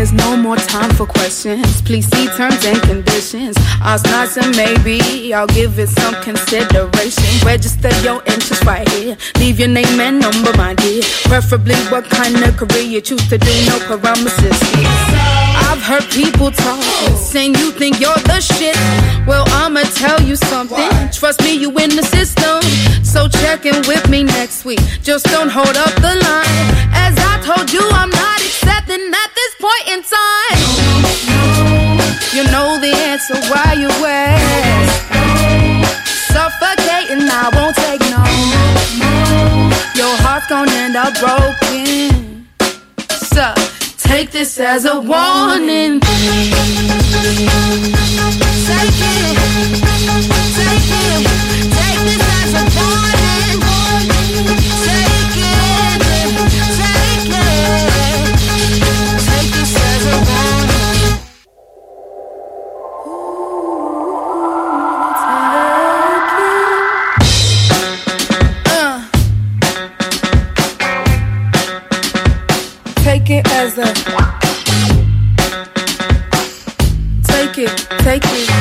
There's 0.05 0.21
no 0.21 0.37
more 0.37 0.55
time 0.55 0.91
for 0.91 1.07
questions. 1.07 1.81
Please 1.81 2.05
see 2.05 2.27
terms 2.37 2.63
and 2.63 2.79
conditions. 2.83 3.57
Ours, 3.81 4.03
not 4.03 4.37
and 4.37 4.55
maybe. 4.55 5.33
I'll 5.33 5.47
give 5.47 5.79
it 5.79 5.89
some 5.89 6.13
consideration. 6.21 7.43
Register 7.43 7.89
your 8.03 8.21
interest 8.27 8.63
right 8.65 8.87
here. 8.89 9.17
Leave 9.39 9.57
your 9.59 9.69
name 9.69 9.99
and 9.99 10.19
number, 10.19 10.55
my 10.57 10.75
dear. 10.75 11.01
Preferably 11.23 11.73
what 11.89 12.03
kind 12.03 12.35
of 12.43 12.55
career 12.55 12.83
you 12.83 13.01
choose 13.01 13.27
to 13.29 13.39
do. 13.39 13.65
No 13.65 13.79
promises 13.97 14.61
here. 14.75 15.54
I've 15.75 15.83
heard 15.83 16.09
people 16.09 16.51
talk, 16.51 16.81
saying 17.17 17.55
you 17.55 17.69
think 17.69 17.99
you're 17.99 18.23
the 18.31 18.39
shit. 18.39 18.77
Well, 19.27 19.43
I'ma 19.49 19.81
tell 19.93 20.21
you 20.21 20.37
something. 20.37 20.89
Trust 21.11 21.43
me, 21.43 21.53
you 21.53 21.67
in 21.67 21.89
the 21.89 22.03
system. 22.15 22.61
So 23.03 23.27
check 23.27 23.65
in 23.65 23.75
with 23.85 24.07
me 24.07 24.23
next 24.23 24.63
week. 24.63 24.79
Just 25.03 25.25
don't 25.25 25.49
hold 25.49 25.75
up 25.75 25.93
the 25.95 26.15
line. 26.15 26.67
As 26.95 27.13
I 27.19 27.41
told 27.43 27.73
you, 27.73 27.81
I'm 27.91 28.09
not 28.09 28.39
accepting 28.39 29.03
at 29.03 29.31
this 29.35 29.53
point 29.59 29.85
in 29.91 30.01
time. 30.15 30.59
You 32.31 32.49
know 32.53 32.79
the 32.79 32.95
answer, 33.11 33.35
why 33.51 33.75
you 33.75 33.91
ask? 34.07 35.11
Suffocating, 36.31 37.27
I 37.27 37.51
won't 37.51 37.75
take 37.75 37.99
no. 38.15 38.23
Your 39.99 40.15
heart's 40.23 40.47
gonna 40.47 40.71
end 40.71 40.95
up 40.95 41.13
broken. 41.19 42.47
So 43.11 43.74
take 44.17 44.31
this 44.31 44.57
as 44.61 44.85
a 44.85 44.97
warning. 44.97 45.99
Take 45.99 46.09
it, 46.09 46.55
take 50.55 50.91
it, 51.03 51.23
take 51.75 51.99
this 52.07 52.23
as 52.39 52.53
a 52.53 52.63
warning. 52.77 53.59
Take 54.85 55.04
Take 73.25 73.43
it 73.43 73.51
as 73.53 73.75
a 73.79 73.85
Take 77.23 77.57
it, 77.57 77.87
take 78.03 78.21
it 78.23 78.54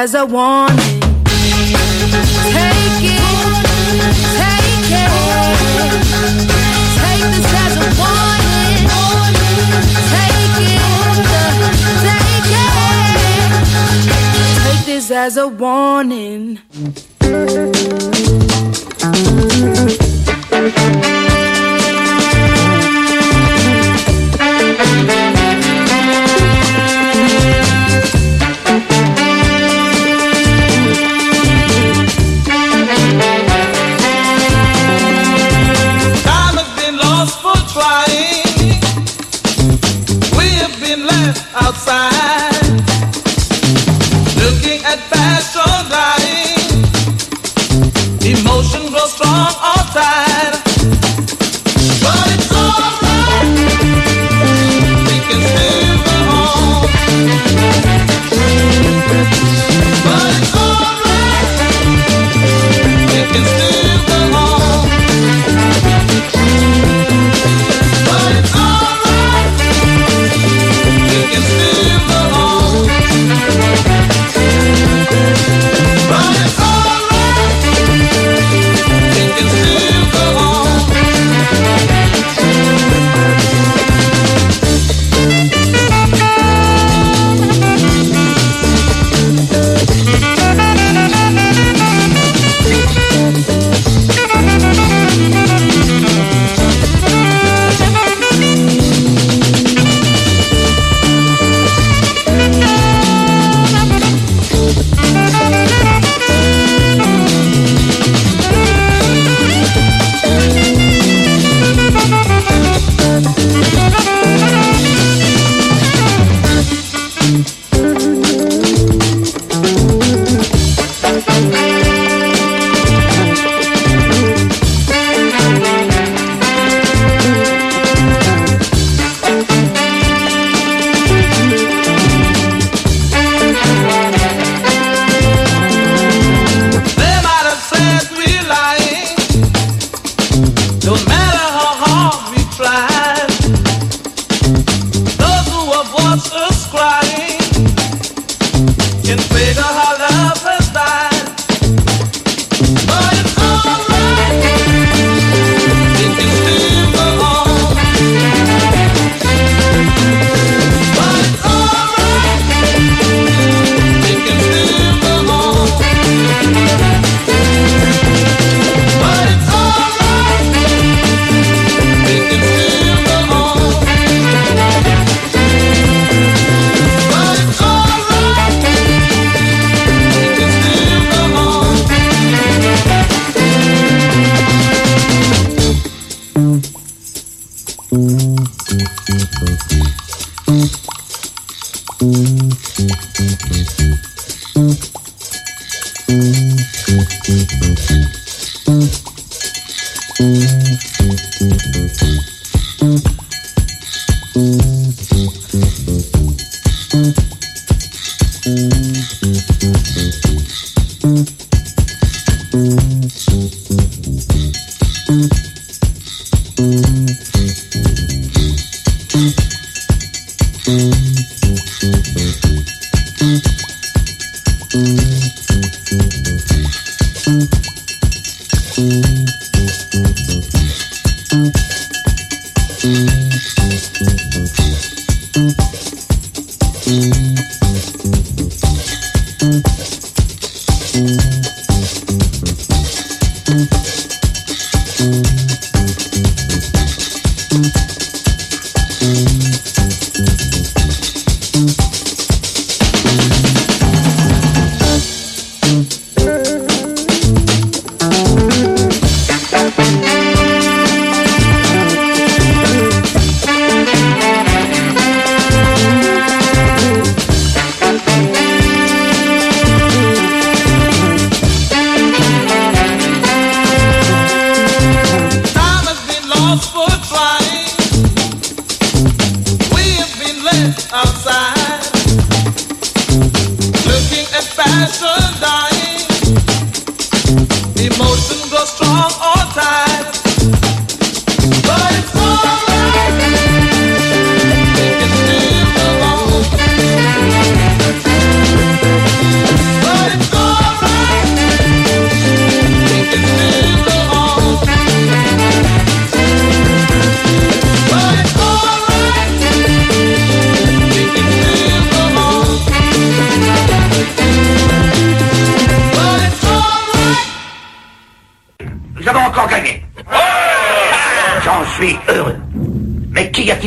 as 0.00 0.14
a 0.14 0.24
warning. 0.24 0.99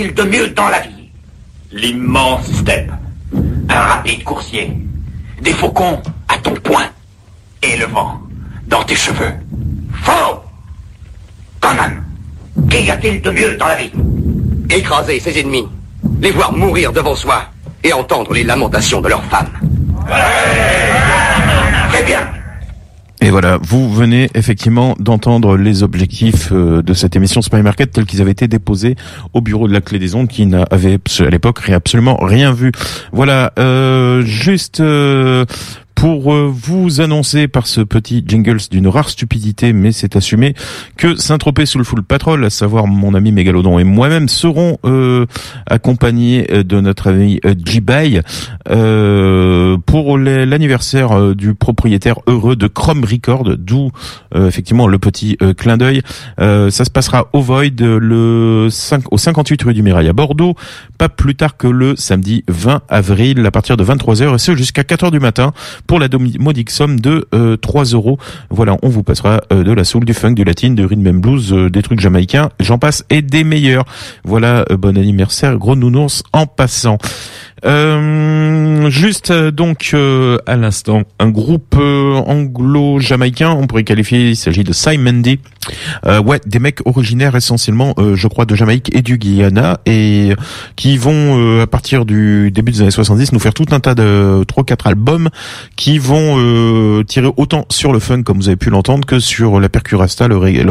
A-t-il 0.03 0.13
de 0.13 0.23
mieux 0.23 0.47
dans 0.49 0.67
la 0.67 0.81
vie 0.81 1.09
L'immense 1.71 2.51
steppe. 2.51 2.91
Un 3.69 3.80
rapide 3.80 4.23
coursier. 4.23 4.75
Des 5.41 5.53
faucons 5.53 6.01
à 6.27 6.38
ton 6.39 6.53
poing. 6.55 6.85
Et 7.61 7.77
le 7.77 7.85
vent 7.85 8.19
dans 8.67 8.84
tes 8.84 8.95
cheveux. 8.95 9.34
Faux 10.03 10.41
Conan, 11.61 12.01
qu'y 12.69 12.91
a-t-il 12.91 13.21
de 13.21 13.31
mieux 13.31 13.55
dans 13.55 13.67
la 13.67 13.75
vie 13.75 13.91
Écraser 14.69 15.19
ses 15.19 15.39
ennemis, 15.39 15.67
les 16.19 16.31
voir 16.31 16.51
mourir 16.51 16.91
devant 16.91 17.15
soi 17.15 17.45
et 17.84 17.93
entendre 17.93 18.34
les 18.34 18.43
lamentations 18.43 18.99
de 18.99 19.07
leurs 19.07 19.23
femmes. 19.25 19.51
Très 21.89 22.03
bien. 22.03 22.43
Et 23.23 23.29
voilà, 23.29 23.57
vous 23.61 23.89
venez 23.89 24.29
effectivement 24.35 24.95
d'entendre 24.99 25.55
les 25.55 25.81
objectifs 25.81 26.49
euh, 26.51 26.81
de 26.81 26.93
cette 26.93 27.15
émission 27.15 27.41
Spy 27.41 27.61
Market 27.61 27.89
tels 27.89 28.05
qu'ils 28.05 28.21
avaient 28.21 28.31
été 28.31 28.49
déposés 28.49 28.97
au 29.31 29.39
bureau 29.39 29.69
de 29.69 29.71
la 29.71 29.79
Clé 29.79 29.97
des 29.97 30.13
Ondes 30.13 30.27
qui 30.27 30.45
n'avait 30.45 30.99
à 31.19 31.29
l'époque 31.29 31.69
absolument 31.69 32.17
rien 32.17 32.51
vu. 32.51 32.73
Voilà, 33.13 33.53
euh, 33.59 34.23
juste 34.25 34.81
euh, 34.81 35.45
pour 35.95 36.34
euh, 36.34 36.52
vous 36.53 37.02
annoncer 37.02 37.48
par 37.48 37.68
ce 37.68 37.82
petit 37.82 38.24
jingles 38.26 38.60
d'une 38.70 38.88
rare 38.88 39.10
stupidité, 39.10 39.74
mais 39.74 39.91
c'est 39.91 40.15
assumé, 40.15 40.53
que 40.98 41.15
Saint-Tropez 41.15 41.65
sous 41.65 41.78
le 41.78 41.84
full 41.84 42.03
patrol, 42.03 42.44
à 42.45 42.49
savoir 42.49 42.88
mon 42.88 43.14
ami 43.14 43.32
Mégalodon 43.32 43.80
et 43.80 43.84
moi-même, 43.84 44.28
seront 44.28 44.78
euh, 44.86 45.26
accompagnés 45.68 46.48
euh, 46.52 46.64
de 46.64 46.82
notre 46.82 47.10
ami 47.10 47.40
euh, 47.45 47.56
J-Bay 47.64 48.22
euh, 48.70 49.78
pour 49.86 50.18
l'anniversaire 50.18 51.36
du 51.36 51.53
propriétaire 51.53 52.20
heureux 52.28 52.56
de 52.56 52.68
Chrome 52.68 53.03
Record, 53.03 53.57
d'où 53.57 53.91
euh, 54.36 54.48
effectivement 54.48 54.88
le 54.88 54.99
petit 54.99 55.38
clin 55.57 55.78
d'œil. 55.78 56.02
Ça 56.38 56.86
se 56.86 56.90
passera 56.90 57.28
au 57.34 57.41
Void 57.41 57.80
le 57.80 58.68
5, 58.70 59.11
au 59.11 59.18
58 59.18 59.64
rue 59.64 59.74
du 59.74 59.84
Mirail 59.84 60.07
à 60.07 60.14
Bordeaux, 60.14 60.56
pas 60.98 61.10
plus 61.10 61.36
tard 61.36 61.57
que 61.57 61.68
le 61.68 61.95
samedi 61.95 62.44
20 62.48 62.82
avril 62.90 63.45
à 63.45 63.52
partir 63.52 63.78
de 63.78 63.84
23h 63.84 64.36
et 64.36 64.38
ce 64.38 64.56
jusqu'à 64.56 64.84
4h 64.84 65.11
du 65.11 65.20
matin 65.20 65.53
pour 65.88 65.99
la 65.99 66.07
modique 66.39 66.69
somme 66.69 66.99
de 66.99 67.27
euh, 67.34 67.57
3 67.57 67.85
euros. 67.85 68.18
Voilà, 68.49 68.77
on 68.81 68.89
vous 68.89 69.03
passera 69.03 69.41
euh, 69.51 69.64
de 69.64 69.72
la 69.72 69.84
soul, 69.84 70.05
du 70.05 70.14
funk, 70.14 70.34
du 70.34 70.43
latin, 70.43 70.72
du 70.72 70.85
rhythm 70.85 71.07
and 71.07 71.19
blues, 71.19 71.53
euh, 71.53 71.69
des 71.69 71.81
trucs 71.81 71.99
jamaïcains, 71.99 72.49
j'en 72.60 72.77
passe 72.77 73.03
et 73.10 73.22
des 73.22 73.43
meilleurs. 73.43 73.85
Voilà, 74.23 74.65
euh, 74.72 74.77
bon 74.77 74.97
anniversaire, 74.97 75.57
gros 75.57 75.76
nounours 75.76 76.23
en 76.34 76.45
passant. 76.45 76.97
Euh, 77.65 78.90
juste 78.90 79.31
euh, 79.31 79.52
donc 79.52 79.91
euh, 79.94 80.38
à 80.45 80.56
l'instant, 80.56 81.03
un 81.19 81.30
groupe 81.30 81.76
euh, 81.77 82.15
anglo-jamaïcain, 82.15 83.52
on 83.52 83.68
pourrait 83.68 83.84
qualifier, 83.84 84.30
il 84.30 84.35
s'agit 84.35 84.64
de 84.64 84.73
Simon 84.73 85.14
D. 85.14 85.40
Euh, 86.06 86.22
ouais, 86.22 86.41
des 86.45 86.60
mecs 86.60 86.85
originaires 86.85 87.35
essentiellement, 87.35 87.94
je 87.98 88.27
crois, 88.27 88.45
de 88.45 88.53
Jamaïque 88.53 88.94
et 88.94 89.02
du 89.02 89.18
Guyana, 89.18 89.80
et 89.85 90.34
qui 90.76 90.98
vont 90.98 91.61
à 91.61 91.68
partir 91.68 92.06
du 92.06 92.52
début 92.52 92.73
des 92.73 92.81
années 92.81 92.91
70 92.91 93.31
nous 93.31 93.40
faire 93.40 93.53
tout 93.53 93.65
un 93.72 93.80
tas 93.80 93.95
de 93.95 94.44
trois 94.45 94.65
quatre 94.65 94.88
albums 94.88 95.30
qui 95.77 95.99
vont 95.99 97.03
tirer 97.03 97.30
autant 97.38 97.65
sur 97.69 97.94
le 97.94 97.99
funk 97.99 98.23
comme 98.23 98.38
vous 98.38 98.49
avez 98.49 98.57
pu 98.57 98.69
l'entendre 98.69 99.06
que 99.06 99.19
sur 99.19 99.61
la 99.61 99.69
percurasta, 99.69 100.27
le 100.27 100.35
reggae, 100.35 100.65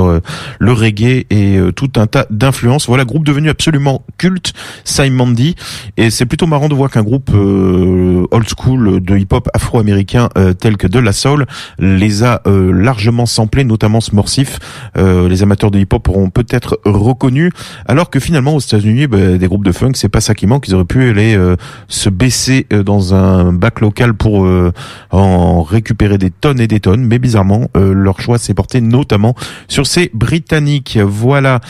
le, 0.59 0.73
reggae 0.73 1.25
et 1.31 1.59
tout 1.75 1.93
un 1.97 2.07
tas 2.07 2.27
d'influences. 2.29 2.87
Voilà, 2.87 3.05
groupe 3.05 3.25
devenu 3.25 3.49
absolument 3.49 4.05
culte, 4.19 4.53
Simon 4.85 5.31
D. 5.31 5.55
Et 5.97 6.11
c'est 6.11 6.27
plutôt 6.27 6.47
marrant 6.47 6.69
de 6.69 6.75
voir 6.75 6.82
qu'un 6.89 7.03
groupe 7.03 7.31
euh, 7.35 8.27
old 8.31 8.47
school 8.49 9.01
de 9.01 9.17
hip-hop 9.17 9.49
afro-américain 9.55 10.29
euh, 10.37 10.53
tel 10.53 10.77
que 10.77 10.87
De 10.87 10.99
La 10.99 11.13
Soul 11.13 11.47
les 11.79 12.25
a 12.25 12.43
euh, 12.47 12.73
largement 12.73 13.27
samplés, 13.27 13.65
notamment 13.65 14.01
Smurfsif. 14.01 14.59
Euh, 14.97 15.29
les 15.29 15.43
amateurs 15.43 15.71
de 15.71 15.79
hip-hop 15.79 16.09
auront 16.09 16.31
peut-être 16.31 16.81
reconnu, 16.85 17.51
alors 17.87 18.11
que 18.11 18.21
finalement 18.21 18.55
aux 18.55 18.61
États-Unis, 18.61 19.07
bah, 19.07 19.39
des 19.39 19.47
groupes 19.47 19.65
de 19.65 19.73
funk, 19.73 19.93
c'est 19.95 20.09
pas 20.09 20.21
ça 20.21 20.35
qui 20.35 20.47
manque. 20.47 20.69
Ils 20.69 20.75
auraient 20.75 20.85
pu 20.85 21.09
aller 21.09 21.37
euh, 21.37 21.57
se 21.89 22.09
baisser 22.09 22.67
dans 22.85 23.15
un 23.15 23.53
bac 23.53 23.81
local 23.81 24.15
pour 24.15 24.47
en 25.11 25.63
récupérer 25.63 26.19
des 26.19 26.31
tonnes 26.31 26.61
et 26.61 26.67
des 26.67 26.81
tonnes, 26.81 27.05
mais 27.05 27.19
bizarrement, 27.19 27.69
leur 27.75 28.21
choix 28.21 28.39
s'est 28.39 28.55
porté 28.55 28.81
notamment 28.81 29.35
sur 29.69 29.87
ces 29.87 30.11
Britanniques. 30.15 30.99
Voilà. 31.03 31.61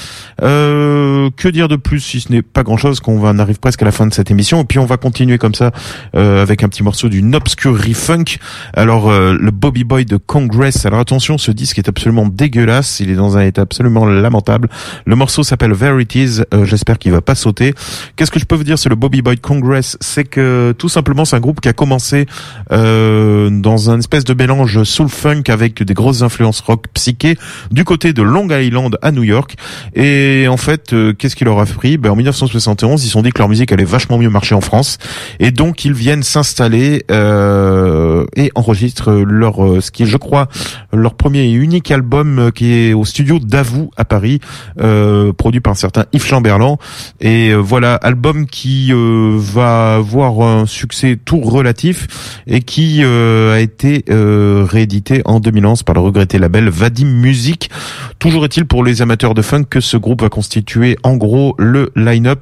Que 0.41 1.49
dire 1.49 1.69
de 1.69 1.77
plus 1.77 2.01
si 2.01 2.21
ce 2.21 2.33
n'est 2.33 2.43
pas 2.43 2.63
grand-chose 2.63 3.01
qu'on 3.01 3.39
arrive 3.39 3.59
presque 3.59 3.83
à 3.83 3.85
la 3.85 3.93
fin 3.93 4.07
de 4.07 4.15
cette 4.15 4.31
émission 4.31 4.63
et 4.63 4.65
puis 4.65 4.79
on 4.79 4.87
va 4.87 4.97
continuer 5.03 5.37
comme 5.37 5.55
ça 5.55 5.73
euh, 6.15 6.41
avec 6.41 6.63
un 6.63 6.69
petit 6.69 6.85
morceau 6.85 7.09
d'une 7.09 7.35
obscurie 7.35 7.93
funk. 7.93 8.39
Alors 8.73 9.11
euh, 9.11 9.37
le 9.39 9.51
Bobby 9.51 9.83
Boy 9.83 10.05
de 10.05 10.17
Congress. 10.17 10.87
Alors 10.87 11.01
attention, 11.01 11.39
ce 11.39 11.51
disque 11.51 11.79
est 11.79 11.89
absolument 11.89 12.27
dégueulasse. 12.27 13.01
Il 13.01 13.11
est 13.11 13.17
dans 13.17 13.37
un 13.37 13.43
état 13.43 13.63
absolument 13.63 14.07
lamentable. 14.07 14.69
Le 15.05 15.17
morceau 15.17 15.43
s'appelle 15.43 15.73
Verities. 15.73 16.43
Euh, 16.55 16.65
J'espère 16.65 16.99
qu'il 16.99 17.11
va 17.11 17.21
pas 17.21 17.35
sauter. 17.35 17.75
Qu'est-ce 18.15 18.31
que 18.31 18.39
je 18.39 18.45
peux 18.45 18.55
vous 18.55 18.65
dire 18.65 18.79
sur 18.79 18.91
le 18.91 18.97
Bobby 18.97 19.23
Boy 19.23 19.39
Congress? 19.39 19.99
C'est 20.01 20.25
que 20.25 20.73
tout 20.79 20.89
simplement 20.89 21.25
c'est 21.25 21.37
un 21.37 21.41
groupe 21.41 21.61
qui 21.61 21.69
a 21.69 21.73
commencé 21.73 22.27
dans 22.71 23.91
un 23.91 23.99
espèce 23.99 24.25
de 24.25 24.35
mélange 24.35 24.83
soul 24.85 25.09
funk 25.09 25.43
avec 25.49 25.83
des 25.83 25.95
grosses 25.95 26.23
influences 26.23 26.61
rock 26.61 26.87
psyché 26.95 27.37
du 27.71 27.85
côté 27.85 28.13
de 28.13 28.23
Long 28.23 28.49
Island 28.49 28.97
à 29.03 29.11
New 29.11 29.25
York. 29.25 29.57
Et 29.95 30.47
en 30.49 30.57
fait, 30.57 30.95
qu'est-ce 31.19 31.35
qui 31.35 31.45
leur 31.45 31.59
a 31.59 31.67
pris? 31.67 31.99
Ben, 31.99 32.11
En 32.11 32.17
1971, 32.17 33.03
ils 33.03 33.07
se 33.07 33.13
sont 33.13 33.23
dit 33.23 33.31
que 33.31 33.39
leur 33.39 33.49
musique 33.49 33.73
allait 33.73 33.85
vachement 33.85 34.19
mieux 34.19 34.31
marcher 34.31 34.55
en 34.55 34.61
France. 34.61 34.92
Et 35.41 35.51
donc, 35.51 35.85
ils 35.85 35.93
viennent 35.93 36.23
s'installer 36.23 37.05
euh, 37.11 38.25
et 38.37 38.51
enregistrent 38.55 39.11
leur, 39.11 39.65
euh, 39.65 39.81
ce 39.81 39.91
qui 39.91 40.05
est, 40.05 40.07
je 40.07 40.17
crois, 40.17 40.49
leur 40.93 41.15
premier 41.15 41.41
et 41.41 41.53
unique 41.53 41.91
album 41.91 42.39
euh, 42.39 42.51
qui 42.51 42.73
est 42.73 42.93
au 42.93 43.05
studio 43.05 43.39
Davou 43.39 43.91
à 43.97 44.05
Paris, 44.05 44.41
euh, 44.81 45.33
produit 45.33 45.61
par 45.61 45.73
un 45.73 45.77
certain 45.77 46.05
Yves 46.13 46.25
Chamberlain. 46.25 46.77
Et 47.21 47.55
voilà, 47.55 47.95
album 47.95 48.47
qui 48.47 48.93
va 48.93 49.95
avoir 49.97 50.41
un 50.41 50.67
succès 50.67 51.19
tout 51.23 51.41
relatif 51.41 52.43
et 52.47 52.61
qui 52.61 53.03
a 53.03 53.59
été 53.59 54.05
réédité 54.09 55.23
en 55.25 55.41
2011 55.41 55.83
par 55.83 55.95
le 55.95 56.01
regretté 56.01 56.39
label 56.39 56.69
Vadim 56.69 57.07
Music. 57.07 57.71
Toujours 58.19 58.45
est-il 58.45 58.67
pour 58.67 58.85
les 58.85 59.03
amateurs 59.03 59.35
de 59.35 59.43
funk 59.43 59.65
que 59.71 59.81
ce 59.81 59.97
groupe 59.97 60.23
va 60.23 60.29
constituer 60.29 60.97
en 61.03 61.17
gros 61.17 61.55
le 61.59 61.91
line-up 61.97 62.41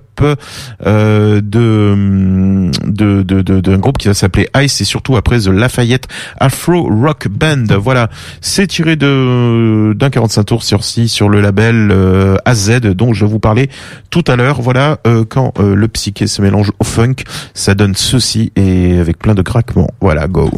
de 0.80 1.94
de 2.30 3.22
de 3.22 3.42
de- 3.42 3.60
d'un 3.60 3.78
groupe 3.78 3.98
qui 3.98 4.08
va 4.08 4.14
s'appeler 4.14 4.48
Ice 4.56 4.80
et 4.80 4.84
surtout 4.84 5.16
après 5.16 5.40
The 5.40 5.46
Lafayette 5.48 6.06
Afro 6.38 6.82
Rock 6.88 7.28
Band. 7.28 7.64
Voilà, 7.78 8.08
c'est 8.40 8.66
tiré 8.66 8.96
de 8.96 9.92
d'un 9.96 10.10
45 10.10 10.44
tours 10.44 10.62
sur 10.62 10.84
6 10.84 11.08
sur 11.08 11.28
le 11.28 11.40
label 11.40 11.90
euh, 11.92 12.36
AZ 12.44 12.80
dont 12.80 13.12
je 13.12 13.24
vous 13.24 13.38
parlais 13.38 13.68
tout 14.10 14.24
à 14.28 14.36
l'heure. 14.36 14.60
Voilà, 14.62 14.98
euh, 15.06 15.24
quand 15.28 15.52
euh, 15.60 15.74
le 15.74 15.88
psyché 15.88 16.26
se 16.26 16.40
mélange 16.42 16.70
au 16.78 16.84
funk, 16.84 17.16
ça 17.54 17.74
donne 17.74 17.94
ceci 17.94 18.52
et 18.56 18.98
avec 18.98 19.18
plein 19.18 19.34
de 19.34 19.42
craquements. 19.42 19.90
Voilà, 20.00 20.26
go. 20.28 20.50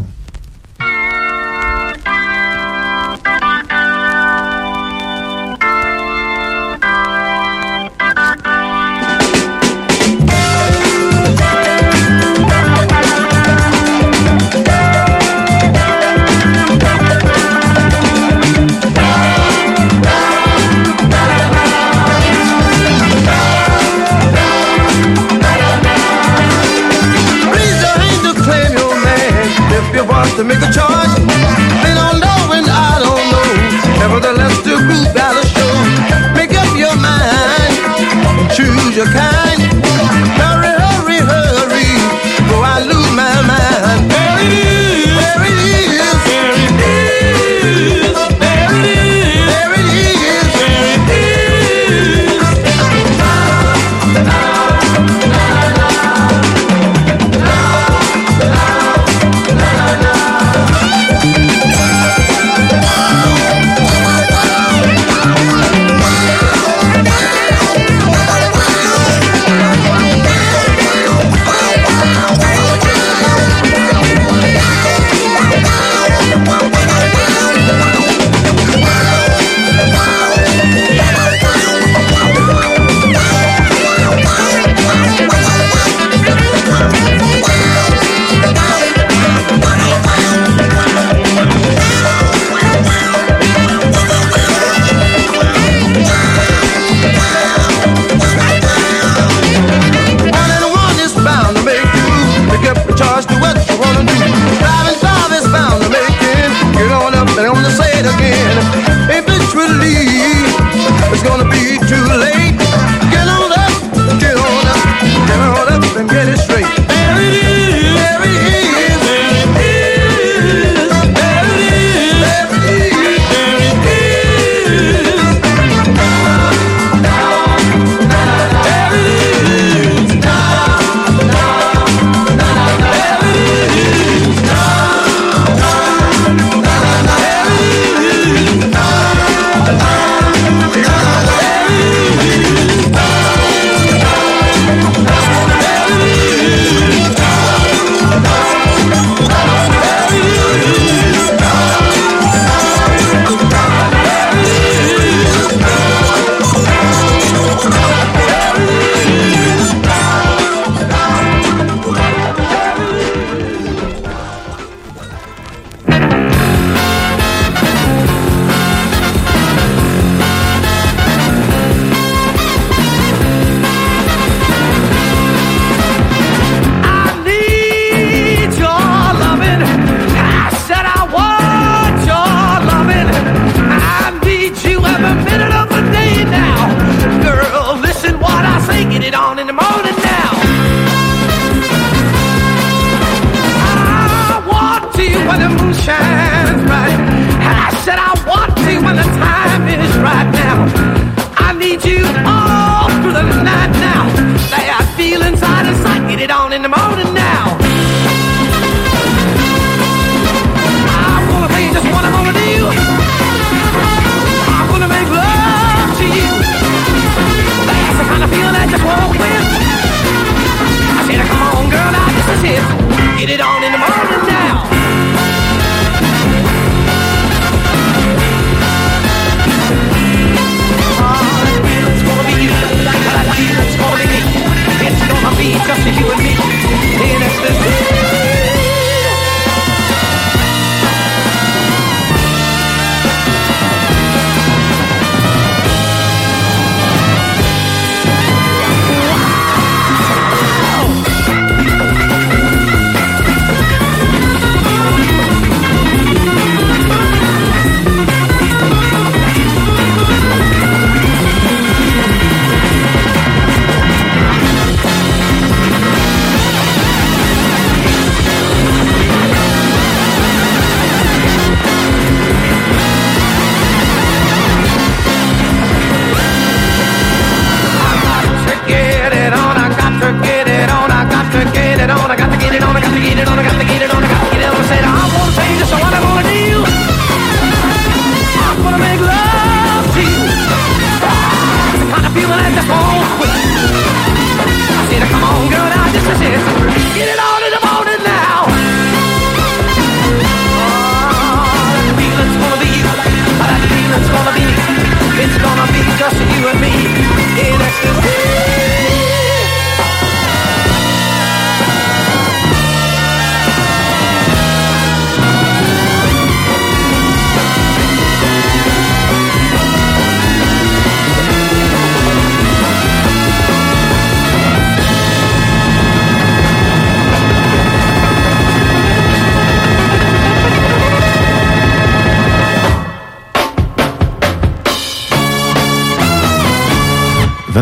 navigated 282.92 283.26
on 283.28 283.38
a 283.38 283.61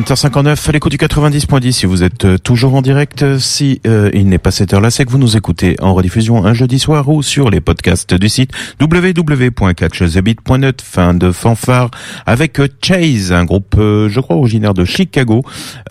20h59 0.01 0.67
à 0.67 0.73
l'écoute 0.73 0.93
du 0.93 0.97
90.10 0.97 1.73
si 1.73 1.85
vous 1.85 2.03
êtes 2.03 2.25
euh, 2.25 2.39
toujours 2.39 2.75
en 2.75 2.81
direct 2.81 3.23
euh, 3.23 3.39
si 3.39 3.83
euh, 3.87 4.11
il 4.15 4.29
n'est 4.29 4.39
pas 4.39 4.51
cette 4.51 4.73
heure-là 4.73 4.91
c'est 4.91 5.05
que 5.05 5.11
vous 5.11 5.19
nous 5.19 5.37
écoutez 5.37 5.77
en 5.81 5.93
rediffusion 5.93 6.47
un 6.47 6.55
jeudi 6.55 6.79
soir 6.79 7.07
ou 7.11 7.23
sur 7.23 7.51
les 7.51 7.61
podcasts 7.61 8.15
du 8.15 8.31
site 8.31 8.53
www.catchthebit.net 8.81 10.81
fin 10.81 11.13
de 11.13 11.33
fanfare 11.33 11.91
avec 12.25 12.61
euh, 12.61 12.69
Chase 12.83 13.33
un 13.33 13.45
groupe 13.45 13.75
euh, 13.79 14.09
je 14.09 14.21
crois 14.21 14.37
originaire 14.37 14.73
de 14.73 14.87
Chicago 14.87 15.43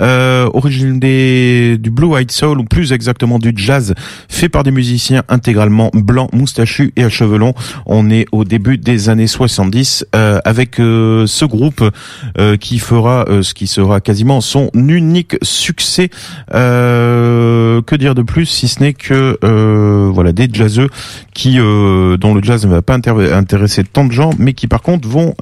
euh, 0.02 0.50
origine 0.54 1.00
des 1.00 1.78
du 1.78 1.92
Blue 1.92 2.18
Eyed 2.18 2.32
Soul 2.32 2.60
ou 2.60 2.64
plus 2.64 2.94
exactement 2.94 3.38
du 3.38 3.54
jazz 3.56 3.94
fait 4.28 4.50
par 4.50 4.64
des 4.64 4.72
musiciens 4.72 5.22
intégralement 5.30 5.92
blancs 5.94 6.34
moustachus 6.34 6.94
et 6.96 7.04
à 7.04 7.10
cheveux 7.10 7.38
longs. 7.38 7.54
On 7.86 8.10
est 8.10 8.26
au 8.32 8.44
début 8.44 8.78
des 8.78 9.10
années 9.10 9.28
70 9.28 10.08
euh, 10.16 10.40
avec 10.46 10.76
ce 10.78 11.46
groupe 11.46 11.84
qui 12.60 12.80
fera 12.80 13.26
ce 13.42 13.54
qui 13.54 13.68
sera 13.68 13.99
quasiment 14.00 14.42
son 14.42 14.70
unique 14.74 15.38
succès. 15.42 16.10
Euh, 16.54 17.82
que 17.82 17.96
dire 17.96 18.16
de 18.16 18.22
plus 18.22 18.46
si 18.46 18.68
ce 18.68 18.82
n'est 18.82 18.94
que 18.94 19.38
euh, 19.44 20.10
voilà 20.14 20.32
des 20.32 20.48
jazzeux 20.52 20.90
qui 21.34 21.60
euh, 21.60 22.18
dont 22.18 22.34
le 22.34 22.44
jazz 22.44 22.66
ne 22.66 22.72
va 22.72 22.82
pas 22.82 22.94
intéresser 22.96 23.84
tant 23.84 24.06
de 24.06 24.12
gens, 24.12 24.32
mais 24.38 24.54
qui 24.54 24.68
par 24.68 24.82
contre 24.82 25.08
vont 25.08 25.34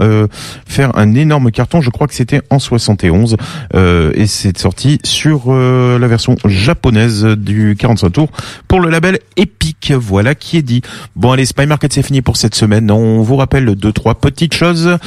faire 0.66 0.98
un 0.98 1.16
énorme 1.16 1.52
carton. 1.52 1.82
Je 1.82 1.90
crois 1.90 2.08
que 2.08 2.14
c'était 2.14 2.42
en 2.50 2.60
71 2.60 3.38
euh, 3.74 4.12
et 4.16 4.28
c'est 4.28 4.58
sorti 4.58 5.00
sur 5.04 5.52
la 5.52 6.08
version 6.08 6.36
japonaise 6.46 7.26
du 7.26 7.76
45 7.78 8.10
tours 8.10 8.30
pour 8.68 8.80
le 8.80 8.90
label 8.90 9.20
Epic. 9.36 9.92
Voilà 9.96 10.36
qui 10.36 10.58
est 10.58 10.62
dit. 10.62 10.82
Bon 11.16 11.32
allez, 11.32 11.46
Spy 11.46 11.66
Market 11.66 11.94
c'est 11.94 12.04
fini 12.04 12.22
pour 12.22 12.38
cette 12.38 12.56
semaine. 12.56 12.90
On 12.92 13.22
vous 13.22 13.36
rappelle 13.36 13.76
deux 13.76 13.92
trois 13.92 14.16
petites 14.16 14.54
choses 14.54 14.98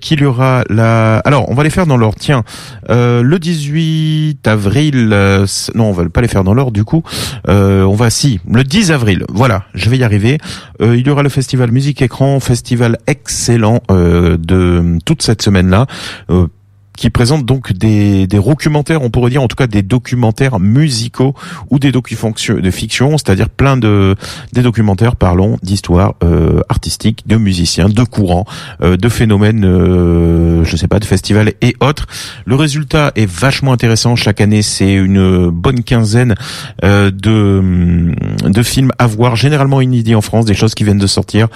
qu'il 0.00 0.20
y 0.20 0.24
aura 0.24 0.64
la. 0.68 1.18
Alors 1.18 1.48
on 1.48 1.54
va 1.54 1.64
les 1.64 1.70
faire 1.70 1.86
dans 1.86 1.96
l'ordre. 1.96 2.18
Tiens, 2.18 2.44
euh, 2.90 3.22
le 3.22 3.38
18 3.38 4.46
avril. 4.46 5.10
euh, 5.12 5.46
non, 5.74 5.86
on 5.86 5.92
va 5.92 6.08
pas 6.08 6.20
les 6.20 6.28
faire 6.28 6.44
dans 6.44 6.54
l'ordre 6.54 6.72
du 6.72 6.84
coup. 6.84 7.02
Euh, 7.48 7.82
on 7.82 7.94
va 7.94 8.10
si 8.10 8.40
le 8.50 8.64
10 8.64 8.92
avril. 8.92 9.24
Voilà, 9.28 9.64
je 9.74 9.90
vais 9.90 9.98
y 9.98 10.04
arriver. 10.04 10.38
Il 10.80 11.06
y 11.06 11.10
aura 11.10 11.22
le 11.22 11.28
festival 11.28 11.70
Musique 11.72 12.02
Écran, 12.02 12.40
festival 12.40 12.98
excellent 13.06 13.80
de 13.88 14.98
toute 15.04 15.22
cette 15.22 15.42
semaine 15.42 15.70
là. 15.70 15.86
Qui 16.98 17.10
présente 17.10 17.46
donc 17.46 17.72
des, 17.72 18.26
des 18.26 18.40
documentaires, 18.40 19.02
on 19.02 19.10
pourrait 19.10 19.30
dire 19.30 19.40
en 19.40 19.46
tout 19.46 19.54
cas 19.54 19.68
des 19.68 19.82
documentaires 19.82 20.58
musicaux 20.58 21.32
ou 21.70 21.78
des 21.78 21.92
docu-fonctions- 21.92 22.60
de 22.60 22.70
fiction, 22.72 23.16
c'est-à-dire 23.18 23.48
plein 23.50 23.76
de 23.76 24.16
des 24.52 24.62
documentaires 24.62 25.14
parlant 25.14 25.58
d'histoires 25.62 26.16
euh, 26.24 26.60
artistiques, 26.68 27.22
de 27.28 27.36
musiciens, 27.36 27.88
de 27.88 28.02
courants, 28.02 28.46
euh, 28.82 28.96
de 28.96 29.08
phénomènes, 29.08 29.64
euh, 29.64 30.64
je 30.64 30.76
sais 30.76 30.88
pas, 30.88 30.98
de 30.98 31.04
festivals 31.04 31.52
et 31.62 31.76
autres. 31.80 32.06
Le 32.46 32.56
résultat 32.56 33.12
est 33.14 33.30
vachement 33.30 33.72
intéressant. 33.72 34.16
Chaque 34.16 34.40
année, 34.40 34.62
c'est 34.62 34.92
une 34.92 35.50
bonne 35.50 35.84
quinzaine 35.84 36.34
euh, 36.84 37.12
de 37.12 38.12
de 38.44 38.62
films 38.64 38.90
à 38.98 39.06
voir, 39.06 39.36
généralement 39.36 39.80
inédits 39.80 40.16
en 40.16 40.20
France, 40.20 40.46
des 40.46 40.54
choses 40.54 40.74
qui 40.74 40.82
viennent 40.82 40.98
de 40.98 41.06
sortir. 41.06 41.46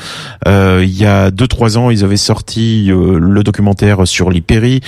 Euh, 0.46 0.82
il 0.84 0.96
y 0.96 1.04
a 1.04 1.32
deux 1.32 1.48
trois 1.48 1.78
ans, 1.78 1.90
ils 1.90 2.04
avaient 2.04 2.16
sorti 2.16 2.92
euh, 2.92 3.18
le 3.18 3.42
documentaire 3.42 4.06
sur 4.06 4.30
l'Hypérie, 4.30 4.80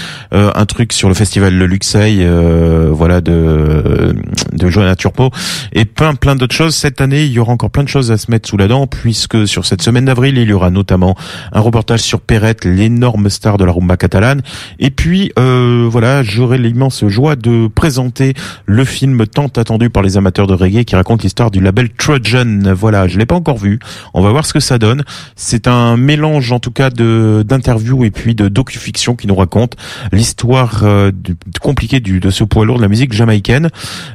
euh, 0.44 0.50
un 0.54 0.66
truc 0.66 0.92
sur 0.92 1.08
le 1.08 1.14
festival 1.14 1.54
Le 1.56 1.66
Luxeuil, 1.66 2.18
euh, 2.20 2.90
voilà 2.92 3.20
de 3.20 4.14
de 4.52 4.68
Johanna 4.68 4.94
Turpo, 4.94 5.30
et 5.72 5.84
plein 5.84 6.14
plein 6.14 6.36
d'autres 6.36 6.54
choses. 6.54 6.74
Cette 6.74 7.00
année, 7.00 7.24
il 7.24 7.32
y 7.32 7.38
aura 7.38 7.52
encore 7.52 7.70
plein 7.70 7.82
de 7.82 7.88
choses 7.88 8.10
à 8.10 8.18
se 8.18 8.30
mettre 8.30 8.48
sous 8.48 8.56
la 8.56 8.68
dent, 8.68 8.86
puisque 8.86 9.48
sur 9.48 9.66
cette 9.66 9.82
semaine 9.82 10.04
d'avril, 10.04 10.38
il 10.38 10.48
y 10.48 10.52
aura 10.52 10.70
notamment 10.70 11.16
un 11.52 11.60
reportage 11.60 12.00
sur 12.00 12.20
Perrette, 12.20 12.64
l'énorme 12.64 13.28
star 13.30 13.58
de 13.58 13.64
la 13.64 13.72
rumba 13.72 13.96
catalane, 13.96 14.42
et 14.78 14.90
puis 14.90 15.32
euh, 15.38 15.88
voilà, 15.90 16.22
j'aurai 16.22 16.58
l'immense 16.58 17.04
joie 17.06 17.36
de 17.36 17.68
présenter 17.68 18.34
le 18.66 18.84
film 18.84 19.26
tant 19.26 19.48
attendu 19.48 19.90
par 19.90 20.02
les 20.02 20.16
amateurs 20.16 20.46
de 20.46 20.54
reggae 20.54 20.84
qui 20.84 20.96
raconte 20.96 21.22
l'histoire 21.22 21.50
du 21.50 21.60
label 21.60 21.90
Trojan. 21.90 22.74
Voilà, 22.74 23.08
je 23.08 23.18
l'ai 23.18 23.26
pas 23.26 23.34
encore 23.34 23.58
vu. 23.58 23.78
On 24.12 24.22
va 24.22 24.30
voir 24.30 24.46
ce 24.46 24.52
que 24.52 24.60
ça 24.60 24.78
donne. 24.78 25.02
C'est 25.36 25.68
un 25.68 25.96
mélange 25.96 26.52
en 26.52 26.58
tout 26.58 26.70
cas 26.70 26.90
de 26.90 27.44
d'interviews 27.46 28.04
et 28.04 28.10
puis 28.10 28.34
de 28.34 28.48
docu-fiction 28.48 29.16
qui 29.16 29.26
nous 29.26 29.34
raconte 29.34 29.76
l'histoire 30.12 30.33
euh, 30.82 31.10
du- 31.12 31.36
compliquée 31.60 32.00
du, 32.00 32.20
de 32.20 32.30
ce 32.30 32.44
poids 32.44 32.64
lourd 32.64 32.76
de 32.78 32.82
la 32.82 32.88
musique 32.88 33.12
jamaïcaine. 33.12 33.68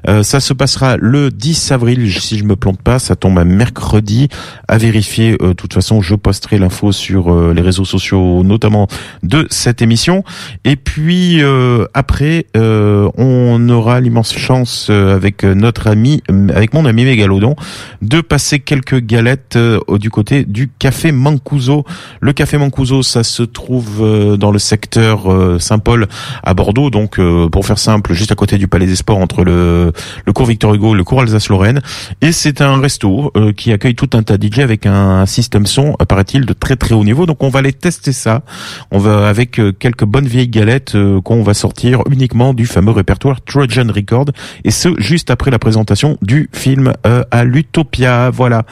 Euh, 0.08 0.24
ça 0.24 0.40
se 0.40 0.54
passera 0.54 0.98
le 0.98 1.30
10 1.32 1.72
avril, 1.72 2.12
si 2.12 2.38
je 2.38 2.44
me 2.44 2.56
plante 2.56 2.82
pas, 2.82 3.00
ça 3.00 3.16
tombe 3.16 3.38
un 3.40 3.46
mercredi. 3.46 4.28
À 4.68 4.78
vérifier. 4.78 5.36
Euh, 5.41 5.50
De 5.50 5.54
toute 5.54 5.74
façon, 5.74 6.02
je 6.02 6.16
posterai 6.16 6.58
l'info 6.60 6.91
sur 6.91 7.34
euh, 7.34 7.54
les 7.56 7.62
réseaux 7.62 7.86
sociaux, 7.86 8.44
notamment 8.44 8.88
de 9.24 9.48
cette 9.50 9.82
émission. 9.82 10.24
Et 10.66 10.76
puis 10.76 11.41
euh, 11.41 11.86
après, 11.94 12.46
euh, 12.56 13.10
on 13.18 13.68
aura 13.70 14.00
l'immense 14.00 14.36
chance 14.38 14.88
euh, 14.90 15.16
avec 15.16 15.44
notre 15.44 15.88
ami, 15.88 16.22
euh, 16.32 16.48
avec 16.56 16.74
mon 16.74 16.86
ami 16.86 17.04
Mégalodon, 17.06 17.56
de 18.02 18.22
passer 18.22 18.60
quelques 18.60 19.00
galettes 19.00 19.56
euh, 19.56 19.80
du 20.00 20.10
côté 20.10 20.44
du 20.46 20.70
café 20.80 21.12
Mancuso. 21.12 21.84
Le 22.22 22.34
café 22.34 22.58
Mancuso, 22.58 23.02
ça 23.04 23.24
se 23.24 23.44
trouve 23.44 24.02
euh, 24.02 24.38
dans 24.38 24.52
le 24.52 24.60
secteur 24.60 25.32
euh, 25.32 25.58
Saint-Paul 25.60 26.08
à 26.44 26.53
Bordeaux, 26.53 26.90
donc 26.90 27.19
euh, 27.19 27.49
pour 27.49 27.65
faire 27.65 27.80
simple, 27.80 28.14
juste 28.14 28.31
à 28.31 28.36
côté 28.36 28.57
du 28.57 28.68
Palais 28.68 28.86
des 28.86 28.95
Sports, 28.95 29.18
entre 29.18 29.44
le, 29.44 29.91
le 30.26 30.34
cours 30.34 30.45
Victor 30.45 30.73
Hugo 30.73 30.94
et 30.94 30.98
le 30.98 31.03
cours 31.03 31.22
Alsace-Lorraine. 31.22 31.81
Et 32.22 32.31
c'est 32.31 32.61
un 32.61 32.80
resto 32.80 33.31
euh, 33.36 33.53
qui 33.53 33.72
accueille 33.72 33.95
tout 33.95 34.10
un 34.14 34.23
tas 34.23 34.38
de 34.38 34.48
DJ 34.48 34.60
avec 34.60 34.86
un 34.86 35.26
système 35.26 35.65
son, 35.65 35.95
apparaît-il, 35.99 36.45
de 36.45 36.53
très 36.53 36.76
très 36.76 36.94
haut 36.95 37.03
niveau. 37.03 37.26
Donc 37.26 37.44
on 37.44 37.49
va 37.49 37.60
aller 37.60 37.73
tester 37.73 38.11
ça. 38.11 38.44
On 38.91 38.99
va 38.99 39.27
avec 39.27 39.60
euh, 39.60 39.72
quelques 39.72 40.06
bonnes 40.06 40.27
vieilles 40.27 40.48
galettes 40.48 40.95
qu'on 41.23 41.44
va 41.44 41.53
sortir 41.53 42.03
uniquement 42.10 42.53
du 42.53 42.65
fameux 42.65 42.91
répertoire 42.91 43.41
Trojan 43.41 43.88
Record. 43.94 44.26
Et 44.64 44.72
ce, 44.72 44.90
juste 44.99 45.30
après 45.31 45.52
la 45.52 45.60
présentation 45.60 46.18
du 46.22 46.49
film 46.53 46.94
à 47.03 47.44
l'Utopia. 47.44 48.30
Voilà. 48.30 48.64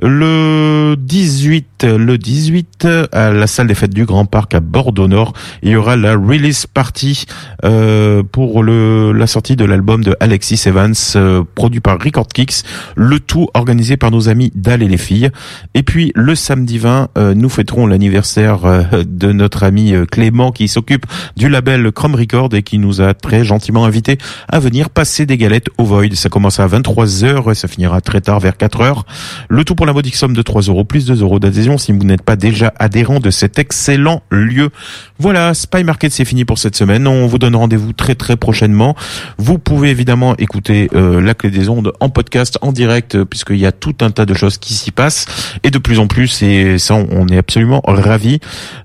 Le 0.00 0.96
18, 0.98 1.84
le 1.84 2.18
18, 2.18 2.86
à 3.12 3.30
la 3.30 3.46
salle 3.46 3.66
des 3.66 3.74
fêtes 3.74 3.94
du 3.94 4.04
Grand 4.04 4.24
Parc 4.24 4.54
à 4.54 4.60
Bordeaux 4.60 5.08
Nord, 5.08 5.32
il 5.62 5.70
y 5.70 5.76
aura 5.76 5.96
la 5.96 6.14
release 6.14 6.66
party 6.74 7.24
euh, 7.64 8.22
pour 8.22 8.62
le 8.62 9.12
la 9.12 9.26
sortie 9.26 9.56
de 9.56 9.64
l'album 9.64 10.02
de 10.02 10.16
Alexis 10.20 10.60
Evans, 10.66 10.94
euh, 11.16 11.42
produit 11.54 11.80
par 11.80 11.98
Record 12.02 12.28
Kicks. 12.28 12.62
Le 12.96 13.20
tout 13.20 13.48
organisé 13.54 13.96
par 13.96 14.10
nos 14.10 14.28
amis 14.28 14.50
Dal 14.54 14.82
et 14.82 14.88
les 14.88 14.96
filles. 14.96 15.30
Et 15.74 15.82
puis 15.82 16.12
le 16.14 16.34
samedi 16.34 16.78
20, 16.78 17.08
euh, 17.16 17.34
nous 17.34 17.48
fêterons 17.48 17.86
l'anniversaire 17.86 18.64
euh, 18.64 19.04
de 19.06 19.32
notre 19.32 19.62
ami 19.62 19.94
Clément 20.10 20.52
qui 20.52 20.68
s'occupe 20.68 21.06
du 21.36 21.48
label 21.48 21.92
Chrome 21.92 22.14
Record 22.14 22.54
et 22.54 22.62
qui 22.62 22.78
nous 22.78 23.00
a 23.00 23.14
très 23.14 23.44
gentiment 23.44 23.84
invités 23.84 24.18
à 24.48 24.58
venir 24.58 24.90
passer 24.90 25.26
des 25.26 25.36
galettes 25.36 25.68
au 25.78 25.84
Void. 25.84 26.14
Ça 26.14 26.28
commence 26.28 26.60
à 26.60 26.66
23h 26.66 27.50
et 27.50 27.54
ça 27.54 27.68
finira 27.68 28.00
très 28.00 28.20
tard 28.20 28.40
vers 28.40 28.54
4h. 28.54 29.02
Le 29.48 29.64
tout 29.64 29.74
pour 29.74 29.86
la 29.86 29.92
modique 29.92 30.16
somme 30.16 30.34
de 30.34 30.42
3 30.42 30.62
euros 30.62 30.84
plus 30.84 31.06
2 31.06 31.22
euros 31.22 31.38
d'adhésion 31.38 31.78
si 31.78 31.92
vous 31.92 32.04
n'êtes 32.04 32.22
pas 32.22 32.36
déjà 32.36 32.72
adhérent 32.78 33.20
de 33.20 33.30
cet 33.30 33.58
excellent 33.58 34.22
lieu. 34.30 34.70
Voilà, 35.18 35.54
Spy 35.54 35.84
Market 35.84 36.12
c'est 36.12 36.24
fini 36.24 36.44
pour 36.44 36.58
cette 36.62 36.76
semaine. 36.76 37.06
On 37.06 37.26
vous 37.26 37.38
donne 37.38 37.56
rendez-vous 37.56 37.92
très 37.92 38.14
très 38.14 38.36
prochainement. 38.36 38.94
Vous 39.38 39.58
pouvez 39.58 39.90
évidemment 39.90 40.36
écouter 40.36 40.88
euh, 40.94 41.20
la 41.20 41.34
clé 41.34 41.50
des 41.50 41.68
ondes 41.68 41.92
en 42.00 42.08
podcast, 42.08 42.56
en 42.62 42.72
direct, 42.72 43.16
euh, 43.16 43.24
puisqu'il 43.24 43.56
y 43.58 43.66
a 43.66 43.72
tout 43.72 43.94
un 44.00 44.10
tas 44.10 44.24
de 44.26 44.34
choses 44.34 44.58
qui 44.58 44.74
s'y 44.74 44.92
passent 44.92 45.26
et 45.64 45.70
de 45.70 45.78
plus 45.78 45.98
en 45.98 46.06
plus. 46.06 46.42
Et 46.42 46.78
ça, 46.78 46.94
on- 46.94 47.26
est 47.28 47.38
absolument 47.38 47.80
ravis. 47.86 48.40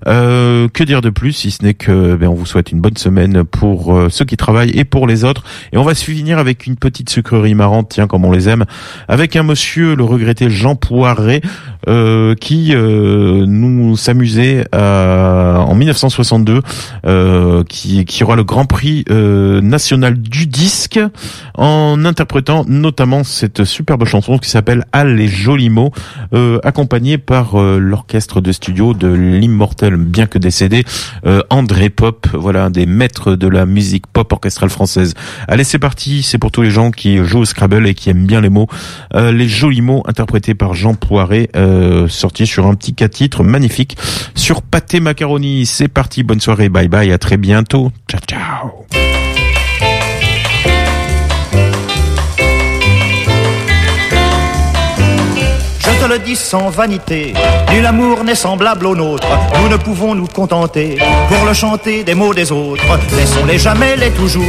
Euh, 0.06 0.68
que 0.72 0.82
dire 0.84 1.00
de 1.02 1.10
plus 1.10 1.32
si 1.32 1.50
ce 1.50 1.64
n'est 1.64 1.74
que 1.74 2.14
ben, 2.16 2.28
on 2.28 2.34
vous 2.34 2.46
souhaite 2.46 2.72
une 2.72 2.80
bonne 2.80 2.96
semaine 2.96 3.44
pour 3.44 3.94
euh, 3.94 4.08
ceux 4.10 4.24
qui 4.24 4.36
travaillent 4.36 4.70
et 4.70 4.84
pour 4.84 5.06
les 5.06 5.24
autres. 5.24 5.42
Et 5.72 5.76
on 5.76 5.82
va 5.84 5.94
se 5.94 6.04
finir 6.04 6.38
avec 6.38 6.66
une 6.66 6.76
petite 6.76 7.10
sucrerie 7.10 7.54
marrante, 7.54 7.88
tiens 7.90 8.06
comme 8.06 8.24
on 8.24 8.32
les 8.32 8.48
aime, 8.48 8.64
avec 9.08 9.36
un 9.36 9.42
monsieur, 9.42 9.94
le 9.96 10.04
regretté 10.04 10.50
Jean 10.50 10.76
Poiret, 10.76 11.40
euh, 11.88 12.34
qui 12.34 12.72
nous 12.74 13.96
s'amusait 13.96 14.64
en 14.72 15.74
1962, 15.74 16.62
euh, 17.06 17.64
qui, 17.68 18.04
qui 18.04 18.24
aura 18.24 18.36
le 18.36 18.44
Grand 18.44 18.64
Prix 18.64 19.04
euh, 19.10 19.60
national 19.60 20.20
du 20.20 20.46
disque 20.46 21.00
en 21.54 22.04
interprétant 22.04 22.64
notamment 22.66 23.24
cette 23.24 23.64
superbe 23.64 24.04
chanson 24.04 24.38
qui 24.38 24.50
s'appelle 24.50 24.84
Al 24.92 25.14
les 25.14 25.28
jolis 25.28 25.70
mots, 25.70 25.92
euh, 26.34 26.58
accompagnée 26.64 27.18
par 27.18 27.60
euh, 27.60 27.78
l'orchestre 27.78 28.40
de 28.40 28.52
studio 28.52 28.94
de 28.94 29.08
l'immortel, 29.08 29.96
bien 29.96 30.26
que 30.26 30.38
décédé, 30.38 30.84
André 31.50 31.90
Pop, 31.90 32.26
voilà 32.32 32.64
un 32.64 32.70
des 32.70 32.86
maîtres 32.86 33.34
de 33.34 33.48
la 33.48 33.66
musique 33.66 34.06
pop 34.06 34.32
orchestrale 34.32 34.70
française. 34.70 35.14
Allez, 35.46 35.64
c'est 35.64 35.78
parti, 35.78 36.22
c'est 36.22 36.38
pour 36.38 36.50
tous 36.50 36.62
les 36.62 36.70
gens 36.70 36.90
qui 36.90 37.18
jouent 37.24 37.40
au 37.40 37.44
Scrabble 37.44 37.86
et 37.86 37.94
qui 37.94 38.10
aiment 38.10 38.26
bien 38.26 38.40
les 38.40 38.48
mots. 38.48 38.66
Euh, 39.14 39.32
les 39.32 39.48
jolis 39.48 39.80
mots 39.80 40.02
interprétés 40.06 40.54
par 40.54 40.74
Jean 40.74 40.94
Poiret, 40.94 41.50
euh, 41.56 42.08
sortis 42.08 42.46
sur 42.46 42.66
un 42.66 42.74
petit 42.74 42.94
cas 42.94 43.08
titre 43.08 43.42
magnifique 43.42 43.96
sur 44.34 44.62
Pâté 44.62 45.00
Macaroni. 45.00 45.66
C'est 45.66 45.88
parti, 45.88 46.22
bonne 46.22 46.40
soirée, 46.40 46.68
bye 46.68 46.88
bye, 46.88 47.12
à 47.12 47.18
très 47.18 47.36
bientôt. 47.58 47.90
Ciao, 48.06 48.20
ciao. 48.20 49.17
Je 55.98 56.04
te 56.04 56.08
le 56.12 56.18
dis 56.20 56.36
sans 56.36 56.70
vanité, 56.70 57.34
nul 57.72 57.84
amour 57.84 58.22
n'est 58.22 58.36
semblable 58.36 58.86
au 58.86 58.94
nôtre. 58.94 59.26
Nous 59.60 59.68
ne 59.68 59.76
pouvons 59.76 60.14
nous 60.14 60.28
contenter 60.28 60.96
pour 61.28 61.44
le 61.44 61.52
chanter 61.52 62.04
des 62.04 62.14
mots 62.14 62.32
des 62.32 62.52
autres. 62.52 62.84
Laissons-les 63.16 63.58
jamais, 63.58 63.96
les 63.96 64.10
toujours, 64.10 64.44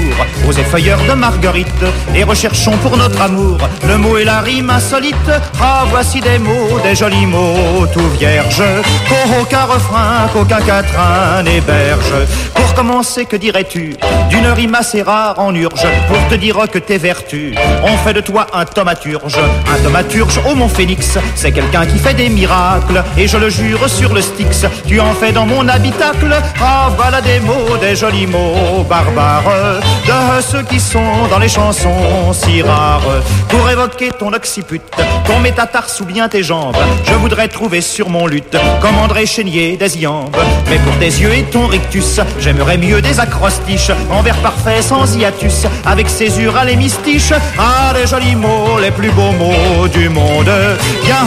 aux 0.48 0.52
effeuilleurs 0.52 1.02
de 1.10 1.14
Marguerite. 1.14 1.68
Et 2.14 2.24
recherchons 2.24 2.78
pour 2.84 2.96
notre 2.98 3.20
amour 3.20 3.58
le 3.88 3.98
mot 3.98 4.18
et 4.18 4.26
la 4.26 4.42
rime 4.42 4.70
insolite. 4.70 5.16
Ah, 5.60 5.86
voici 5.90 6.22
des 6.22 6.38
mots, 6.38 6.80
des 6.84 6.94
jolis 6.94 7.26
mots, 7.26 7.88
tout 7.92 8.10
vierge. 8.20 8.62
Qu'aucun 9.08 9.64
refrain, 9.64 10.30
qu'aucun 10.32 10.62
quatrain 10.62 11.42
n'héberge. 11.42 12.14
Pour 12.54 12.76
commencer, 12.76 13.26
que 13.26 13.36
dirais-tu 13.36 13.96
d'une 14.30 14.48
rime 14.48 14.76
assez 14.76 15.02
rare 15.02 15.40
en 15.40 15.54
urge 15.56 15.88
Pour 16.08 16.28
te 16.30 16.36
dire 16.36 16.58
que 16.72 16.78
tes 16.78 17.00
vertus 17.00 17.56
ont 17.84 17.98
fait 17.98 18.14
de 18.14 18.22
toi 18.22 18.46
un 18.54 18.66
thaumaturge. 18.66 19.40
Un 19.68 19.84
thaumaturge, 19.84 20.40
oh 20.48 20.54
mon 20.54 20.70
phénix, 20.70 21.18
c'est 21.40 21.54
quelqu'un 21.54 21.86
qui 21.86 21.98
fait 21.98 22.14
des 22.14 22.28
miracles. 22.28 23.02
Et 23.18 23.26
je 23.26 23.38
le 23.38 23.50
jure 23.50 23.88
sur 23.90 24.14
le 24.14 24.22
Styx, 24.22 24.66
tu 24.86 25.00
en 25.00 25.14
fais 25.14 25.32
dans 25.32 25.46
mon 25.46 25.66
habitacle. 25.70 26.36
Ah, 26.62 26.90
voilà 26.98 27.22
des 27.22 27.40
mots, 27.40 27.78
des 27.80 27.96
jolis 27.96 28.28
mots 28.28 28.84
barbares. 28.90 29.80
De 30.06 30.42
ceux 30.42 30.64
qui 30.64 30.82
sont 30.82 31.28
dans 31.30 31.40
les 31.40 31.48
chansons 31.48 32.34
si 32.34 32.62
rares. 32.62 33.24
Pour 33.48 33.70
évoquer 33.70 34.10
ton 34.10 34.34
occiput, 34.34 34.82
ton 35.26 35.40
métatarse 35.40 36.02
ou 36.02 36.06
bien 36.06 36.28
tes 36.28 36.44
jambes, 36.44 36.76
je 37.06 37.14
voudrais 37.14 37.48
trouver 37.48 37.80
sur 37.80 38.10
mon 38.10 38.28
luth 38.28 38.58
comme 38.82 38.98
André 38.98 39.26
Chénier 39.26 39.78
des 39.78 39.98
iambes. 39.98 40.36
Mais 40.70 40.80
pour 40.80 40.98
tes 40.98 41.06
yeux 41.06 41.34
et 41.34 41.44
ton 41.44 41.68
rictus, 41.68 42.20
j'aimerais 42.40 42.78
mieux 42.78 43.02
des 43.02 43.20
acrostiches 43.20 43.92
en 44.12 44.22
vers 44.22 44.38
parfait 44.38 44.82
sans 44.82 45.16
hiatus, 45.16 45.68
avec 45.86 46.10
césure 46.10 46.58
à 46.58 46.66
l'hémistiche. 46.66 47.32
Ah, 47.58 47.94
les 47.96 48.08
jolis 48.08 48.36
mots, 48.36 48.78
les 48.82 48.92
plus 48.92 49.12
beaux 49.12 49.32
mots 49.32 49.88
du 49.88 50.10
monde. 50.10 50.50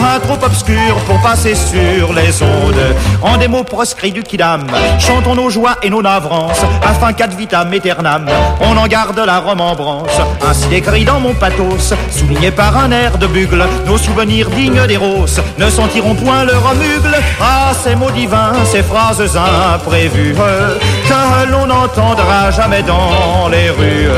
Un 0.03 0.19
trop 0.19 0.37
obscur 0.43 0.95
pour 1.07 1.21
passer 1.21 1.55
sur 1.55 2.13
les 2.13 2.41
ondes. 2.41 2.95
En 3.21 3.37
des 3.37 3.47
mots 3.47 3.63
proscrits 3.63 4.11
du 4.11 4.23
kidam, 4.23 4.65
chantons 4.99 5.35
nos 5.35 5.49
joies 5.49 5.77
et 5.81 5.89
nos 5.89 6.01
navrances, 6.01 6.61
afin 6.81 7.13
qu'ad 7.13 7.33
vitam 7.33 7.71
aeternam, 7.71 8.25
on 8.61 8.77
en 8.77 8.87
garde 8.87 9.19
la 9.19 9.39
remembrance. 9.39 10.11
Ainsi 10.47 10.73
écrit 10.73 11.05
dans 11.05 11.19
mon 11.19 11.33
pathos, 11.33 11.93
souligné 12.11 12.51
par 12.51 12.77
un 12.77 12.91
air 12.91 13.17
de 13.17 13.27
bugle, 13.27 13.63
nos 13.85 13.97
souvenirs 13.97 14.49
dignes 14.49 14.85
des 14.87 14.97
roses 14.97 15.41
ne 15.57 15.69
sentiront 15.69 16.15
point 16.15 16.43
le 16.43 16.57
remugle. 16.57 17.15
Ah, 17.41 17.71
ces 17.83 17.95
mots 17.95 18.11
divins, 18.11 18.53
ces 18.65 18.83
phrases 18.83 19.37
imprévues, 19.73 20.35
que 20.35 21.51
l'on 21.51 21.67
n'entendra 21.67 22.51
jamais 22.51 22.83
dans 22.83 23.47
les 23.49 23.69
rues. 23.69 24.09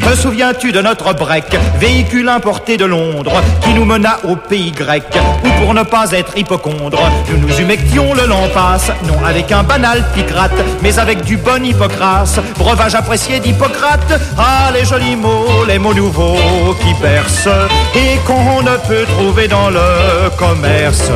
Te 0.00 0.16
souviens-tu 0.16 0.72
de 0.72 0.80
notre 0.80 1.12
break, 1.14 1.56
véhicule 1.78 2.28
importé 2.28 2.76
de 2.76 2.84
Londres, 2.84 3.42
qui 3.62 3.72
nous 3.74 3.84
mena 3.84 4.18
au 4.24 4.34
pays 4.34 4.72
grec, 4.72 5.04
où 5.44 5.64
pour 5.64 5.74
ne 5.74 5.82
pas 5.82 6.10
être 6.12 6.36
hypochondre, 6.36 6.98
nous 7.30 7.38
nous 7.38 7.60
humections 7.60 8.14
le 8.14 8.26
lampasse, 8.26 8.90
non 9.06 9.24
avec 9.24 9.50
un 9.52 9.62
banal 9.62 10.04
picrate, 10.14 10.52
mais 10.82 10.98
avec 10.98 11.24
du 11.24 11.36
bon 11.36 11.64
Hippocrate, 11.64 12.40
breuvage 12.56 12.94
apprécié 12.94 13.40
d'Hippocrate. 13.40 14.20
Ah, 14.38 14.70
les 14.72 14.84
jolis 14.84 15.16
mots, 15.16 15.64
les 15.66 15.78
mots 15.78 15.94
nouveaux 15.94 16.74
qui 16.82 16.94
percent, 16.94 17.48
et 17.94 18.18
qu'on 18.26 18.62
ne 18.62 18.76
peut 18.88 19.04
trouver 19.16 19.48
dans 19.48 19.70
le 19.70 20.30
commerce. 20.38 21.10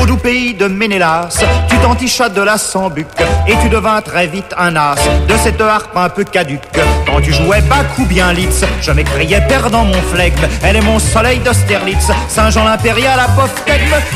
Au 0.00 0.06
doux 0.06 0.16
pays 0.16 0.54
de 0.54 0.66
Ménélas, 0.66 1.42
tu 1.68 1.76
t'entichas 1.78 2.28
de 2.28 2.42
la 2.42 2.58
sambuc, 2.58 3.06
et 3.46 3.54
tu 3.62 3.68
devins 3.68 4.00
très 4.00 4.26
vite 4.26 4.54
un 4.58 4.76
as 4.76 4.96
de 5.28 5.34
cette 5.42 5.60
harpe 5.60 5.96
un 5.96 6.08
peu 6.08 6.24
caduque. 6.24 6.62
Quand 7.06 7.20
tu 7.20 7.32
jouais 7.32 7.60
Bach 7.62 7.86
ou 7.98 8.04
bien 8.04 8.32
Litz, 8.32 8.64
je 8.80 8.90
m'écriais 8.90 9.40
perdant 9.48 9.84
mon 9.84 10.02
flegme. 10.12 10.46
Elle 10.62 10.76
est 10.76 10.82
mon 10.82 10.98
soleil 10.98 11.38
d'Austerlitz, 11.38 12.10
Saint-Jean 12.28 12.64
l'impérial 12.64 13.18
à. 13.20 13.26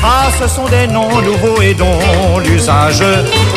Ah, 0.03 0.29
ce 0.39 0.47
sont 0.47 0.67
des 0.67 0.87
noms 0.87 1.21
nouveaux 1.21 1.61
et 1.61 1.73
dont 1.73 2.39
l'usage 2.43 3.03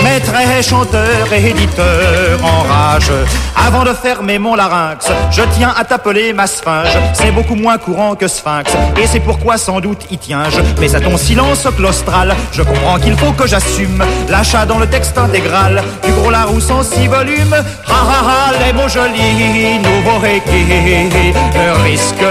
mettrait 0.03 0.63
chanteur 0.63 1.33
et 1.33 1.51
éditeur 1.51 2.39
en 2.43 2.63
rage. 2.63 3.11
Avant 3.57 3.85
de 3.85 3.93
fermer 3.95 4.39
mon 4.39 4.55
larynx, 4.55 5.07
je 5.31 5.43
tiens 5.57 5.73
à 5.77 5.85
t'appeler 5.85 6.33
ma 6.33 6.47
sphinge. 6.47 6.97
C'est 7.15 7.31
beaucoup 7.31 7.55
moins 7.55 7.79
courant 7.79 8.15
que 8.15 8.29
sphinx, 8.29 8.71
et 9.01 9.07
c'est 9.07 9.21
pourquoi 9.21 9.57
sans 9.57 9.81
doute 9.81 10.07
y 10.11 10.19
tiens-je. 10.19 10.61
Mais 10.81 10.95
à 10.95 11.01
ton 11.01 11.17
silence 11.17 11.67
claustral, 11.77 12.35
je 12.53 12.63
comprends 12.63 12.99
qu'il 12.99 13.17
faut 13.17 13.33
que 13.33 13.47
j'assume 13.47 14.05
l'achat 14.29 14.67
dans 14.67 14.79
le 14.79 14.87
texte 14.87 15.17
intégral 15.17 15.83
du 16.05 16.13
gros 16.13 16.31
Larousse 16.31 16.71
en 16.71 16.83
six 16.83 17.07
volumes. 17.07 17.57
Ah 17.89 17.93
ah 18.07 18.25
ah, 18.27 18.53
les 18.65 18.73
mots 18.73 18.89
jolis, 18.89 19.79
nouveaux 19.79 20.21
le 20.25 21.83
risque. 21.83 22.25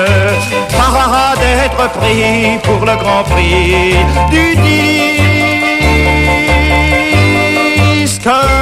Ah 0.77 0.91
ah 0.95 1.11
ah, 1.13 1.34
d'être 1.39 1.89
pris 1.93 2.57
pour 2.63 2.85
le 2.85 2.95
grand 2.95 3.23
prix 3.23 3.42
Paris 3.43 3.95
du 4.31 4.55
disque. 7.99 8.52